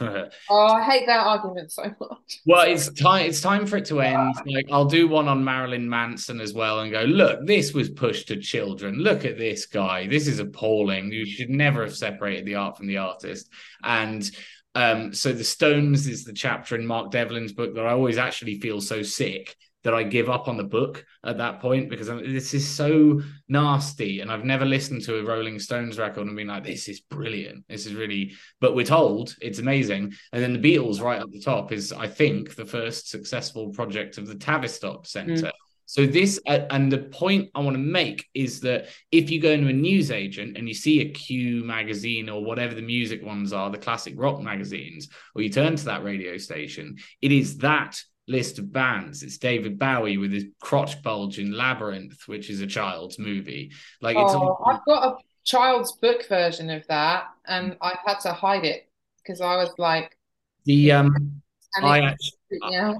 [0.50, 2.40] oh, I hate that argument so much.
[2.46, 4.34] Well, it's time it's time for it to end.
[4.46, 8.28] Like I'll do one on Marilyn Manson as well and go, look, this was pushed
[8.28, 8.96] to children.
[8.96, 10.06] Look at this guy.
[10.06, 11.12] This is appalling.
[11.12, 13.50] You should never have separated the art from the artist.
[13.82, 14.28] And
[14.74, 18.60] um, so the Stones is the chapter in Mark Devlin's book that I always actually
[18.60, 22.18] feel so sick that I give up on the book at that point because I'm,
[22.32, 26.48] this is so nasty, and I've never listened to a Rolling Stones record and been
[26.48, 27.64] like, "This is brilliant.
[27.68, 31.40] This is really." But we're told it's amazing, and then the Beatles right at the
[31.40, 35.46] top is, I think, the first successful project of the Tavistock Centre.
[35.46, 35.52] Mm.
[35.88, 39.52] So this uh, and the point I want to make is that if you go
[39.52, 43.54] into a news agent and you see a Q magazine or whatever the music ones
[43.54, 47.98] are, the classic rock magazines, or you turn to that radio station, it is that
[48.26, 49.22] list of bands.
[49.22, 53.72] It's David Bowie with his crotch bulge in Labyrinth, which is a child's movie.
[54.02, 54.64] Like it's oh, all...
[54.66, 58.90] I've got a child's book version of that, and I had to hide it
[59.22, 60.18] because I was like
[60.66, 61.40] the um.
[61.82, 62.38] I actually,
[62.70, 62.92] yeah.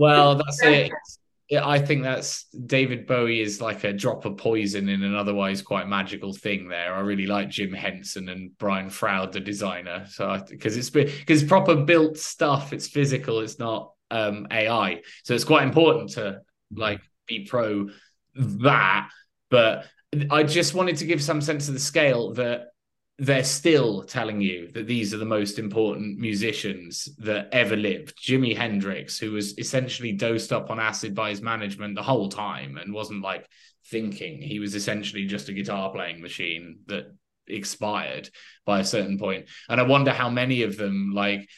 [0.00, 0.90] Well, that's it.
[1.52, 5.88] I think that's David Bowie is like a drop of poison in an otherwise quite
[5.88, 6.68] magical thing.
[6.68, 10.06] There, I really like Jim Henson and Brian Froud, the designer.
[10.08, 15.02] So because it's because proper built stuff, it's physical, it's not um, AI.
[15.24, 16.40] So it's quite important to
[16.74, 17.88] like be pro
[18.36, 19.10] that.
[19.50, 19.86] But
[20.30, 22.68] I just wanted to give some sense of the scale that
[23.18, 28.18] they're still telling you that these are the most important musicians that ever lived.
[28.20, 32.76] Jimi Hendrix, who was essentially dosed up on acid by his management the whole time
[32.76, 33.48] and wasn't like
[33.86, 37.04] thinking, he was essentially just a guitar playing machine that
[37.46, 38.28] expired
[38.66, 39.46] by a certain point.
[39.68, 41.48] And I wonder how many of them, like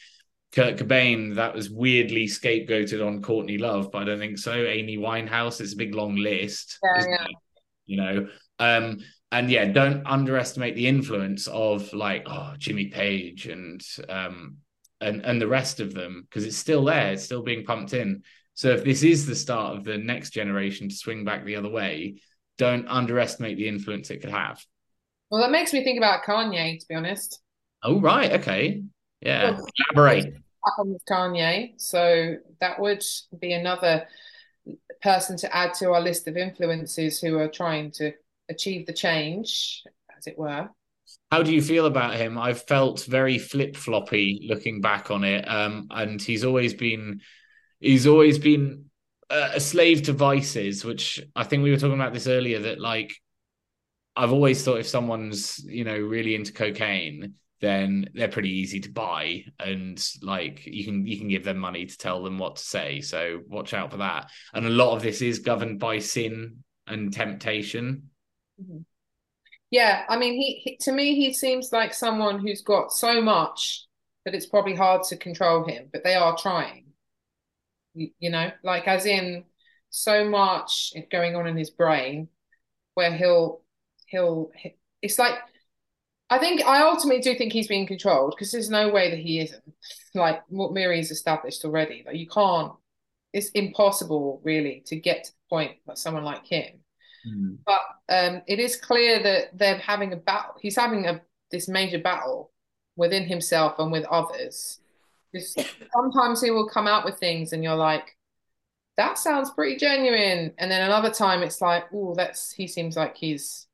[0.51, 4.53] Kurt Cobain, that was weirdly scapegoated on Courtney Love, but I don't think so.
[4.53, 6.77] Amy Winehouse, it's a big long list.
[6.83, 7.25] Yeah, yeah.
[7.87, 8.27] You know,
[8.59, 8.99] um,
[9.31, 14.57] and yeah, don't underestimate the influence of like oh Jimmy Page and um
[15.01, 18.23] and and the rest of them because it's still there, it's still being pumped in.
[18.53, 21.69] So if this is the start of the next generation to swing back the other
[21.69, 22.21] way,
[22.57, 24.63] don't underestimate the influence it could have.
[25.29, 27.39] Well, that makes me think about Kanye, to be honest.
[27.83, 28.83] Oh right, okay,
[29.21, 29.51] yeah.
[29.51, 30.33] Well, Elaborate.
[30.79, 33.03] With Kanye, so that would
[33.39, 34.07] be another
[35.01, 38.11] person to add to our list of influences who are trying to
[38.49, 39.83] achieve the change,
[40.17, 40.69] as it were.
[41.31, 42.37] How do you feel about him?
[42.37, 47.21] I've felt very flip floppy looking back on it, um, and he's always been
[47.79, 48.85] he's always been
[49.29, 52.59] a slave to vices, which I think we were talking about this earlier.
[52.59, 53.13] That like
[54.15, 58.91] I've always thought if someone's you know really into cocaine, then they're pretty easy to
[58.91, 62.61] buy and like you can you can give them money to tell them what to
[62.61, 66.57] say so watch out for that and a lot of this is governed by sin
[66.85, 68.09] and temptation
[68.61, 68.79] Mm-hmm.
[69.71, 73.87] Yeah, I mean, he, he, to me he seems like someone who's got so much
[74.25, 76.85] that it's probably hard to control him, but they are trying.
[77.93, 79.45] You, you know, like as in
[79.89, 82.27] so much going on in his brain
[82.95, 83.61] where he'll
[84.07, 84.51] he'll
[85.01, 85.35] it's like
[86.29, 89.39] I think I ultimately do think he's being controlled because there's no way that he
[89.41, 89.63] isn't.
[90.15, 92.73] Like what Miri's established already, like you can't.
[93.33, 96.79] It's impossible, really, to get to the point that someone like him
[97.27, 97.57] Mm.
[97.65, 100.55] But um, it is clear that they're having a battle.
[100.61, 101.21] He's having a
[101.51, 102.51] this major battle
[102.95, 104.79] within himself and with others.
[105.33, 105.59] Just
[105.93, 108.15] sometimes he will come out with things, and you're like,
[108.97, 113.15] "That sounds pretty genuine," and then another time it's like, "Oh, that's he seems like
[113.15, 113.65] he's."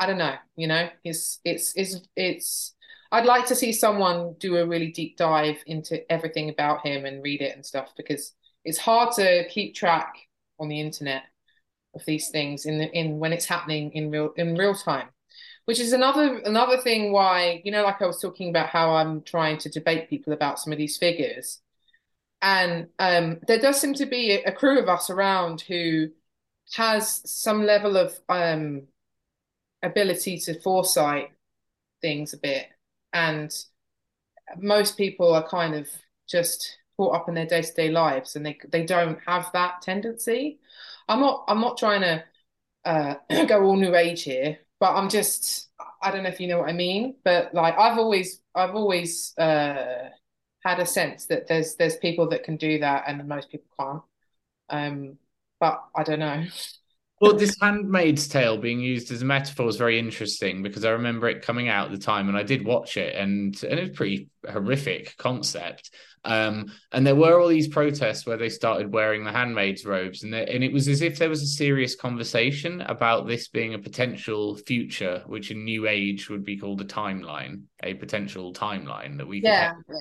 [0.00, 2.74] I don't know, you know, he's it's it's it's
[3.10, 7.22] I'd like to see someone do a really deep dive into everything about him and
[7.22, 8.32] read it and stuff because
[8.64, 10.14] it's hard to keep track
[10.60, 11.22] on the internet
[11.98, 15.08] of these things in the, in when it's happening in real in real time
[15.64, 19.20] which is another another thing why you know like i was talking about how i'm
[19.22, 21.60] trying to debate people about some of these figures.
[22.40, 26.10] And um, there does seem to be a, a, crew of us around who
[26.74, 28.82] has some level of um,
[29.82, 31.30] ability to foresight
[32.00, 32.68] things a bit.
[33.12, 33.52] And
[34.56, 35.88] most people are kind of
[36.28, 40.58] just caught up in their day-to-day lives and they they don't have that tendency
[41.08, 42.24] I'm not I'm not trying to
[42.84, 43.14] uh,
[43.46, 45.68] go all new age here, but I'm just
[46.02, 49.36] I don't know if you know what I mean, but like I've always I've always
[49.38, 50.10] uh,
[50.64, 54.02] had a sense that there's there's people that can do that and most people can't.
[54.70, 55.18] Um,
[55.60, 56.44] but I don't know.
[57.20, 61.28] well, this Handmaid's Tale being used as a metaphor is very interesting because I remember
[61.28, 63.96] it coming out at the time, and I did watch it, and and it was
[63.96, 65.90] pretty horrific concept.
[66.24, 70.34] Um, and there were all these protests where they started wearing the handmaid's robes, and
[70.34, 74.56] and it was as if there was a serious conversation about this being a potential
[74.56, 79.42] future, which in New Age would be called a timeline, a potential timeline that we
[79.42, 79.94] yeah, yeah.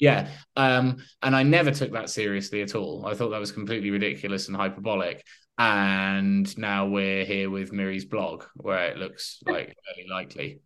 [0.00, 0.28] Yeah.
[0.54, 3.06] Um, and I never took that seriously at all.
[3.06, 5.24] I thought that was completely ridiculous and hyperbolic.
[5.58, 10.60] And now we're here with Miri's blog, where it looks like very likely.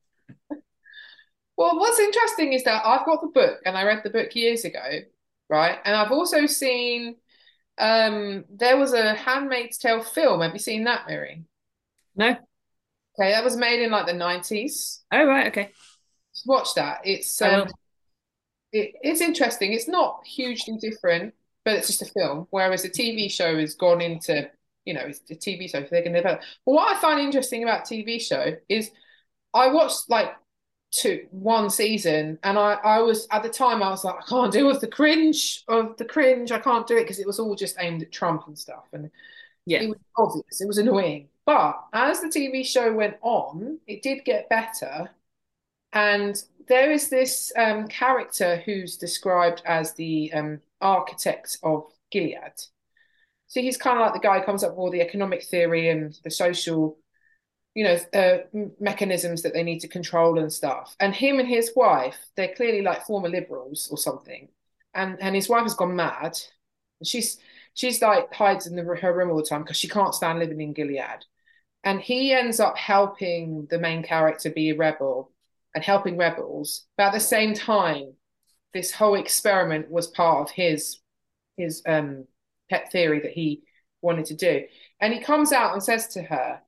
[1.56, 4.64] Well, what's interesting is that I've got the book and I read the book years
[4.64, 5.01] ago,
[5.48, 5.78] right?
[5.85, 7.16] And I've also seen
[7.78, 10.40] um there was a Handmaid's Tale film.
[10.40, 11.44] Have you seen that, Miri?
[12.16, 12.36] No.
[13.19, 15.01] Okay, that was made in like the 90s.
[15.12, 15.70] Oh right, okay.
[16.47, 17.01] Watch that.
[17.05, 17.69] It's um,
[18.73, 19.73] it, it's interesting.
[19.73, 22.47] It's not hugely different, but it's just a film.
[22.51, 24.51] Whereas a TV show has gone into,
[24.85, 26.41] you know, it's a TV show, so they can develop.
[26.67, 28.91] But what I find interesting about TV show is
[29.55, 30.35] I watched like
[30.93, 34.53] two one season and I, I was at the time I was like I can't
[34.53, 36.53] deal with the cringe of the cringe.
[36.53, 39.11] I can't do it because it was all just aimed at Trump and stuff and
[39.65, 39.81] yeah.
[39.83, 40.61] it was obvious.
[40.61, 41.29] It was annoying.
[41.47, 45.11] But as the TV show went on it did get better
[45.95, 52.53] and there is this um, character who's described as the um, architect of Gilead
[53.53, 55.91] so he's kind of like the guy who comes up with all the economic theory
[55.91, 56.97] and the social
[57.74, 58.39] you know uh,
[58.81, 60.97] mechanisms that they need to control and stuff.
[61.01, 64.49] And him and his wife they're clearly like former liberals or something.
[64.95, 66.39] And and his wife has gone mad.
[67.05, 67.39] She's
[67.74, 70.62] she's like hides in the, her room all the time because she can't stand living
[70.62, 71.27] in gilead.
[71.85, 75.31] And he ends up helping the main character be a rebel
[75.74, 76.87] and helping rebels.
[76.97, 78.15] But at the same time
[78.73, 81.01] this whole experiment was part of his
[81.59, 82.24] his um
[82.73, 83.62] pet theory that he
[84.01, 84.65] wanted to do
[85.01, 86.61] and he comes out and says to her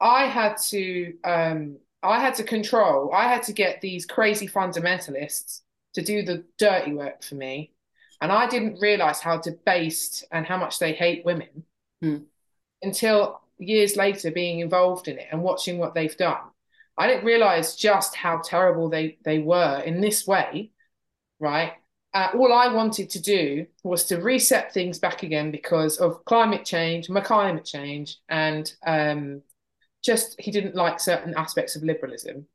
[0.00, 3.12] I had to um, I had to control.
[3.12, 5.62] I had to get these crazy fundamentalists
[5.94, 7.72] to do the dirty work for me,
[8.20, 11.64] and I didn't realize how debased and how much they hate women
[12.02, 12.18] hmm.
[12.82, 16.40] until years later, being involved in it and watching what they've done.
[16.98, 20.70] I didn't realize just how terrible they they were in this way,
[21.40, 21.72] right?
[22.16, 26.64] Uh, all I wanted to do was to reset things back again because of climate
[26.64, 29.42] change, my climate change, and um,
[30.02, 32.46] just he didn't like certain aspects of liberalism.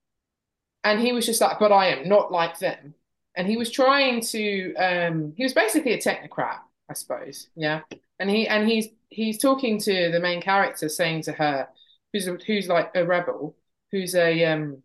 [0.83, 2.95] And he was just like, but I am not like them.
[3.35, 6.57] And he was trying to um he was basically a technocrat,
[6.89, 7.49] I suppose.
[7.55, 7.81] Yeah.
[8.17, 11.67] And he and he's he's talking to the main character saying to her,
[12.13, 13.55] who's who's like a rebel,
[13.91, 14.81] who's a um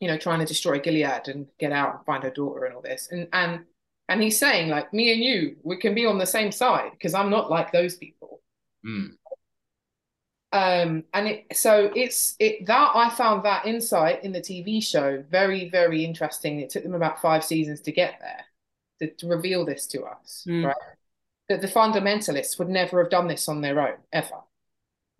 [0.00, 2.80] you know, trying to destroy Gilead and get out and find her daughter and all
[2.80, 3.08] this.
[3.10, 3.66] And and
[4.08, 7.14] and he's saying, like, me and you, we can be on the same side because
[7.14, 8.40] I'm not like those people.
[8.86, 9.10] Mm
[10.52, 15.22] um and it so it's it that i found that insight in the tv show
[15.30, 16.60] very very interesting.
[16.60, 18.44] It took them about five seasons to get there
[19.00, 20.66] to, to reveal this to us mm.
[20.66, 20.76] right?
[21.50, 24.40] That the fundamentalists would never have done this on their own ever.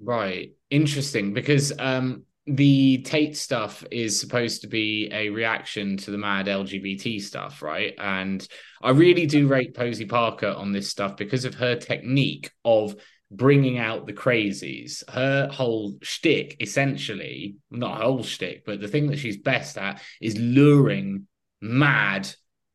[0.00, 0.52] Right.
[0.70, 6.46] Interesting because um the Tate stuff is supposed to be a reaction to the mad
[6.46, 7.94] LGBT stuff, right?
[7.98, 8.46] And
[8.82, 12.96] I really do rate Posie Parker on this stuff because of her technique of
[13.30, 15.08] bringing out the crazies.
[15.10, 20.00] Her whole shtick, essentially, not her whole shtick, but the thing that she's best at
[20.20, 21.26] is luring
[21.60, 22.28] mad,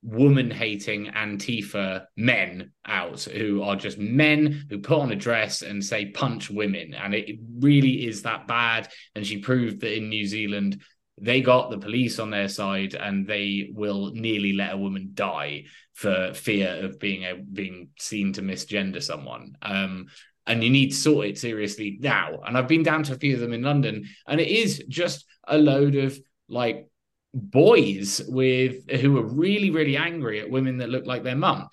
[0.04, 5.84] woman hating Antifa men out who are just men who put on a dress and
[5.84, 6.94] say punch women.
[6.94, 8.90] And it really is that bad.
[9.16, 10.82] And she proved that in New Zealand,
[11.20, 15.66] they got the police on their side and they will nearly let a woman die
[15.94, 19.56] for fear of being a, being seen to misgender someone.
[19.62, 20.08] Um,
[20.46, 22.40] and you need to sort it seriously now.
[22.46, 25.26] And I've been down to a few of them in London, and it is just
[25.48, 26.20] a load of
[26.50, 26.88] like
[27.34, 31.68] boys with who are really, really angry at women that look like their mum.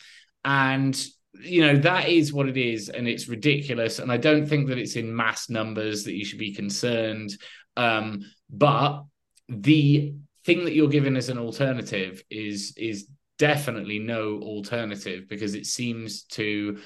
[0.44, 0.98] And
[1.42, 4.78] you know that is what it is and it's ridiculous and i don't think that
[4.78, 7.30] it's in mass numbers that you should be concerned
[7.76, 8.20] um,
[8.50, 9.04] but
[9.48, 10.12] the
[10.44, 13.06] thing that you're given as an alternative is is
[13.38, 16.78] definitely no alternative because it seems to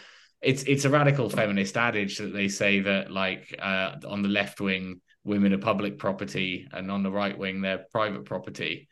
[0.42, 4.60] it's it's a radical feminist adage that they say that like uh, on the left
[4.60, 8.88] wing women are public property and on the right wing they're private property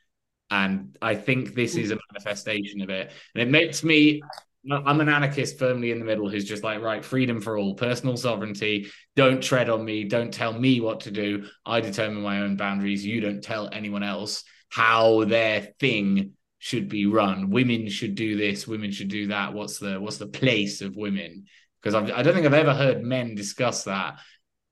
[0.50, 4.22] and i think this is a manifestation of it and it makes me
[4.70, 8.16] i'm an anarchist firmly in the middle who's just like right freedom for all personal
[8.16, 8.86] sovereignty
[9.16, 13.04] don't tread on me don't tell me what to do i determine my own boundaries
[13.04, 17.50] you don't tell anyone else how their thing should be run.
[17.50, 18.68] Women should do this.
[18.68, 19.52] Women should do that.
[19.52, 21.46] What's the what's the place of women?
[21.82, 24.20] Because I don't think I've ever heard men discuss that.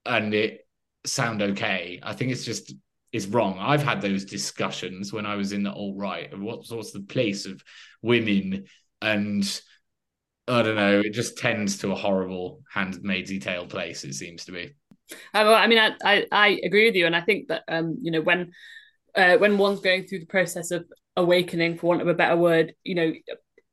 [0.07, 0.67] and it
[1.05, 2.01] sound okay.
[2.03, 2.75] I think it's just
[3.13, 3.59] it's wrong.
[3.59, 6.33] I've had those discussions when I was in the alt right.
[6.33, 7.63] of What's what's the place of
[8.03, 8.67] women
[9.03, 9.63] and
[10.49, 11.01] I don't know.
[11.01, 14.05] It just tends to a horrible handmaidsy tale place.
[14.05, 14.75] It seems to be.
[15.13, 17.99] Uh, well, I mean, I, I, I agree with you, and I think that um,
[18.03, 18.53] you know when
[19.15, 20.87] uh, when one's going through the process of
[21.17, 23.13] awakening, for want of a better word, you know,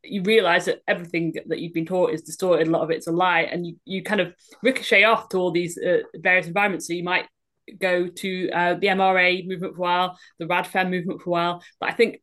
[0.10, 2.68] you realize that everything that you've been taught is distorted.
[2.68, 5.52] A lot of it's a lie, and you, you kind of ricochet off to all
[5.52, 6.88] these uh, various environments.
[6.88, 7.28] So you might
[7.80, 11.64] go to uh, the MRA movement for a while, the RadFem movement for a while,
[11.80, 12.22] but I think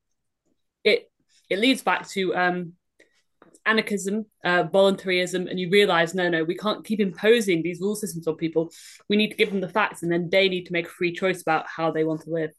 [0.82, 1.10] it
[1.50, 2.72] it leads back to um,
[3.66, 8.26] anarchism, uh, voluntarism, and you realize no, no, we can't keep imposing these rule systems
[8.26, 8.70] on people.
[9.08, 11.12] We need to give them the facts, and then they need to make a free
[11.12, 12.50] choice about how they want to live.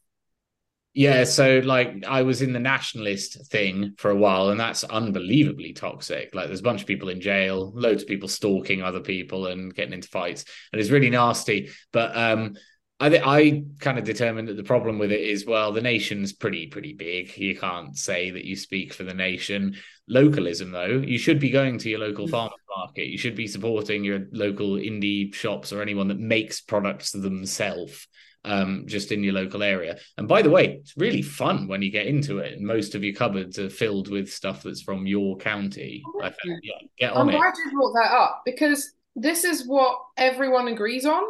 [0.96, 5.74] Yeah, so like I was in the nationalist thing for a while, and that's unbelievably
[5.74, 6.34] toxic.
[6.34, 9.74] Like there's a bunch of people in jail, loads of people stalking other people and
[9.74, 11.68] getting into fights, and it's really nasty.
[11.92, 12.54] But um,
[12.98, 16.32] I th- I kind of determined that the problem with it is well, the nation's
[16.32, 17.36] pretty pretty big.
[17.36, 19.76] You can't say that you speak for the nation.
[20.08, 22.30] Localism, though, you should be going to your local mm.
[22.30, 23.08] farmers market.
[23.08, 28.08] You should be supporting your local indie shops or anyone that makes products themselves
[28.46, 29.98] um, just in your local area.
[30.16, 32.60] And by the way, it's really fun when you get into it.
[32.60, 36.02] Most of your cupboards are filled with stuff that's from your county.
[36.22, 37.38] I think, yeah, get on I'm it.
[37.38, 41.22] glad you brought that up because this is what everyone agrees on.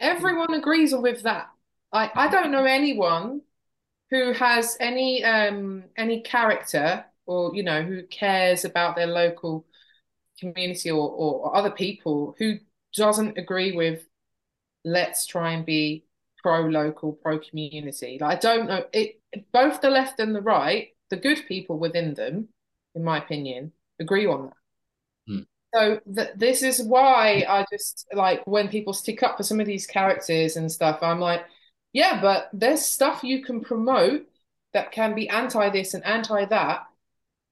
[0.00, 1.46] Everyone agrees with that.
[1.92, 3.40] I, I don't know anyone
[4.10, 9.66] who has any um any character or you know who cares about their local
[10.38, 12.56] community or, or other people who
[12.94, 14.04] doesn't agree with
[14.84, 16.05] let's try and be
[16.46, 18.18] pro local, pro community.
[18.20, 19.20] Like I don't know it.
[19.52, 22.48] Both the left and the right, the good people within them,
[22.94, 24.56] in my opinion, agree on that.
[25.26, 25.40] Hmm.
[25.74, 29.66] So th- this is why I just like when people stick up for some of
[29.66, 31.00] these characters and stuff.
[31.02, 31.42] I'm like,
[31.92, 34.24] yeah, but there's stuff you can promote
[34.72, 36.86] that can be anti this and anti that.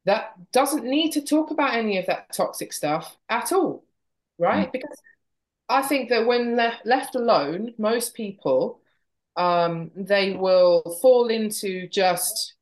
[0.04, 3.84] That doesn't need to talk about any of that toxic stuff at all,
[4.38, 4.66] right?
[4.66, 4.70] Hmm.
[4.72, 5.02] Because
[5.68, 8.82] I think that when le- left alone, most people
[9.36, 12.55] um, they will fall into just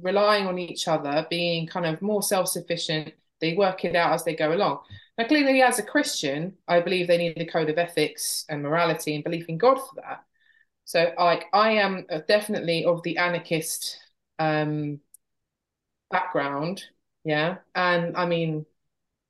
[0.00, 3.14] relying on each other, being kind of more self sufficient.
[3.40, 4.80] They work it out as they go along.
[5.16, 9.14] Now, clearly, as a Christian, I believe they need a code of ethics and morality
[9.14, 10.24] and belief in God for that.
[10.84, 13.98] So, like, I am definitely of the anarchist
[14.38, 15.00] um,
[16.10, 16.84] background,
[17.24, 18.64] yeah, and I mean,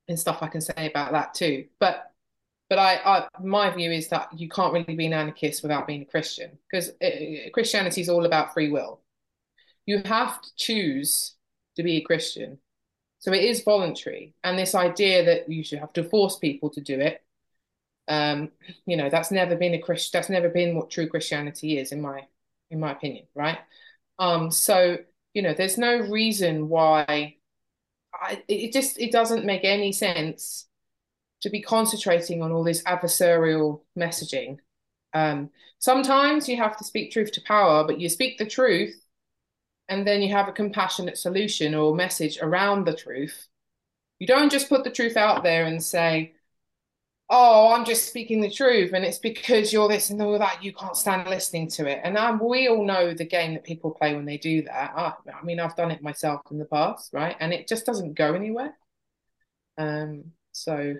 [0.07, 1.67] and stuff I can say about that too.
[1.79, 2.08] But
[2.69, 6.03] but I, I, my view is that you can't really be an anarchist without being
[6.03, 9.01] a Christian because uh, Christianity is all about free will.
[9.85, 11.35] You have to choose
[11.75, 12.59] to be a Christian,
[13.17, 14.35] so it is voluntary.
[14.43, 17.23] And this idea that you should have to force people to do it,
[18.07, 18.51] um,
[18.85, 20.11] you know, that's never been a Christian.
[20.13, 22.27] That's never been what true Christianity is, in my,
[22.69, 23.57] in my opinion, right?
[24.19, 24.97] Um, so
[25.33, 27.35] you know, there's no reason why.
[28.11, 30.65] I, it just it doesn't make any sense
[31.41, 34.57] to be concentrating on all this adversarial messaging.
[35.13, 35.49] Um,
[35.79, 38.95] sometimes you have to speak truth to power, but you speak the truth
[39.87, 43.47] and then you have a compassionate solution or message around the truth.
[44.19, 46.33] You don't just put the truth out there and say,
[47.29, 50.73] oh, I'm just speaking the truth, and it's because you're this and all that, you
[50.73, 52.01] can't stand listening to it.
[52.03, 54.93] And um, we all know the game that people play when they do that.
[54.95, 57.35] I, I mean, I've done it myself in the past, right?
[57.39, 58.75] And it just doesn't go anywhere.
[59.77, 60.95] Um, so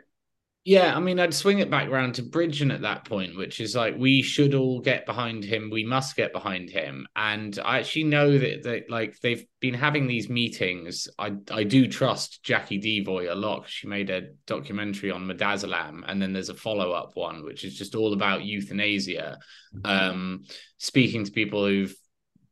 [0.70, 3.76] yeah, I mean, I'd swing it back around to Bridgen at that point, which is
[3.76, 5.72] like we should all get behind him.
[5.72, 10.06] We must get behind him, and I actually know that that like they've been having
[10.06, 11.08] these meetings.
[11.18, 13.68] I I do trust Jacqui Deevoy a lot.
[13.68, 17.76] She made a documentary on Midazolam, and then there's a follow up one which is
[17.76, 19.40] just all about euthanasia,
[19.76, 19.90] mm-hmm.
[19.90, 20.44] um,
[20.78, 21.96] speaking to people who've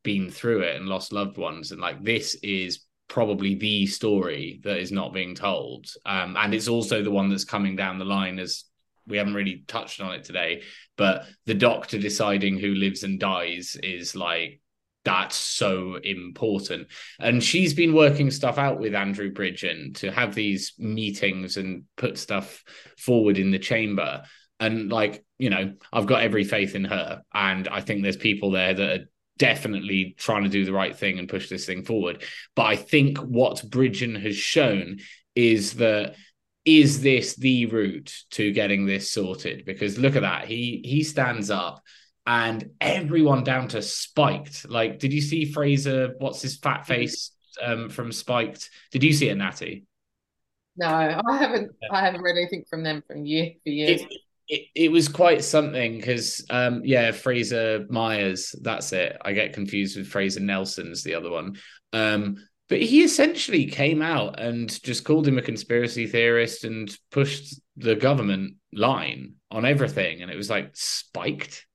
[0.02, 4.78] been through it and lost loved ones, and like this is probably the story that
[4.78, 5.86] is not being told.
[6.06, 8.64] Um, and it's also the one that's coming down the line as
[9.06, 10.62] we haven't really touched on it today,
[10.96, 14.60] but the doctor deciding who lives and dies is like
[15.04, 16.88] that's so important.
[17.18, 22.18] And she's been working stuff out with Andrew Bridgen to have these meetings and put
[22.18, 22.62] stuff
[22.98, 24.22] forward in the chamber.
[24.60, 27.22] And like, you know, I've got every faith in her.
[27.32, 29.04] And I think there's people there that are
[29.38, 32.22] definitely trying to do the right thing and push this thing forward.
[32.54, 34.98] But I think what Bridgen has shown
[35.34, 36.16] is that
[36.64, 39.64] is this the route to getting this sorted?
[39.64, 40.46] Because look at that.
[40.46, 41.82] He he stands up
[42.26, 44.68] and everyone down to spiked.
[44.68, 46.14] Like, did you see Fraser?
[46.18, 47.30] What's his fat face
[47.62, 48.68] um, from Spiked?
[48.92, 49.86] Did you see it, Natty?
[50.76, 51.72] No, I haven't.
[51.90, 54.02] I haven't read anything from them from year for years.
[54.02, 54.12] It,
[54.48, 59.16] it, it was quite something because um yeah fraser myers that's it.
[59.22, 61.56] I get confused with fraser nelson's the other one.
[61.92, 62.36] Um
[62.68, 67.94] but he essentially came out and just called him a conspiracy theorist and pushed the
[67.96, 70.20] government line on everything.
[70.20, 71.66] And it was like spiked.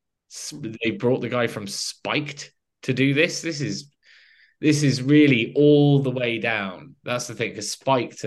[0.51, 3.41] They brought the guy from spiked to do this.
[3.41, 3.89] This is
[4.61, 6.95] this is really all the way down.
[7.03, 8.23] That's the thing because spiked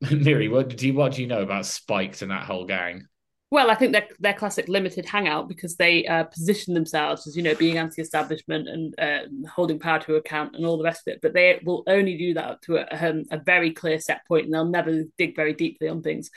[0.10, 3.06] Miri, what do you what do you know about Spiked and that whole gang?
[3.52, 7.42] Well, I think they're their classic limited hangout because they uh, position themselves as you
[7.42, 11.20] know being anti-establishment and uh, holding power to account and all the rest of it.
[11.20, 14.44] But they will only do that up to a, um, a very clear set point,
[14.44, 16.30] and they'll never dig very deeply on things.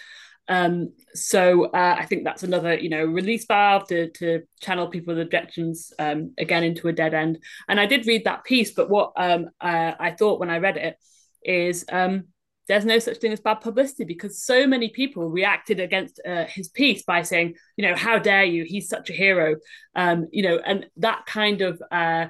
[0.48, 5.14] Um, so uh, I think that's another, you know, release valve to to channel people
[5.14, 7.44] with objections um, again into a dead end.
[7.68, 10.78] And I did read that piece, but what um, uh, I thought when I read
[10.78, 10.98] it
[11.44, 12.26] is um,
[12.68, 16.70] there's no such thing as bad publicity because so many people reacted against uh, his
[16.70, 18.64] piece by saying, you know, how dare you?
[18.64, 19.58] He's such a hero,
[19.96, 22.28] um, you know, and that kind of uh,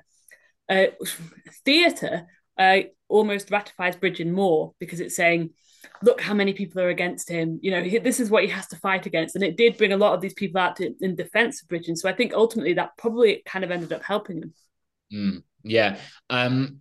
[0.70, 0.86] uh,
[1.66, 2.28] theatre
[2.58, 5.52] uh, almost ratifies Bridgen more because it's saying,
[6.02, 7.60] look how many people are against him.
[7.62, 9.94] You know, he, this is what he has to fight against, and it did bring
[9.94, 11.98] a lot of these people out to, in defence of Bridgen.
[11.98, 14.54] So I think ultimately that probably kind of ended up helping him.
[15.14, 15.98] Mm, yeah.
[16.30, 16.80] Um,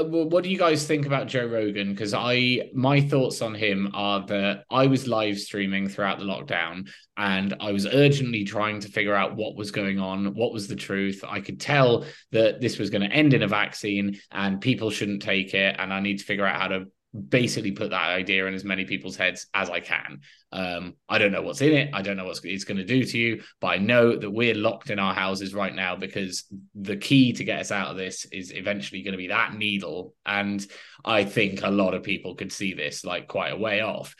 [0.00, 1.92] Uh, what do you guys think about Joe Rogan?
[1.92, 6.88] Because I, my thoughts on him are that I was live streaming throughout the lockdown
[7.16, 10.76] and I was urgently trying to figure out what was going on, what was the
[10.76, 11.22] truth.
[11.26, 15.22] I could tell that this was going to end in a vaccine and people shouldn't
[15.22, 15.76] take it.
[15.78, 16.86] And I need to figure out how to
[17.28, 20.20] basically put that idea in as many people's heads as I can.
[20.52, 21.90] Um, I don't know what's in it.
[21.92, 24.54] I don't know what it's going to do to you, but I know that we're
[24.54, 28.26] locked in our houses right now because the key to get us out of this
[28.26, 30.14] is eventually going to be that needle.
[30.24, 30.64] And
[31.04, 34.14] I think a lot of people could see this like quite a way off.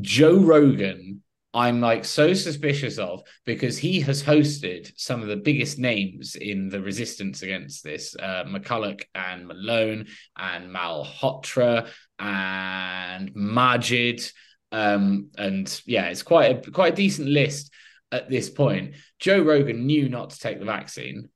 [0.00, 1.22] Joe Rogan
[1.56, 6.68] I'm like so suspicious of because he has hosted some of the biggest names in
[6.68, 10.06] the resistance against this uh, McCullough and Malone
[10.36, 11.88] and Malhotra
[12.18, 14.22] and Majid.
[14.70, 17.72] Um, and yeah, it's quite a quite a decent list
[18.12, 18.96] at this point.
[19.18, 21.30] Joe Rogan knew not to take the vaccine,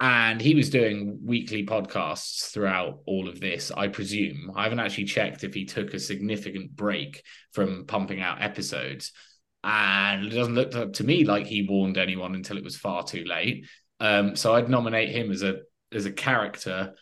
[0.00, 5.04] and he was doing weekly podcasts throughout all of this i presume i haven't actually
[5.04, 7.22] checked if he took a significant break
[7.52, 9.12] from pumping out episodes
[9.62, 13.24] and it doesn't look to me like he warned anyone until it was far too
[13.24, 13.66] late
[14.00, 15.58] um, so i'd nominate him as a
[15.92, 16.94] as a character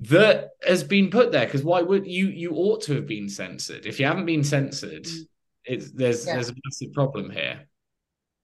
[0.00, 3.86] that has been put there because why would you you ought to have been censored
[3.86, 5.20] if you haven't been censored mm.
[5.64, 6.34] it's there's yeah.
[6.34, 7.68] there's a massive problem here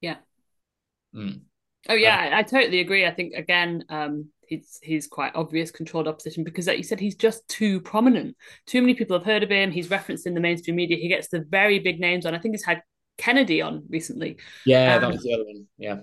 [0.00, 0.16] yeah
[1.14, 1.40] mm.
[1.88, 3.06] Oh yeah, um, I, I, totally agree.
[3.06, 7.16] I think again, um, he's he's quite obvious controlled opposition because, like you said, he's
[7.16, 8.36] just too prominent.
[8.66, 9.70] Too many people have heard of him.
[9.70, 10.98] He's referenced in the mainstream media.
[10.98, 12.34] He gets the very big names on.
[12.34, 12.82] I think he's had
[13.16, 14.38] Kennedy on recently.
[14.66, 15.66] Yeah, um, that was the other one.
[15.78, 16.00] Yeah.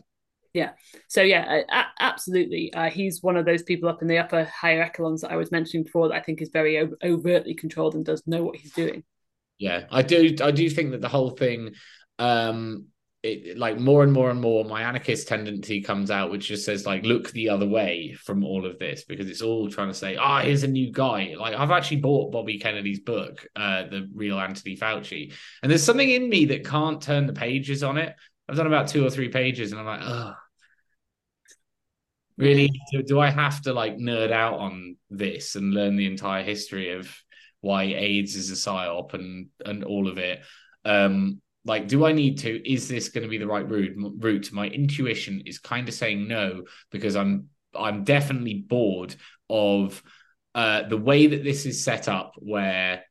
[0.53, 0.71] Yeah.
[1.09, 1.63] So yeah,
[1.99, 2.73] absolutely.
[2.73, 5.51] Uh, he's one of those people up in the upper higher echelons that I was
[5.51, 9.03] mentioning before that I think is very overtly controlled and does know what he's doing.
[9.57, 10.33] Yeah, I do.
[10.41, 11.73] I do think that the whole thing
[12.19, 12.85] um
[13.25, 16.85] it, like more and more and more my anarchist tendency comes out which just says
[16.85, 20.15] like look the other way from all of this because it's all trying to say
[20.15, 21.35] ah oh, here's a new guy.
[21.37, 26.09] Like i've actually bought bobby kennedy's book uh the real anthony fauci and there's something
[26.09, 28.15] in me that can't turn the pages on it.
[28.47, 30.33] I've done about two or three pages and i'm like oh
[32.37, 36.43] really do, do i have to like nerd out on this and learn the entire
[36.43, 37.15] history of
[37.65, 40.41] why aids is a psyop and and all of it?
[40.85, 44.51] Um like do i need to is this going to be the right route route
[44.51, 49.15] my intuition is kind of saying no because i'm i'm definitely bored
[49.49, 50.01] of
[50.55, 53.03] uh, the way that this is set up where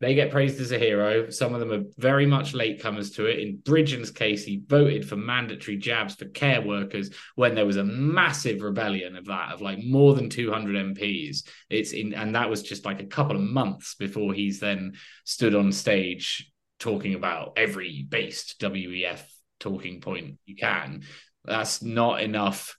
[0.00, 1.28] they get praised as a hero.
[1.28, 3.38] Some of them are very much latecomers to it.
[3.38, 7.84] In Bridgen's case, he voted for mandatory jabs for care workers when there was a
[7.84, 11.42] massive rebellion of that, of like more than 200 MPs.
[11.68, 14.94] It's in, and that was just like a couple of months before he's then
[15.24, 19.22] stood on stage talking about every based WEF
[19.60, 21.04] talking point you can.
[21.44, 22.76] That's not enough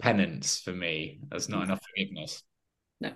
[0.00, 1.20] penance for me.
[1.30, 1.64] That's not mm.
[1.64, 2.42] enough forgiveness.
[3.00, 3.12] No,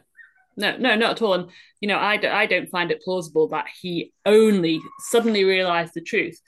[0.57, 1.35] no, no, not at all.
[1.35, 1.51] And
[1.81, 6.41] you know, I, I don't find it plausible that he only suddenly realized the truth.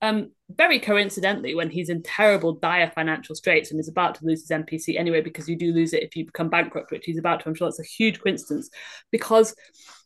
[0.00, 4.42] Um, very coincidentally, when he's in terrible, dire financial straits and is about to lose
[4.42, 7.40] his NPC anyway, because you do lose it if you become bankrupt, which he's about
[7.40, 7.48] to.
[7.48, 8.70] I'm sure that's a huge coincidence,
[9.10, 9.54] because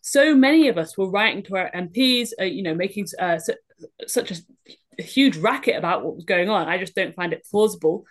[0.00, 3.54] so many of us were writing to our MPs, uh, you know, making uh, su-
[4.06, 4.36] such a,
[4.98, 6.68] a huge racket about what was going on.
[6.68, 8.04] I just don't find it plausible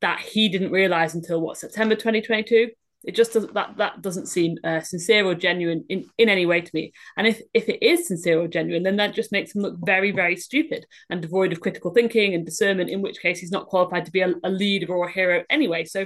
[0.00, 2.70] that he didn't realize until what September 2022
[3.08, 6.60] It just doesn't that that doesn't seem uh, sincere or genuine in, in any way
[6.60, 6.92] to me.
[7.16, 10.10] And if if it is sincere or genuine, then that just makes him look very
[10.10, 12.90] very stupid and devoid of critical thinking and discernment.
[12.90, 15.86] In which case, he's not qualified to be a, a leader or a hero anyway.
[15.86, 16.04] So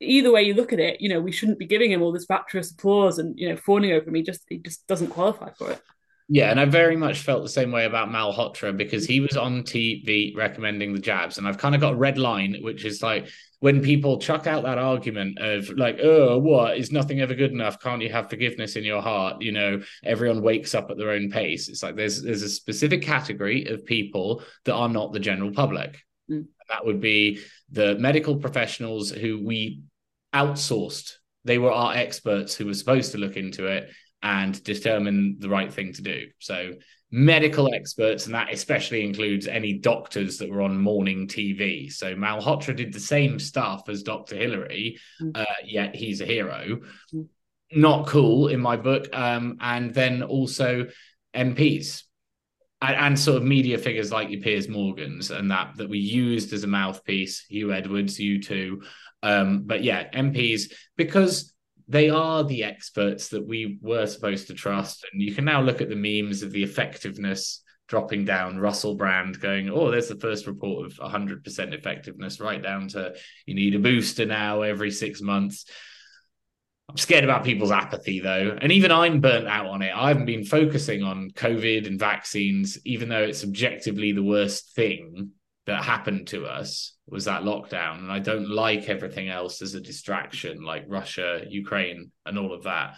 [0.00, 2.26] either way you look at it, you know, we shouldn't be giving him all this
[2.28, 4.16] rapturous applause and you know fawning over him.
[4.16, 5.80] He just he just doesn't qualify for it.
[6.28, 9.62] Yeah, and I very much felt the same way about Malhotra because he was on
[9.62, 13.28] TV recommending the jabs, and I've kind of got a red line, which is like
[13.60, 17.80] when people chuck out that argument of like, oh, what is nothing ever good enough?
[17.80, 19.42] Can't you have forgiveness in your heart?
[19.42, 21.68] You know, everyone wakes up at their own pace.
[21.68, 25.98] It's like there's there's a specific category of people that are not the general public.
[26.30, 26.46] Mm.
[26.68, 27.40] That would be
[27.70, 29.80] the medical professionals who we
[30.34, 31.14] outsourced.
[31.44, 33.90] They were our experts who were supposed to look into it
[34.22, 36.26] and determine the right thing to do.
[36.38, 36.74] So
[37.10, 41.90] medical experts, and that especially includes any doctors that were on morning TV.
[41.92, 44.36] So Malhotra did the same stuff as Dr.
[44.36, 45.36] Hilary, mm.
[45.36, 46.80] uh, yet he's a hero.
[47.14, 47.28] Mm.
[47.72, 49.08] Not cool in my book.
[49.12, 50.88] Um, and then also
[51.34, 52.02] MPs.
[52.80, 56.52] And, and, sort of media figures like your Piers Morgans and that that we used
[56.52, 58.82] as a mouthpiece, Huw Edwards, you too.
[59.20, 61.52] Um, but yeah, MPs, because
[61.88, 65.06] they are the experts that we were supposed to trust.
[65.10, 69.40] And you can now look at the memes of the effectiveness dropping down, Russell Brand
[69.40, 73.14] going, oh, there's the first report of 100% effectiveness, right down to
[73.46, 75.64] you need a booster now every six months.
[76.90, 78.56] I'm scared about people's apathy though.
[78.60, 79.92] And even I'm burnt out on it.
[79.94, 85.32] I haven't been focusing on COVID and vaccines, even though it's objectively the worst thing
[85.68, 87.98] that happened to us was that lockdown.
[87.98, 92.64] And I don't like everything else as a distraction, like Russia, Ukraine, and all of
[92.64, 92.94] that.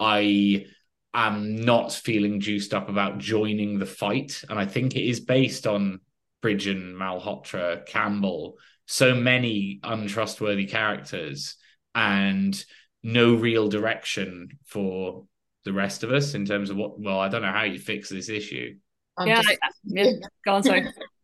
[0.00, 0.66] I
[1.14, 4.42] am not feeling juiced up about joining the fight.
[4.48, 6.00] And I think it is based on
[6.42, 11.54] Bridgen, Malhotra, Campbell, so many untrustworthy characters,
[11.94, 12.64] and
[13.04, 15.24] no real direction for
[15.64, 16.98] the rest of us in terms of what.
[16.98, 18.74] Well, I don't know how you fix this issue.
[19.16, 19.58] I'm yeah, just...
[19.84, 20.10] yeah,
[20.44, 20.88] go on, sorry.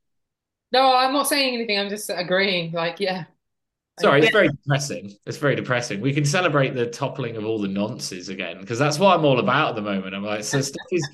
[0.75, 1.79] No, I'm not saying anything.
[1.79, 2.73] I'm just agreeing.
[2.73, 3.27] Like, yeah.
[4.01, 5.15] Sorry, it's very depressing.
[5.25, 6.01] It's very depressing.
[6.01, 9.39] We can celebrate the toppling of all the nonces again because that's what I'm all
[9.39, 10.17] about at the moment.
[10.17, 11.09] I'm like, so stuff is.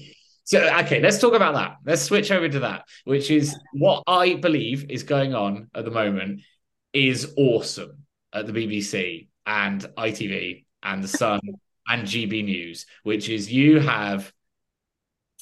[0.44, 1.76] So okay, let's talk about that.
[1.84, 5.90] Let's switch over to that, which is what I believe is going on at the
[5.90, 6.40] moment
[6.94, 11.40] is awesome at the BBC and ITV and the Sun
[11.86, 14.32] and GB News, which is you have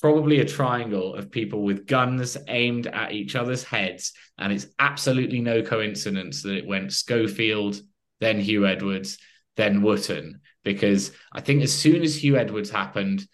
[0.00, 4.12] probably a triangle of people with guns aimed at each other's heads.
[4.38, 7.80] And it's absolutely no coincidence that it went Schofield,
[8.20, 9.18] then Huw Edwards,
[9.56, 13.26] then Wootton, because I think as soon as Huw Edwards happened,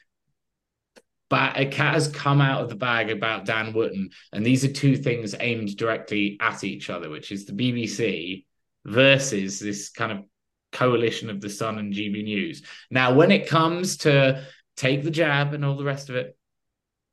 [1.30, 4.72] but a cat has come out of the bag about Dan Wootton, and these are
[4.72, 8.44] two things aimed directly at each other, which is the BBC
[8.84, 10.24] versus this kind of
[10.72, 12.62] coalition of the Sun and GB News.
[12.90, 14.44] Now, when it comes to
[14.76, 16.36] take the jab and all the rest of it,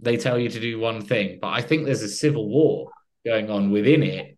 [0.02, 1.40] they tell you to do one thing.
[1.42, 2.90] But I think there's a civil war
[3.26, 4.38] going on within it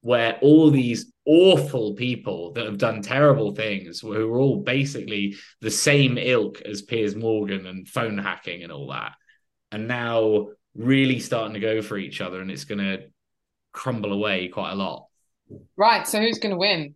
[0.00, 5.70] where all these awful people that have done terrible things, who are all basically the
[5.70, 9.12] same ilk as Piers Morgan and phone hacking and all that,
[9.72, 13.04] and now really starting to go for each other, and it's going to
[13.72, 15.06] crumble away quite a lot.
[15.76, 16.06] Right.
[16.06, 16.94] So who's going to win?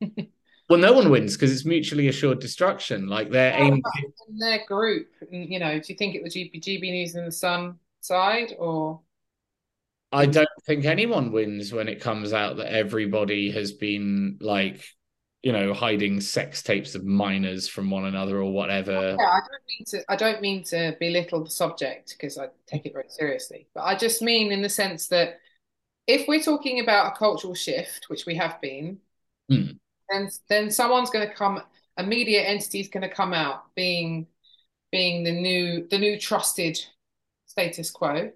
[0.70, 3.08] Well, no one wins because it's mutually assured destruction.
[3.08, 3.82] Like they're oh, aimed
[4.28, 5.08] in their group.
[5.28, 9.00] You know, do you think it was GB, GB News and the Sun side, or?
[10.12, 14.84] I don't think anyone wins when it comes out that everybody has been like,
[15.42, 19.16] you know, hiding sex tapes of minors from one another or whatever.
[19.18, 20.04] Yeah, I don't mean to.
[20.08, 23.66] I don't mean to belittle the subject because I take it very seriously.
[23.74, 25.40] But I just mean in the sense that
[26.06, 28.98] if we're talking about a cultural shift, which we have been.
[29.50, 29.79] Mm
[30.10, 31.62] then then someone's going to come
[31.96, 34.26] a media entity is going to come out being
[34.90, 36.78] being the new the new trusted
[37.46, 38.30] status quo.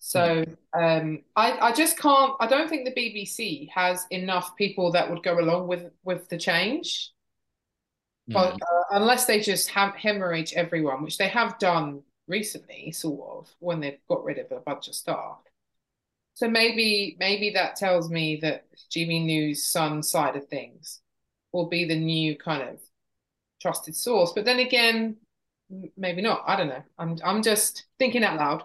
[0.00, 5.10] So um, I, I just can't i don't think the bbc has enough people that
[5.10, 7.10] would go along with with the change.
[8.30, 8.34] Mm.
[8.34, 13.54] but uh, unless they just have hemorrhage everyone which they have done recently sort of
[13.58, 15.38] when they've got rid of a bunch of staff
[16.38, 21.00] so maybe maybe that tells me that GB News Sun side of things
[21.52, 22.78] will be the new kind of
[23.60, 24.30] trusted source.
[24.36, 25.16] But then again,
[25.96, 26.44] maybe not.
[26.46, 26.84] I don't know.
[26.96, 28.62] I'm I'm just thinking out loud.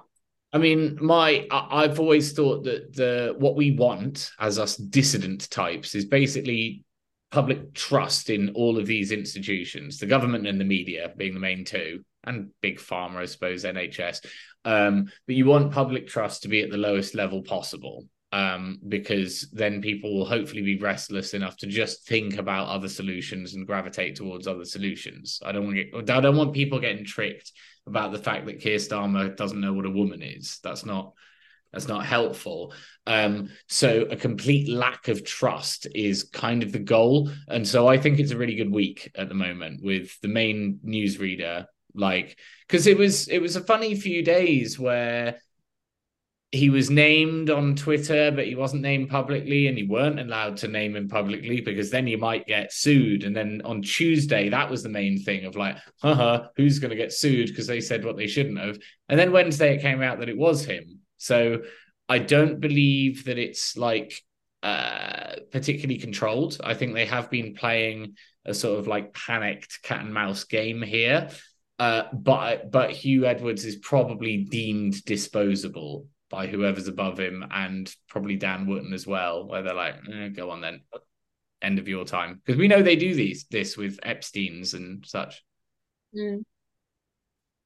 [0.54, 5.96] I mean, my I've always thought that the what we want as us dissident types
[5.96, 6.84] is basically
[7.32, 11.66] public trust in all of these institutions, the government and the media being the main
[11.66, 14.26] two, and big pharma, I suppose, NHS.
[14.66, 18.06] Um, but you want public trust to be at the lowest level possible.
[18.34, 23.54] um, because then people will hopefully be restless enough to just think about other solutions
[23.54, 25.40] and gravitate towards other solutions.
[25.46, 27.52] I don't want get, I don't want people getting tricked
[27.86, 30.60] about the fact that Keir Starmer doesn't know what a woman is.
[30.64, 31.14] That's not
[31.72, 32.74] that's not helpful.
[33.06, 38.00] Um, so a complete lack of trust is kind of the goal, and so I
[38.00, 42.38] think it's a really good week at the moment with the main newsreader, like
[42.68, 45.38] because it was it was a funny few days where
[46.54, 50.68] he was named on Twitter, but he wasn't named publicly, and he weren't allowed to
[50.68, 53.24] name him publicly because then you might get sued.
[53.24, 56.96] And then on Tuesday, that was the main thing of like, haha, who's going to
[56.96, 58.78] get sued because they said what they shouldn't have.
[59.10, 61.00] And then Wednesday, it came out that it was him.
[61.18, 61.64] So
[62.08, 64.22] I don't believe that it's like
[64.62, 66.60] uh, particularly controlled.
[66.64, 68.16] I think they have been playing
[68.46, 71.30] a sort of like panicked cat and mouse game here.
[71.84, 78.38] Uh, but but Huw Edwards is probably deemed disposable by whoever's above him and probably
[78.38, 80.80] Dan Wootton as well, where they're like, eh, go on then,
[81.62, 82.42] end of your time.
[82.46, 85.44] Because we know they do these this with Epstein's and such.
[86.16, 86.46] Mm.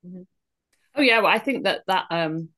[0.04, 0.22] Mm-hmm.
[0.96, 2.50] Oh yeah, well I think that that um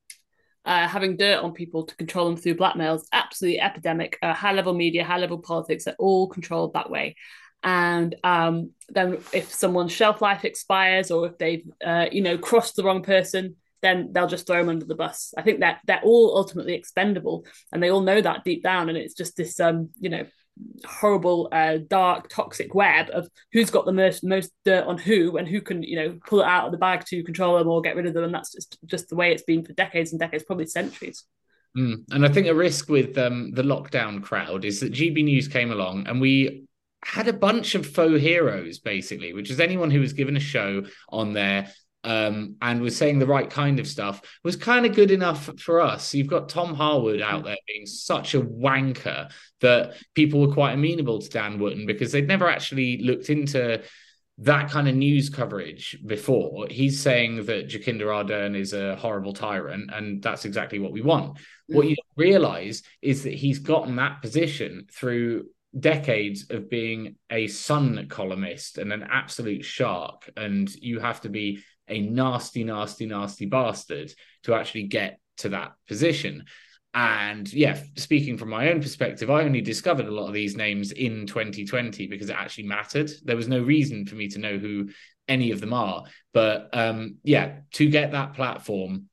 [0.63, 4.17] uh, having dirt on people to control them through blackmail is absolutely epidemic.
[4.21, 7.17] Uh, high level media, high level politics are all controlled that way.
[7.63, 12.75] And um, then if someone's shelf life expires or if they've uh, you know crossed
[12.75, 15.33] the wrong person, then they'll just throw them under the bus.
[15.37, 18.89] I think that they're all ultimately expendable, and they all know that deep down.
[18.89, 20.25] And it's just this, um, you know,
[20.85, 25.47] horrible, uh, dark, toxic web of who's got the most most dirt on who, and
[25.47, 27.95] who can, you know, pull it out of the bag to control them or get
[27.95, 28.23] rid of them.
[28.23, 31.23] And that's just just the way it's been for decades and decades, probably centuries.
[31.77, 32.03] Mm.
[32.11, 35.71] And I think a risk with um, the lockdown crowd is that GB News came
[35.71, 36.65] along and we
[37.03, 40.83] had a bunch of faux heroes, basically, which is anyone who was given a show
[41.09, 41.71] on there
[42.03, 45.81] um, and was saying the right kind of stuff was kind of good enough for
[45.81, 46.13] us.
[46.13, 49.31] You've got Tom Harwood out there being such a wanker
[49.61, 53.83] that people were quite amenable to Dan Wootton because they'd never actually looked into
[54.41, 56.67] that kind of news coverage before.
[56.69, 61.33] He's saying that Jacinda Ardern is a horrible tyrant, and that's exactly what we want.
[61.33, 61.75] Mm-hmm.
[61.75, 65.47] What you realize is that he's gotten that position through
[65.77, 71.63] decades of being a Sun columnist and an absolute shark, and you have to be
[71.87, 74.11] a nasty, nasty, nasty bastard
[74.43, 76.45] to actually get to that position.
[76.93, 80.91] And yeah, speaking from my own perspective, I only discovered a lot of these names
[80.91, 83.11] in 2020 because it actually mattered.
[83.23, 84.89] There was no reason for me to know who
[85.27, 86.05] any of them are.
[86.33, 89.08] But um, yeah, to get that platform,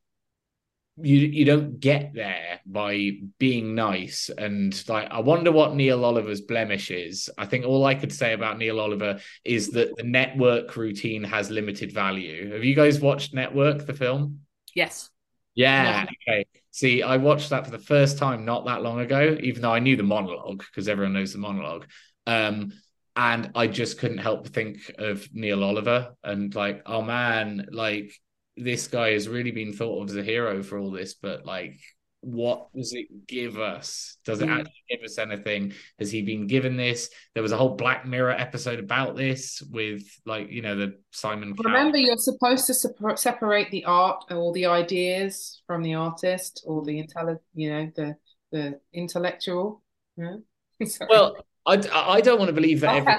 [0.99, 6.41] you you don't get there by being nice and like I wonder what Neil Oliver's
[6.41, 7.29] blemish is.
[7.37, 11.51] I think all I could say about Neil Oliver is that the network routine has
[11.51, 12.53] limited value.
[12.53, 14.41] Have you guys watched Network the film?
[14.75, 15.11] Yes.
[15.55, 15.85] Yeah.
[15.85, 16.07] yeah.
[16.29, 16.47] Okay.
[16.71, 19.81] See, I watched that for the first time not that long ago, even though I
[19.81, 21.87] knew the monologue because everyone knows the monologue.
[22.27, 22.73] Um,
[23.17, 28.13] and I just couldn't help but think of Neil Oliver and like, oh man, like
[28.57, 31.79] this guy has really been thought of as a hero for all this, but like,
[32.21, 34.17] what does it give us?
[34.25, 34.59] Does it mm.
[34.59, 35.73] actually give us anything?
[35.99, 37.11] Has he been given this?
[37.35, 41.55] There was a whole Black Mirror episode about this with, like, you know, the Simon.
[41.65, 42.75] Remember, you're supposed to
[43.17, 48.17] separate the art or the ideas from the artist or the intelligent, you know, the
[48.51, 49.83] the intellectual.
[50.17, 50.37] Yeah?
[51.09, 52.97] well, I, I don't want to believe that.
[52.97, 53.13] Every,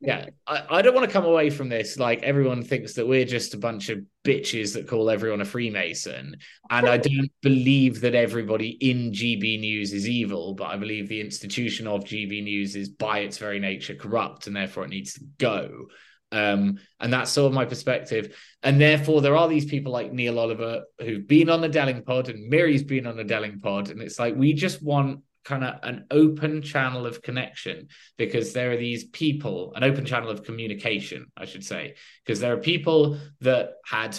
[0.00, 3.24] yeah, I, I don't want to come away from this like everyone thinks that we're
[3.24, 6.36] just a bunch of bitches that call everyone a Freemason.
[6.70, 11.20] And I don't believe that everybody in GB News is evil, but I believe the
[11.20, 15.24] institution of GB News is by its very nature corrupt and therefore it needs to
[15.38, 15.86] go.
[16.32, 18.36] Um, and that's sort of my perspective.
[18.62, 22.48] And therefore, there are these people like Neil Oliver who've been on the Delingpod, and
[22.48, 23.90] Miri's been on the Delingpod.
[23.90, 28.72] And it's like, we just want kind of an open channel of connection because there
[28.72, 31.94] are these people, an open channel of communication, I should say,
[32.24, 34.18] because there are people that had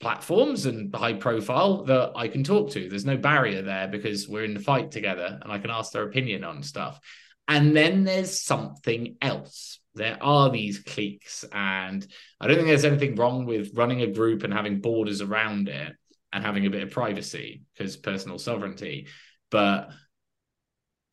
[0.00, 2.88] platforms and high profile that I can talk to.
[2.88, 6.02] There's no barrier there because we're in the fight together and I can ask their
[6.02, 7.00] opinion on stuff.
[7.46, 9.78] And then there's something else.
[9.94, 12.04] There are these cliques, and
[12.40, 15.94] I don't think there's anything wrong with running a group and having borders around it
[16.32, 19.06] and having a bit of privacy because personal sovereignty.
[19.52, 19.90] But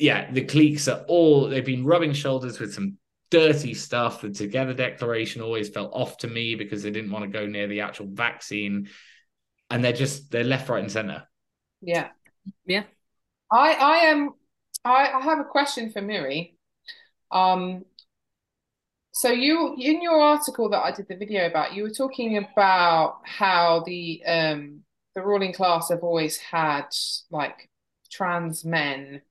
[0.01, 2.97] yeah, the cliques are all they've been rubbing shoulders with some
[3.29, 4.21] dirty stuff.
[4.21, 7.67] The Together Declaration always felt off to me because they didn't want to go near
[7.67, 8.89] the actual vaccine,
[9.69, 11.27] and they're just they're left, right, and center.
[11.81, 12.09] Yeah,
[12.65, 12.83] yeah.
[13.51, 14.31] I I am
[14.83, 16.57] I, I have a question for Miri.
[17.31, 17.85] Um,
[19.11, 23.19] so you in your article that I did the video about, you were talking about
[23.23, 24.81] how the um
[25.13, 26.87] the ruling class have always had
[27.29, 27.69] like
[28.09, 29.21] trans men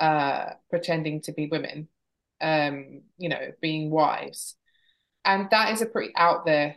[0.00, 1.88] uh, pretending to be women,
[2.40, 4.56] um, you know, being wives,
[5.24, 6.76] and that is a pretty out there,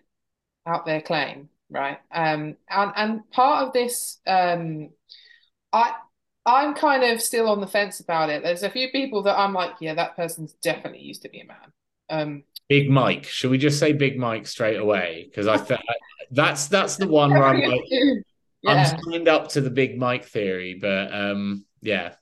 [0.65, 1.99] out there claim, right?
[2.11, 4.89] Um, and and part of this, um,
[5.71, 5.93] I
[6.45, 8.43] I'm kind of still on the fence about it.
[8.43, 11.45] There's a few people that I'm like, yeah, that person's definitely used to be a
[11.45, 11.73] man.
[12.09, 13.25] Um, Big Mike.
[13.25, 15.27] Should we just say Big Mike straight away?
[15.29, 15.81] Because I think
[16.31, 18.13] that's that's the one where I'm like, yeah.
[18.65, 22.15] I'm signed up to the Big Mike theory, but um, yeah.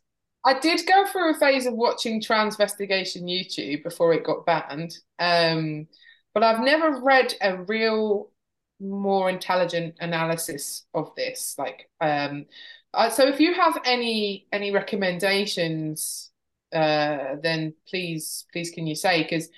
[0.49, 5.87] I did go through a phase of watching Transvestigation YouTube before it got banned, um,
[6.33, 8.31] but I've never read a real,
[8.79, 11.53] more intelligent analysis of this.
[11.59, 12.47] Like, um,
[12.95, 16.31] uh, so if you have any any recommendations,
[16.73, 19.49] uh, then please please can you say because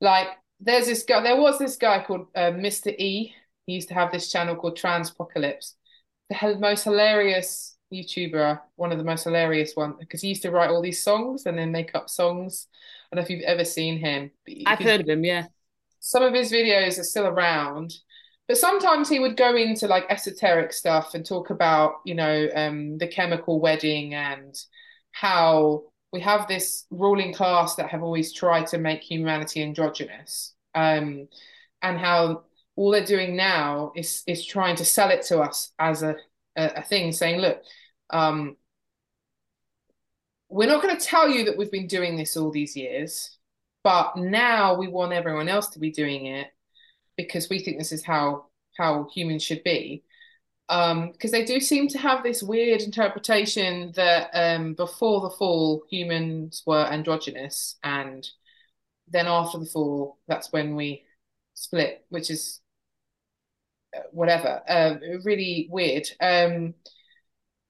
[0.00, 0.28] like
[0.60, 2.96] there's this guy there was this guy called uh, Mr.
[2.96, 3.34] E.
[3.66, 5.72] He used to have this channel called Transpocalypse.
[6.30, 10.70] The most hilarious YouTuber, one of the most hilarious ones, because he used to write
[10.70, 12.68] all these songs and then make up songs.
[13.10, 14.30] I don't know if you've ever seen him.
[14.66, 15.46] I've heard of him, yeah.
[16.00, 17.92] Some of his videos are still around
[18.48, 22.98] but sometimes he would go into like esoteric stuff and talk about you know um,
[22.98, 24.54] the chemical wedding and
[25.12, 31.28] how we have this ruling class that have always tried to make humanity androgynous um,
[31.82, 32.44] and how
[32.76, 36.16] all they're doing now is is trying to sell it to us as a
[36.56, 37.62] a, a thing saying look
[38.10, 38.56] um,
[40.48, 43.36] we're not going to tell you that we've been doing this all these years
[43.82, 46.48] but now we want everyone else to be doing it
[47.16, 48.46] because we think this is how
[48.76, 50.02] how humans should be.
[50.68, 55.84] Because um, they do seem to have this weird interpretation that um, before the fall
[55.88, 58.28] humans were androgynous and
[59.06, 61.04] then after the fall that's when we
[61.54, 62.58] split which is
[64.12, 64.94] whatever uh,
[65.24, 66.74] really weird um,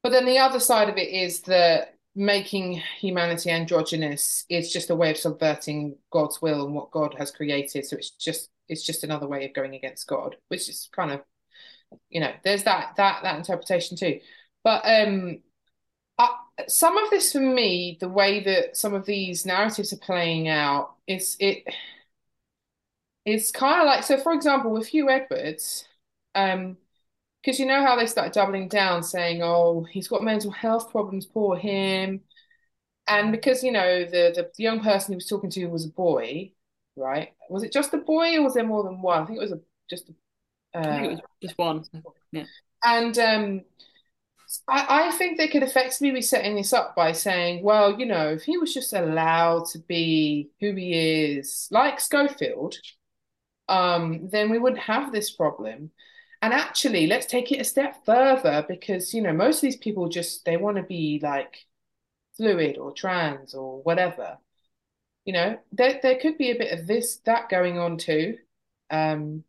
[0.03, 4.95] but then the other side of it is that making humanity androgynous is just a
[4.95, 9.05] way of subverting god's will and what god has created so it's just it's just
[9.05, 11.23] another way of going against God, which is kind of,
[12.09, 14.21] you know, there's that that that interpretation too.
[14.65, 15.41] But um,
[16.19, 16.35] I,
[16.69, 20.95] some of this for me, the way that some of these narratives are playing out,
[21.07, 21.65] is it.
[23.25, 24.19] It's kind of like so.
[24.19, 25.87] For example, with Huw Edwards,
[26.37, 26.77] um,
[27.43, 31.27] because you know how they started doubling down, saying, "Oh, he's got mental health problems,
[31.27, 32.21] poor him,"
[33.07, 36.53] and because you know the the young person he was talking to was a boy,
[36.97, 37.31] right?
[37.49, 39.23] Was it just a boy or was there more than one?
[39.23, 40.11] I think it was a, just
[40.75, 41.85] a, uh, it was just one.
[42.33, 42.45] Yeah.
[42.85, 43.61] And um,
[44.69, 48.31] I, I think they could effectively be setting this up by saying, well, you know,
[48.31, 52.77] if he was just allowed to be who he is, like Schofield,
[53.69, 55.91] um, then we wouldn't have this problem.
[56.43, 60.09] And actually, let's take it a step further because, you know, most of these people
[60.09, 61.67] just, they want to be like
[62.37, 64.39] fluid or trans or whatever
[65.27, 68.39] you know, there there could be a bit of this that going on too.
[68.91, 69.43] Um,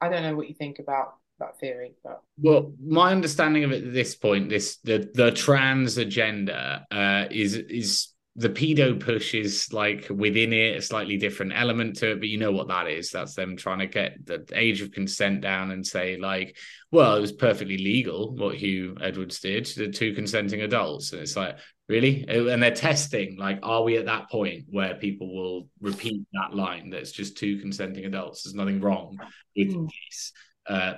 [0.00, 3.84] I don't know what you think about that theory, but well, my understanding of it
[3.84, 9.72] at this point, this the the trans agenda uh, is is the pedo push is
[9.72, 13.10] like within it a slightly different element to it but you know what that is.
[13.10, 16.56] That's them trying to get the age of consent down and say like
[16.90, 21.12] well it was perfectly legal what huw edwards did the two consenting adults.
[21.12, 21.58] And it's like
[21.88, 22.26] really?
[22.26, 26.90] And they're testing like are we at that point where people will repeat that line
[26.90, 29.16] that's just two consenting adults there's nothing wrong
[29.56, 29.88] with mm.
[30.08, 30.32] this?
[30.66, 30.94] Uh,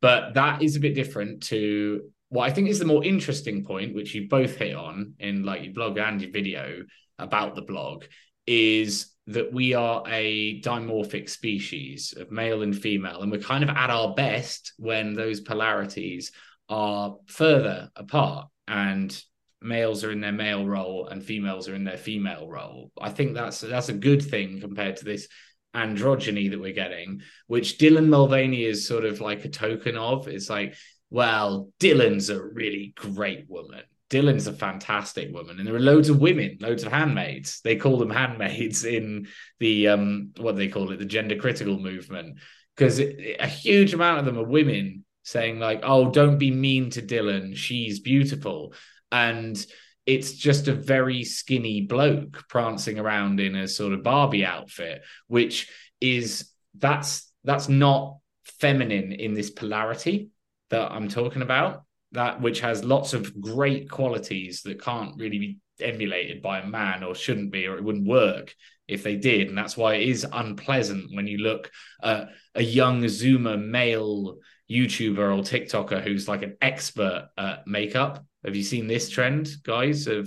[0.00, 3.94] but that is a bit different to what I think is the more interesting point,
[3.94, 6.84] which you both hit on in like your blog and your video
[7.18, 8.04] about the blog,
[8.46, 13.68] is that we are a dimorphic species of male and female, and we're kind of
[13.68, 16.32] at our best when those polarities
[16.70, 19.22] are further apart and
[19.60, 22.90] males are in their male role and females are in their female role.
[22.98, 25.28] I think that's that's a good thing compared to this
[25.74, 30.28] androgyny that we're getting, which Dylan Mulvaney is sort of like a token of.
[30.28, 30.76] It's like
[31.12, 33.82] well, Dylan's a really great woman.
[34.08, 37.60] Dylan's a fantastic woman, and there are loads of women, loads of handmaids.
[37.62, 39.28] They call them handmaids in
[39.60, 42.38] the um, what do they call it, the gender critical movement,
[42.74, 47.02] because a huge amount of them are women saying like, "Oh, don't be mean to
[47.02, 47.56] Dylan.
[47.56, 48.72] She's beautiful,"
[49.10, 49.64] and
[50.06, 55.70] it's just a very skinny bloke prancing around in a sort of Barbie outfit, which
[56.00, 60.30] is that's that's not feminine in this polarity
[60.72, 65.58] that I'm talking about, that which has lots of great qualities that can't really be
[65.80, 68.54] emulated by a man or shouldn't be, or it wouldn't work
[68.88, 69.48] if they did.
[69.48, 71.70] And that's why it is unpleasant when you look
[72.02, 74.38] at a young Zoomer male
[74.70, 78.24] YouTuber or TikToker who's like an expert at makeup.
[78.44, 80.26] Have you seen this trend, guys, of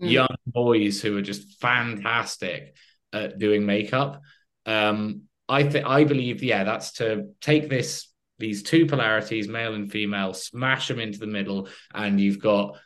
[0.00, 0.10] mm.
[0.10, 2.76] young boys who are just fantastic
[3.12, 4.20] at doing makeup?
[4.66, 9.90] Um, I think I believe, yeah, that's to take this these two polarities, male and
[9.90, 12.76] female, smash them into the middle, and you've got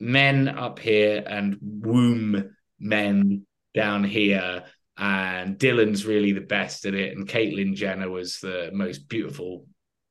[0.00, 4.64] men up here and womb men down here.
[4.96, 9.66] And Dylan's really the best at it, and Caitlyn Jenner was the most beautiful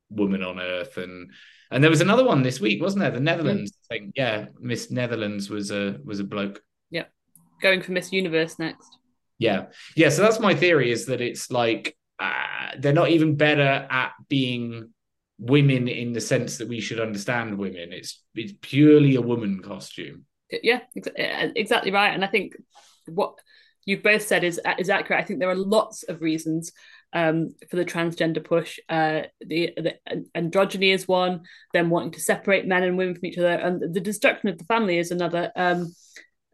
[0.10, 1.32] woman on earth, and
[1.70, 3.12] and there was another one this week, wasn't there?
[3.12, 3.88] The Netherlands mm.
[3.90, 4.46] thing, yeah.
[4.60, 6.62] Miss Netherlands was a was a bloke.
[6.90, 7.04] Yeah,
[7.62, 8.98] going for Miss Universe next.
[9.40, 9.66] Yeah,
[9.98, 10.08] yeah.
[10.08, 14.90] So that's my theory: is that it's like uh, they're not even better at being
[15.40, 17.94] women in the sense that we should understand women.
[17.94, 20.26] It's it's purely a woman costume.
[20.64, 22.14] Yeah, uh, exactly right.
[22.14, 22.54] And I think
[23.06, 23.36] what
[23.86, 25.22] you've both said is is accurate.
[25.22, 26.72] I think there are lots of reasons
[27.14, 28.80] um, for the transgender push.
[28.90, 29.96] Uh, the, the
[30.36, 34.02] androgyny is one, them wanting to separate men and women from each other, and the
[34.02, 35.52] destruction of the family is another.
[35.56, 35.94] Um,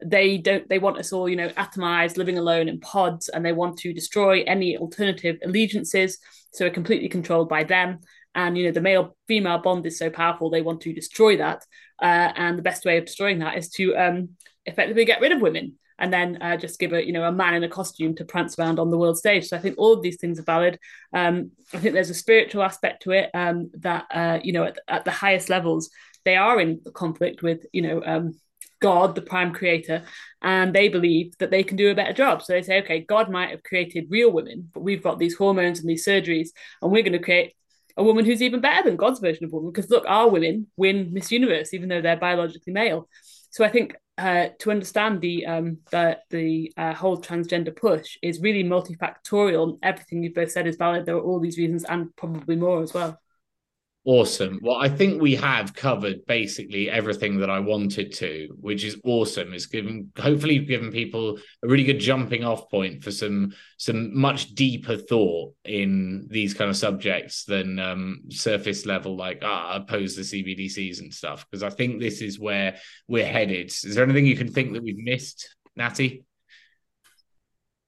[0.05, 3.53] they don't they want us all you know atomized living alone in pods and they
[3.53, 6.19] want to destroy any alternative allegiances.
[6.53, 7.99] So we're completely controlled by them.
[8.35, 11.63] And you know the male female bond is so powerful they want to destroy that.
[12.01, 14.29] Uh, and the best way of destroying that is to um,
[14.65, 17.53] effectively get rid of women and then uh, just give a you know a man
[17.53, 19.47] in a costume to prance around on the world stage.
[19.47, 20.79] So i think all of these things are valid.
[21.13, 24.79] Um, i think there's a spiritual aspect to it um, that uh, you know at,
[24.87, 25.89] at, the highest levels
[26.25, 28.33] they are in conflict with you know um,
[28.83, 30.03] God, the prime creator,
[30.41, 32.43] and they believe that they can do a better job.
[32.43, 35.79] So they say, okay, God might have created real women, but we've got these hormones
[35.79, 36.49] and these surgeries,
[36.81, 37.53] and we're going to create
[37.95, 39.71] a woman who's even better than God's version of woman.
[39.71, 43.07] Because look, our women win Miss Universe, even though they're biologically male.
[43.51, 48.41] So I think uh, to understand the um, the the uh, whole transgender push is
[48.41, 49.79] really multifactorial.
[49.81, 51.05] Everything you've both said is valid.
[51.05, 53.17] There are all these reasons, and probably more as well.
[54.05, 54.59] Awesome.
[54.61, 59.53] Well, I think we have covered basically everything that I wanted to, which is awesome.
[59.53, 64.55] It's given hopefully given people a really good jumping off point for some some much
[64.55, 70.23] deeper thought in these kind of subjects than um, surface level like ah oppose the
[70.23, 71.45] CBDCs and stuff.
[71.49, 72.75] Because I think this is where
[73.07, 73.67] we're headed.
[73.67, 76.25] Is there anything you can think that we've missed, Natty?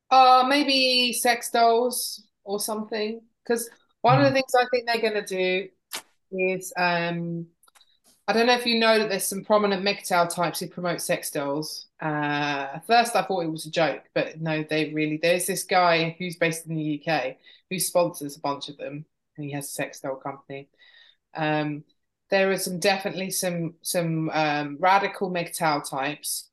[0.09, 3.19] Uh maybe sex dolls or something.
[3.43, 3.69] Because
[3.99, 4.35] one of the hmm.
[4.35, 5.67] things I think they're gonna do
[6.39, 7.47] is um,
[8.27, 11.29] I don't know if you know that there's some prominent MGTOW types who promote sex
[11.29, 11.85] dolls.
[12.01, 15.17] Uh, at first, I thought it was a joke, but no, they really.
[15.21, 17.37] There's this guy who's based in the UK
[17.69, 19.05] who sponsors a bunch of them,
[19.37, 20.69] and he has a sex doll company.
[21.35, 21.83] Um,
[22.31, 26.49] there are some definitely some some um, radical MGTOW types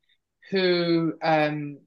[0.51, 1.15] who.
[1.23, 1.79] Um,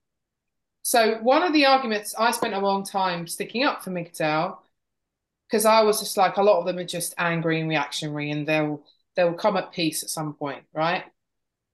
[0.82, 4.58] so one of the arguments I spent a long time sticking up for MGTOW
[5.48, 8.48] because I was just like a lot of them are just angry and reactionary, and
[8.48, 8.84] they'll
[9.16, 11.04] they'll come at peace at some point, right?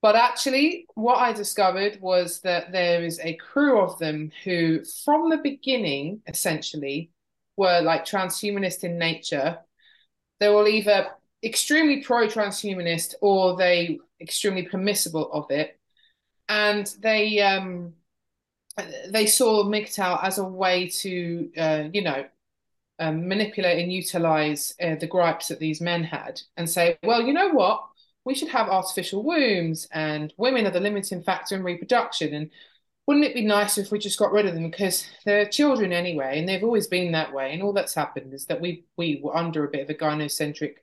[0.02, 5.30] But actually, what I discovered was that there is a crew of them who, from
[5.30, 7.12] the beginning, essentially,
[7.56, 9.60] were like transhumanist in nature.
[10.40, 11.12] They were either
[11.44, 15.80] extremely pro transhumanist or they extremely permissible of it.
[16.50, 17.94] And they um,
[19.10, 22.26] they saw MGTOW as a way to, uh, you know,
[23.02, 27.34] um, manipulate and utilize uh, the gripes that these men had and say, well, you
[27.34, 27.84] know what?
[28.24, 32.36] We should have artificial wombs and women are the limiting factor in reproduction.
[32.36, 32.52] And
[33.08, 36.38] wouldn't it be nice if we just got rid of them because they're children anyway
[36.38, 37.52] and they've always been that way.
[37.52, 40.76] And all that's happened is that we we were under a bit of a gynocentric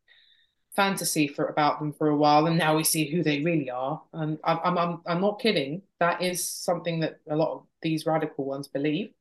[0.74, 4.02] fantasy for about them for a while and now we see who they really are.
[4.12, 5.82] And I'm I'm I'm not kidding.
[6.00, 9.12] That is something that a lot of these radical ones believe.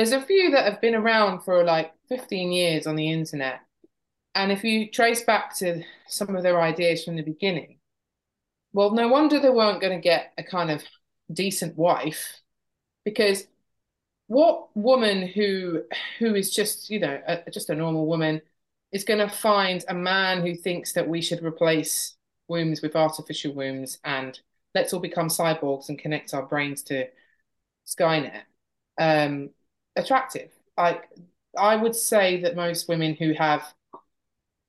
[0.00, 3.60] There's a few that have been around for like 15 years on the internet.
[4.34, 7.80] And if you trace back to some of their ideas from the beginning,
[8.72, 10.82] well, no wonder they weren't going to get a kind of
[11.30, 12.40] decent wife
[13.04, 13.44] because
[14.26, 15.82] what woman who
[16.18, 18.40] who is just you know a, just a normal woman
[18.92, 22.16] is going to find a man who thinks that we should replace
[22.48, 24.40] wombs with artificial wombs and
[24.74, 27.06] let's all become cyborgs and connect our brains to
[27.86, 28.44] Skynet
[28.98, 29.50] um,
[29.96, 30.50] attractive.
[30.76, 31.08] Like
[31.56, 33.74] I would say that most women who have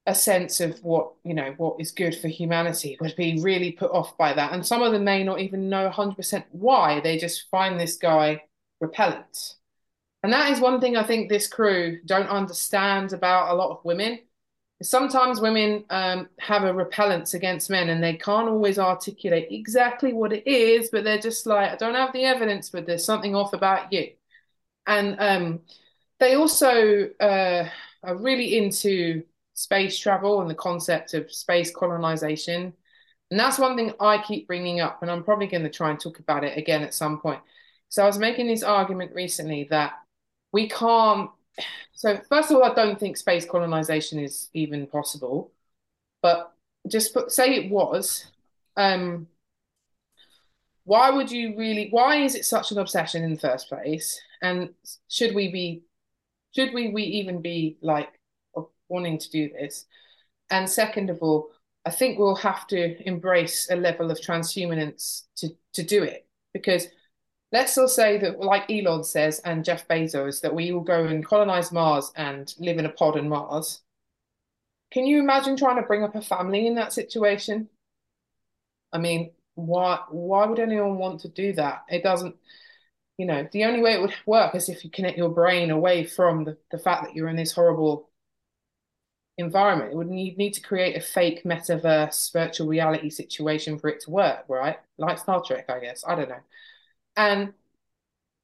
[0.08, 3.92] a sense of what you know what is good for humanity would be really put
[3.92, 4.52] off by that.
[4.52, 7.02] And some of them may not even know 100% why.
[7.02, 8.44] They just find this guy
[8.80, 9.56] repellent.
[10.24, 13.86] And that is one thing i think this crew don't understand about a lot of
[13.86, 14.20] women.
[14.84, 20.34] Sometimes women um, have a repellence against men and they can't always articulate exactly what
[20.34, 23.54] it is but they're just like i don't have the evidence but there's something off
[23.54, 24.10] about you
[24.88, 25.62] and um,
[26.20, 27.68] they also uh,
[28.04, 32.74] are really into space travel and the concept of space colonization.
[33.30, 36.00] And that's one thing I keep bringing up, and I'm probably going to try and
[36.00, 37.40] talk about it again at some point.
[37.90, 39.94] So I was making this argument recently that
[40.52, 41.30] we can't.
[41.94, 45.52] So first of all, I don't think space colonization is even possible.
[46.22, 46.54] But
[46.88, 48.26] just put, say it was.
[48.76, 49.28] Um,
[50.92, 51.88] why would you really?
[51.90, 54.20] Why is it such an obsession in the first place?
[54.42, 54.72] And
[55.08, 55.84] should we be?
[56.54, 58.10] Should we we even be like
[58.90, 59.86] wanting to do this?
[60.50, 61.52] And second of all,
[61.86, 66.28] I think we'll have to embrace a level of transhumance to, to do it.
[66.54, 66.88] Because
[67.54, 71.26] let's all say that, like Elon says and Jeff Bezos, that we will go and
[71.26, 73.80] colonize Mars and live in a pod on Mars.
[74.92, 77.70] Can you imagine trying to bring up a family in that situation?
[78.92, 81.84] I mean, why why would anyone want to do that?
[81.90, 82.36] It doesn't,
[83.18, 86.06] you know, the only way it would work is if you connect your brain away
[86.06, 88.10] from the, the fact that you're in this horrible
[89.38, 89.92] environment.
[89.92, 94.12] It would need, need to create a fake metaverse virtual reality situation for it to
[94.12, 94.78] work, right?
[94.98, 96.04] Like Star Trek, I guess.
[96.08, 96.44] I don't know.
[97.16, 97.54] And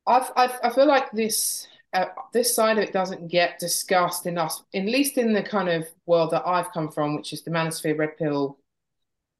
[0.05, 4.61] I've, I've I feel like this uh, this side of it doesn't get discussed enough,
[4.73, 7.97] at least in the kind of world that I've come from, which is the Manosphere
[7.97, 8.57] Red Pill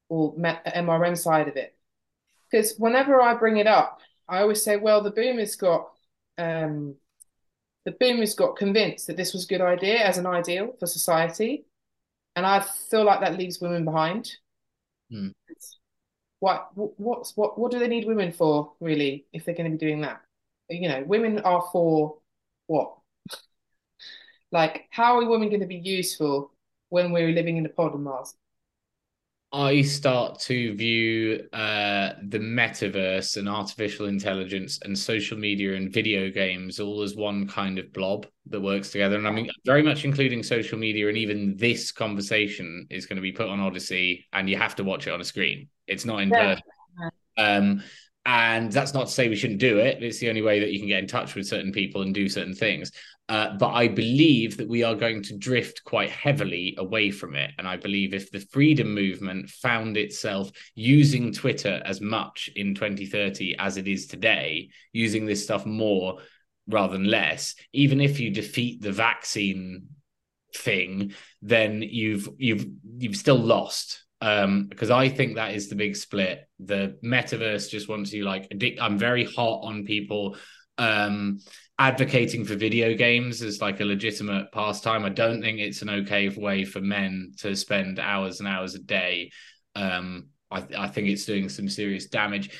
[0.08, 1.76] or MRM side of it.
[2.50, 5.90] Because whenever I bring it up, I always say, well, the boomers got
[6.38, 6.96] um,
[7.88, 11.64] the boomers got convinced that this was a good idea as an ideal for society.
[12.36, 12.60] And I
[12.90, 14.30] feel like that leaves women behind.
[15.10, 15.28] Hmm.
[16.40, 19.86] What, what's, what, what do they need women for, really, if they're going to be
[19.86, 20.20] doing that?
[20.68, 22.18] You know, women are for
[22.66, 22.94] what?
[24.52, 26.52] like, how are women going to be useful
[26.90, 28.34] when we're living in a pod on Mars?
[29.50, 36.28] I start to view uh, the metaverse and artificial intelligence and social media and video
[36.30, 39.16] games all as one kind of blob that works together.
[39.16, 43.22] And I mean, very much including social media, and even this conversation is going to
[43.22, 45.68] be put on Odysee, and you have to watch it on a screen.
[45.86, 46.54] It's not in yeah.
[46.54, 46.62] person.
[47.38, 47.82] Um,
[48.28, 50.02] and that's not to say we shouldn't do it.
[50.02, 52.28] It's the only way that you can get in touch with certain people and do
[52.28, 52.92] certain things.
[53.30, 57.52] Uh, but I believe that we are going to drift quite heavily away from it.
[57.56, 63.56] And I believe if the freedom movement found itself using Twitter as much in 2030
[63.58, 66.18] as it is today, using this stuff more
[66.66, 69.86] rather than less, even if you defeat the vaccine
[70.54, 72.66] thing, then you've you've
[72.98, 77.88] you've still lost um because i think that is the big split the metaverse just
[77.88, 80.36] wants you like addict i'm very hot on people
[80.78, 81.38] um
[81.78, 85.04] advocating for video games as like a legitimate pastime.
[85.04, 88.80] I don't think it's an okay way for men to spend hours and hours a
[88.80, 89.30] day.
[89.76, 92.50] Um, I, I think it's doing some serious damage,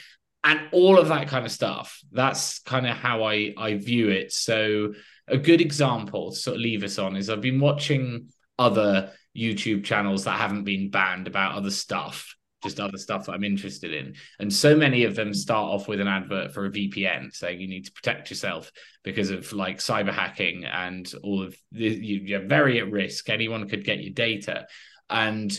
[0.44, 2.01] and all of that kind of stuff.
[2.12, 4.32] That's kind of how I I view it.
[4.32, 4.94] So
[5.26, 8.28] a good example to sort of leave us on is I've been watching
[8.59, 13.44] other YouTube channels that haven't been banned about other stuff just other stuff that I'm
[13.44, 14.14] interested in.
[14.40, 17.68] And so many of them start off with an advert for a VPN saying you
[17.68, 18.72] need to protect yourself
[19.05, 23.30] because of like cyber hacking and all of the, you're very at risk.
[23.30, 24.66] Anyone could get your data.
[25.09, 25.56] And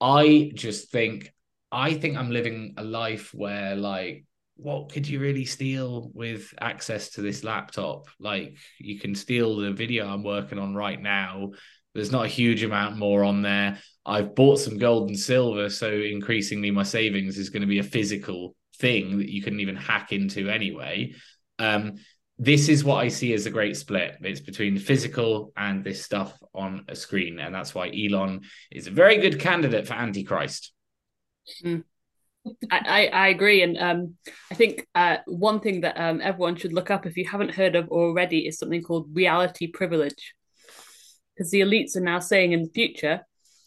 [0.00, 1.32] I just think,
[1.72, 4.24] I think I'm living a life where like,
[4.56, 8.06] what could you really steal with access to this laptop?
[8.20, 11.52] Like you can steal the video I'm working on right now
[11.94, 13.78] there's not a huge amount more on there.
[14.06, 17.84] I've bought some gold and silver, so increasingly my savings is going to be a
[17.84, 21.14] physical thing that you couldn't even hack into anyway.
[21.58, 21.94] Um,
[22.38, 24.16] this is what I see as a great split.
[24.20, 28.42] It's between the physical and this stuff on a screen, and that's why Elon
[28.72, 30.72] is a very good candidate for Antichrist.
[31.64, 31.84] Mm.
[32.70, 34.16] I, I, agree, and um,
[34.50, 37.74] I think uh, one thing that um, everyone should look up if you haven't heard
[37.74, 40.34] of already is something called reality privilege
[41.34, 43.20] because the elites are now saying in the future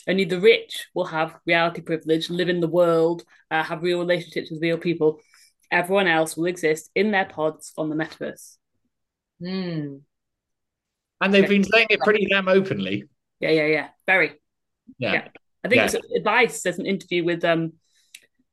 [0.07, 4.49] only the rich will have reality privilege, live in the world, uh, have real relationships
[4.49, 5.19] with real people.
[5.69, 8.55] Everyone else will exist in their pods on the metaverse.
[9.41, 10.01] Mm.
[11.19, 13.03] And they've been saying it pretty damn openly.
[13.41, 13.87] Yeah, yeah, yeah.
[14.05, 14.39] Very.
[14.97, 15.13] Yeah.
[15.13, 15.27] yeah.
[15.63, 15.85] I think yeah.
[15.85, 16.61] it's advice.
[16.61, 17.73] There's an interview with um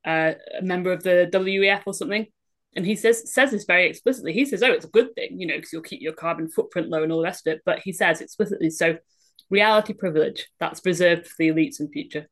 [0.05, 2.27] uh, a member of the WEF or something,
[2.77, 4.33] and he says says this very explicitly.
[4.33, 6.89] He says, "Oh, it's a good thing, you know, because you'll keep your carbon footprint
[6.89, 8.99] low and all the rest of it." But he says explicitly, so
[9.51, 12.29] reality privilege that's reserved for the elites in future.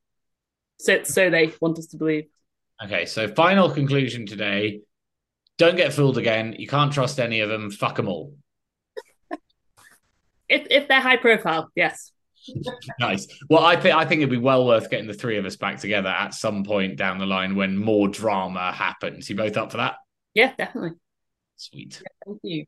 [0.79, 2.25] So, so they want us to believe.
[2.83, 4.81] Okay, so final conclusion today:
[5.57, 6.55] don't get fooled again.
[6.57, 7.71] You can't trust any of them.
[7.71, 8.35] Fuck them all.
[10.49, 12.11] if if they're high profile, yes.
[12.99, 13.27] nice.
[13.49, 15.79] Well, I think I think it'd be well worth getting the three of us back
[15.79, 19.29] together at some point down the line when more drama happens.
[19.29, 19.95] You both up for that?
[20.33, 20.97] Yeah, definitely.
[21.55, 22.03] Sweet.
[22.03, 22.65] Yeah, thank you.